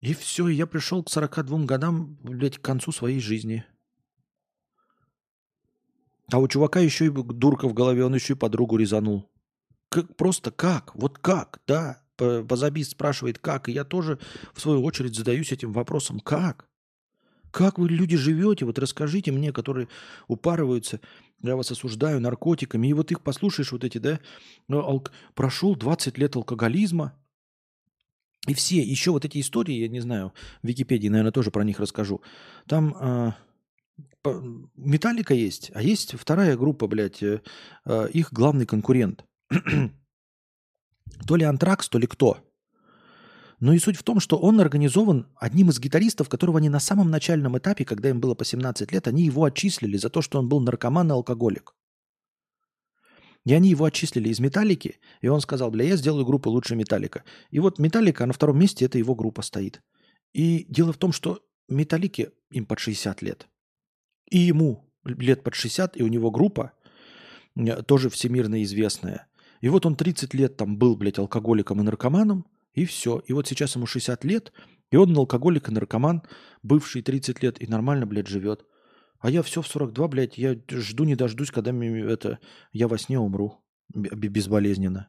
И 0.00 0.14
все, 0.14 0.48
я 0.48 0.66
пришел 0.66 1.02
к 1.02 1.10
42 1.10 1.64
годам, 1.64 2.18
блядь, 2.22 2.58
к 2.58 2.62
концу 2.62 2.92
своей 2.92 3.20
жизни. 3.20 3.64
А 6.32 6.38
у 6.38 6.48
чувака 6.48 6.80
еще 6.80 7.06
и 7.06 7.10
дурка 7.10 7.68
в 7.68 7.74
голове, 7.74 8.04
он 8.04 8.14
еще 8.14 8.32
и 8.34 8.36
подругу 8.36 8.76
резанул. 8.76 9.30
Как, 9.88 10.16
просто 10.16 10.50
как? 10.50 10.94
Вот 10.94 11.18
как? 11.18 11.60
Да, 11.66 12.02
Базабист 12.18 12.92
спрашивает, 12.92 13.38
как? 13.38 13.68
И 13.68 13.72
я 13.72 13.84
тоже, 13.84 14.18
в 14.54 14.60
свою 14.60 14.82
очередь, 14.82 15.14
задаюсь 15.14 15.52
этим 15.52 15.72
вопросом, 15.72 16.20
как? 16.20 16.68
Как 17.50 17.78
вы, 17.78 17.88
люди, 17.88 18.16
живете? 18.16 18.64
Вот 18.64 18.78
расскажите 18.78 19.32
мне, 19.32 19.52
которые 19.52 19.88
упарываются, 20.26 21.00
я 21.42 21.56
вас 21.56 21.70
осуждаю 21.70 22.20
наркотиками, 22.20 22.88
и 22.88 22.92
вот 22.92 23.10
их 23.10 23.22
послушаешь, 23.22 23.72
вот 23.72 23.84
эти, 23.84 23.98
да, 23.98 24.20
прошел 25.34 25.76
20 25.76 26.18
лет 26.18 26.36
алкоголизма, 26.36 27.14
и 28.46 28.54
все, 28.54 28.80
еще 28.80 29.10
вот 29.10 29.24
эти 29.24 29.40
истории, 29.40 29.74
я 29.74 29.88
не 29.88 30.00
знаю, 30.00 30.32
в 30.62 30.68
Википедии, 30.68 31.08
наверное, 31.08 31.32
тоже 31.32 31.50
про 31.50 31.64
них 31.64 31.80
расскажу. 31.80 32.22
Там 32.66 32.94
э, 32.96 33.32
Металлика 34.76 35.34
есть, 35.34 35.70
а 35.74 35.82
есть 35.82 36.14
вторая 36.18 36.56
группа, 36.56 36.86
блядь, 36.86 37.22
э, 37.22 37.42
э, 37.84 38.08
их 38.12 38.32
главный 38.32 38.66
конкурент. 38.66 39.24
то 41.26 41.36
ли 41.36 41.44
Антракс, 41.44 41.88
то 41.88 41.98
ли 41.98 42.06
кто. 42.06 42.45
Но 43.58 43.72
и 43.72 43.78
суть 43.78 43.96
в 43.96 44.02
том, 44.02 44.20
что 44.20 44.36
он 44.38 44.60
организован 44.60 45.28
одним 45.36 45.70
из 45.70 45.80
гитаристов, 45.80 46.28
которого 46.28 46.58
они 46.58 46.68
на 46.68 46.80
самом 46.80 47.10
начальном 47.10 47.56
этапе, 47.56 47.84
когда 47.84 48.10
им 48.10 48.20
было 48.20 48.34
по 48.34 48.44
17 48.44 48.92
лет, 48.92 49.08
они 49.08 49.22
его 49.22 49.44
отчислили 49.44 49.96
за 49.96 50.10
то, 50.10 50.20
что 50.20 50.38
он 50.38 50.48
был 50.48 50.60
наркоман 50.60 51.08
и 51.08 51.12
алкоголик. 51.12 51.74
И 53.46 53.54
они 53.54 53.70
его 53.70 53.84
отчислили 53.84 54.28
из 54.28 54.40
«Металлики», 54.40 54.98
и 55.20 55.28
он 55.28 55.40
сказал, 55.40 55.70
бля, 55.70 55.84
я 55.84 55.96
сделаю 55.96 56.26
группу 56.26 56.50
лучше 56.50 56.74
«Металлика». 56.74 57.22
И 57.50 57.60
вот 57.60 57.78
«Металлика», 57.78 58.26
на 58.26 58.32
втором 58.32 58.58
месте 58.58 58.84
это 58.84 58.98
его 58.98 59.14
группа 59.14 59.40
стоит. 59.42 59.80
И 60.32 60.66
дело 60.68 60.92
в 60.92 60.98
том, 60.98 61.12
что 61.12 61.40
«Металлике» 61.68 62.32
им 62.50 62.66
под 62.66 62.80
60 62.80 63.22
лет. 63.22 63.48
И 64.28 64.38
ему 64.38 64.92
лет 65.04 65.44
под 65.44 65.54
60, 65.54 65.96
и 65.96 66.02
у 66.02 66.08
него 66.08 66.32
группа 66.32 66.72
э, 67.54 67.82
тоже 67.84 68.10
всемирно 68.10 68.62
известная. 68.64 69.28
И 69.60 69.68
вот 69.68 69.86
он 69.86 69.94
30 69.94 70.34
лет 70.34 70.56
там 70.56 70.76
был, 70.76 70.96
блядь, 70.96 71.20
алкоголиком 71.20 71.80
и 71.80 71.84
наркоманом, 71.84 72.46
и 72.76 72.84
все. 72.84 73.22
И 73.26 73.32
вот 73.32 73.48
сейчас 73.48 73.74
ему 73.74 73.86
60 73.86 74.22
лет, 74.24 74.52
и 74.92 74.96
он 74.96 75.16
алкоголик 75.16 75.68
и 75.68 75.72
наркоман, 75.72 76.22
бывший 76.62 77.02
30 77.02 77.42
лет, 77.42 77.60
и 77.60 77.66
нормально, 77.66 78.06
блядь, 78.06 78.28
живет. 78.28 78.64
А 79.18 79.30
я 79.30 79.42
все 79.42 79.62
в 79.62 79.66
42, 79.66 80.08
блядь, 80.08 80.38
я 80.38 80.56
жду 80.70 81.04
не 81.04 81.16
дождусь, 81.16 81.50
когда 81.50 81.72
это, 81.72 82.38
я 82.72 82.86
во 82.86 82.98
сне 82.98 83.18
умру 83.18 83.64
безболезненно. 83.92 85.08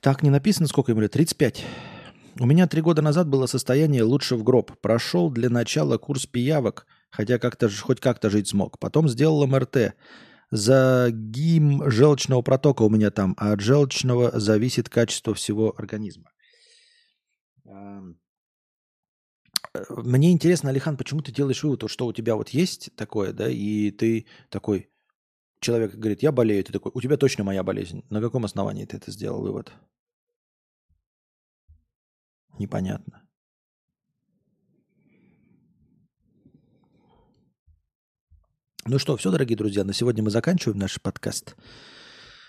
Так, 0.00 0.22
не 0.22 0.30
написано, 0.30 0.66
сколько 0.66 0.90
ему 0.90 1.02
лет? 1.02 1.12
35. 1.12 1.64
У 2.40 2.46
меня 2.46 2.66
три 2.66 2.80
года 2.80 3.02
назад 3.02 3.28
было 3.28 3.46
состояние 3.46 4.02
лучше 4.02 4.36
в 4.36 4.42
гроб. 4.42 4.72
Прошел 4.80 5.30
для 5.30 5.50
начала 5.50 5.98
курс 5.98 6.26
пиявок, 6.26 6.86
хотя 7.12 7.38
как-то, 7.38 7.68
хоть 7.68 8.00
как-то 8.00 8.30
жить 8.30 8.48
смог. 8.48 8.78
Потом 8.78 9.08
сделал 9.08 9.46
МРТ. 9.46 9.94
За 10.50 11.08
гим 11.10 11.88
желчного 11.90 12.42
протока 12.42 12.82
у 12.82 12.90
меня 12.90 13.10
там, 13.10 13.34
а 13.38 13.52
от 13.52 13.60
желчного 13.60 14.38
зависит 14.38 14.88
качество 14.88 15.34
всего 15.34 15.74
организма. 15.78 16.30
Мне 19.88 20.32
интересно, 20.32 20.70
Алихан, 20.70 20.96
почему 20.96 21.22
ты 21.22 21.32
делаешь 21.32 21.62
вывод, 21.62 21.88
что 21.90 22.06
у 22.06 22.12
тебя 22.12 22.34
вот 22.36 22.50
есть 22.50 22.94
такое, 22.96 23.32
да, 23.32 23.48
и 23.48 23.90
ты 23.90 24.26
такой, 24.50 24.90
человек 25.60 25.94
говорит, 25.94 26.22
я 26.22 26.32
болею, 26.32 26.62
ты 26.64 26.72
такой, 26.72 26.92
у 26.94 27.00
тебя 27.00 27.16
точно 27.16 27.44
моя 27.44 27.62
болезнь. 27.62 28.04
На 28.10 28.20
каком 28.20 28.44
основании 28.44 28.84
ты 28.84 28.98
это 28.98 29.10
сделал 29.10 29.40
вывод? 29.40 29.72
Непонятно. 32.58 33.21
Ну 38.84 38.98
что, 38.98 39.16
все, 39.16 39.30
дорогие 39.30 39.56
друзья, 39.56 39.84
на 39.84 39.92
сегодня 39.92 40.24
мы 40.24 40.30
заканчиваем 40.30 40.76
наш 40.76 41.00
подкаст. 41.00 41.54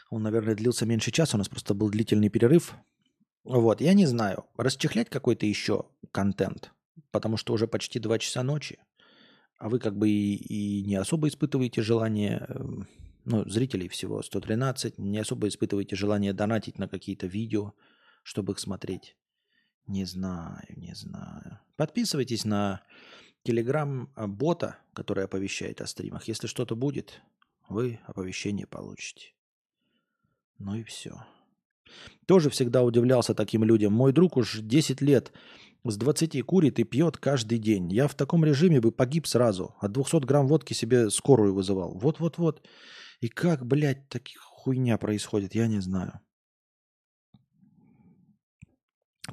Он, 0.10 0.24
наверное, 0.24 0.56
длился 0.56 0.84
меньше 0.84 1.12
часа, 1.12 1.38
у 1.38 1.38
нас 1.38 1.48
просто 1.48 1.76
был 1.76 1.92
длительный 1.92 2.30
перерыв. 2.30 2.74
Вот, 3.44 3.82
я 3.82 3.94
не 3.94 4.08
знаю, 4.08 4.46
расчехлять 4.58 5.12
какой-то 5.12 5.46
еще 5.46 5.86
контент, 6.12 6.72
потому 7.12 7.38
что 7.38 7.54
уже 7.54 7.68
почти 7.68 8.00
2 8.00 8.18
часа 8.18 8.42
ночи, 8.42 8.80
а 9.60 9.70
вы 9.70 9.78
как 9.78 9.96
бы 9.96 10.10
и, 10.10 10.36
и 10.36 10.84
не 10.86 10.96
особо 10.96 11.28
испытываете 11.28 11.84
желание, 11.84 12.48
эм, 12.50 12.88
ну, 13.26 13.48
зрителей 13.48 13.88
всего 13.88 14.24
113, 14.24 14.98
не 14.98 15.20
особо 15.20 15.48
испытываете 15.50 15.96
желание 15.96 16.34
донатить 16.34 16.80
на 16.80 16.88
какие-то 16.88 17.28
видео, 17.28 17.74
чтобы 18.24 18.54
их 18.54 18.60
смотреть. 18.60 19.16
Не 19.86 20.06
знаю, 20.06 20.66
не 20.78 20.96
знаю. 20.96 21.60
Подписывайтесь 21.76 22.44
на 22.44 22.82
телеграм-бота, 23.44 24.78
который 24.94 25.26
оповещает 25.26 25.82
о 25.82 25.88
стримах. 25.88 26.28
Если 26.28 26.48
что-то 26.48 26.76
будет, 26.76 27.22
вы 27.70 28.00
оповещение 28.06 28.68
получите. 28.68 29.34
Ну 30.60 30.76
и 30.76 30.84
все. 30.84 31.26
Тоже 32.26 32.50
всегда 32.50 32.84
удивлялся 32.84 33.34
таким 33.36 33.64
людям. 33.64 33.94
Мой 33.94 34.14
друг 34.14 34.38
уж 34.38 34.60
10 34.60 35.02
лет 35.02 35.32
с 35.84 35.98
20 35.98 36.42
курит 36.44 36.80
и 36.80 36.84
пьет 36.84 37.18
каждый 37.18 37.60
день. 37.60 37.92
Я 37.92 38.08
в 38.08 38.16
таком 38.16 38.46
режиме 38.46 38.80
бы 38.80 38.92
погиб 38.92 39.28
сразу. 39.28 39.76
От 39.80 39.92
200 39.92 40.26
грамм 40.26 40.48
водки 40.48 40.74
себе 40.74 41.10
скорую 41.10 41.54
вызывал. 41.54 41.98
Вот-вот-вот. 41.98 42.66
И 43.20 43.28
как, 43.28 43.66
блядь, 43.66 44.08
таких 44.10 44.42
хуйня 44.42 44.98
происходит, 44.98 45.56
я 45.56 45.68
не 45.68 45.82
знаю. 45.82 46.22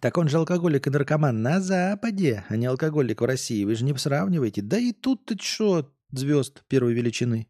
Так 0.01 0.17
он 0.17 0.29
же 0.29 0.39
алкоголик 0.39 0.87
и 0.87 0.91
наркоман 0.91 1.43
на 1.43 1.61
Западе, 1.61 2.45
а 2.49 2.57
не 2.57 2.67
алкоголик 2.67 3.21
в 3.21 3.25
России. 3.25 3.65
Вы 3.65 3.75
же 3.75 3.85
не 3.85 3.97
сравниваете. 3.97 4.63
Да 4.63 4.79
и 4.79 4.93
тут 4.93 5.27
ты 5.27 5.37
что, 5.41 5.93
звезд 6.11 6.63
первой 6.69 6.95
величины. 6.95 7.49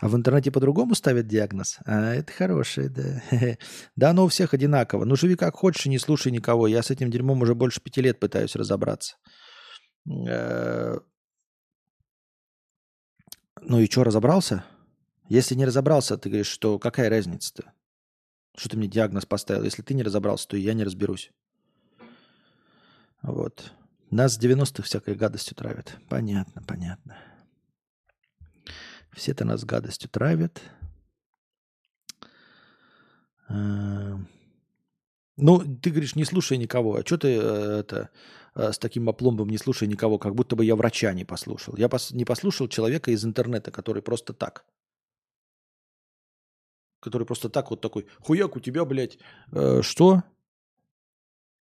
А 0.00 0.08
в 0.08 0.16
интернете 0.16 0.50
по-другому 0.50 0.94
ставят 0.94 1.28
диагноз? 1.28 1.78
А, 1.86 2.14
это 2.14 2.32
хорошее, 2.32 2.88
да. 2.88 3.22
Да, 3.96 4.10
оно 4.10 4.24
у 4.24 4.28
всех 4.28 4.52
одинаково. 4.52 5.04
Ну, 5.04 5.16
живи 5.16 5.36
как 5.36 5.54
хочешь 5.54 5.86
и 5.86 5.88
не 5.88 5.98
слушай 5.98 6.32
никого. 6.32 6.66
Я 6.66 6.82
с 6.82 6.90
этим 6.90 7.10
дерьмом 7.10 7.40
уже 7.42 7.54
больше 7.54 7.80
пяти 7.80 8.02
лет 8.02 8.18
пытаюсь 8.18 8.56
разобраться. 8.56 9.16
Э, 10.28 10.98
Ну 13.64 13.78
и 13.78 13.88
что, 13.88 14.02
разобрался? 14.02 14.64
Если 15.28 15.54
не 15.54 15.64
разобрался, 15.64 16.18
ты 16.18 16.28
говоришь, 16.28 16.48
что 16.48 16.78
какая 16.80 17.08
разница-то? 17.08 17.72
Что 18.56 18.70
ты 18.70 18.76
мне 18.76 18.88
диагноз 18.88 19.24
поставил? 19.26 19.64
Если 19.64 19.82
ты 19.82 19.94
не 19.94 20.02
разобрался, 20.02 20.48
то 20.48 20.56
и 20.56 20.60
я 20.60 20.74
не 20.74 20.84
разберусь. 20.84 21.30
Вот. 23.22 23.72
Нас 24.10 24.34
с 24.34 24.38
90-х 24.38 24.82
всякой 24.82 25.14
гадостью 25.14 25.56
травят. 25.56 25.96
Понятно, 26.08 26.62
понятно. 26.66 27.16
Все-то 29.12 29.44
нас 29.44 29.64
гадостью 29.64 30.10
травят. 30.10 30.60
А, 33.48 34.18
Ну, 35.36 35.60
ты 35.80 35.90
говоришь, 35.90 36.14
не 36.14 36.24
слушай 36.24 36.58
никого. 36.58 36.96
А 36.96 37.06
что 37.06 37.16
ты 37.16 37.28
э, 37.28 37.80
это 37.80 38.10
э, 38.54 38.72
с 38.72 38.78
таким 38.78 39.08
опломбом 39.08 39.48
не 39.48 39.58
слушай 39.58 39.88
никого, 39.88 40.18
как 40.18 40.34
будто 40.34 40.56
бы 40.56 40.64
я 40.64 40.76
врача 40.76 41.12
не 41.14 41.24
послушал. 41.24 41.74
Я 41.76 41.86
пос- 41.86 42.14
не 42.14 42.24
послушал 42.24 42.68
человека 42.68 43.10
из 43.10 43.24
интернета, 43.24 43.70
который 43.70 44.02
просто 44.02 44.34
так. 44.34 44.64
Который 47.02 47.26
просто 47.26 47.48
так 47.48 47.70
вот 47.70 47.80
такой, 47.80 48.06
хуяк 48.20 48.54
у 48.54 48.60
тебя, 48.60 48.84
блядь, 48.84 49.18
э, 49.50 49.82
что? 49.82 50.22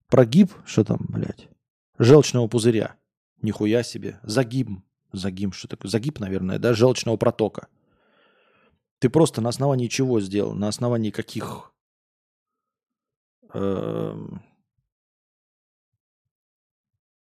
Прогиб? 0.09 0.51
Что 0.65 0.83
там, 0.83 0.99
блядь? 1.07 1.47
Желчного 1.97 2.49
пузыря. 2.49 2.97
Нихуя 3.41 3.83
себе. 3.83 4.19
Загиб. 4.23 4.67
Загиб, 5.13 5.53
что 5.53 5.69
такое? 5.69 5.89
Загиб, 5.89 6.19
наверное, 6.19 6.59
да? 6.59 6.73
Желчного 6.73 7.15
протока. 7.15 7.69
Ты 8.99 9.09
просто 9.09 9.39
на 9.39 9.47
основании 9.47 9.87
чего 9.87 10.19
сделал? 10.19 10.53
На 10.53 10.67
основании 10.67 11.09
каких... 11.09 11.71
эм, 13.53 14.43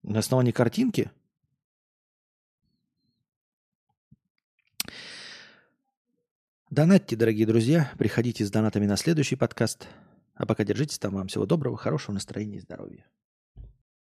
на 0.02 0.18
основании 0.18 0.52
картинки? 0.52 1.10
Донатьте, 6.74 7.14
дорогие 7.14 7.46
друзья. 7.46 7.92
Приходите 7.98 8.44
с 8.44 8.50
донатами 8.50 8.86
на 8.86 8.96
следующий 8.96 9.36
подкаст. 9.36 9.86
А 10.34 10.44
пока 10.44 10.64
держитесь 10.64 10.98
там. 10.98 11.14
Вам 11.14 11.28
всего 11.28 11.46
доброго, 11.46 11.76
хорошего 11.76 12.14
настроения 12.14 12.56
и 12.56 12.60
здоровья. 12.60 13.06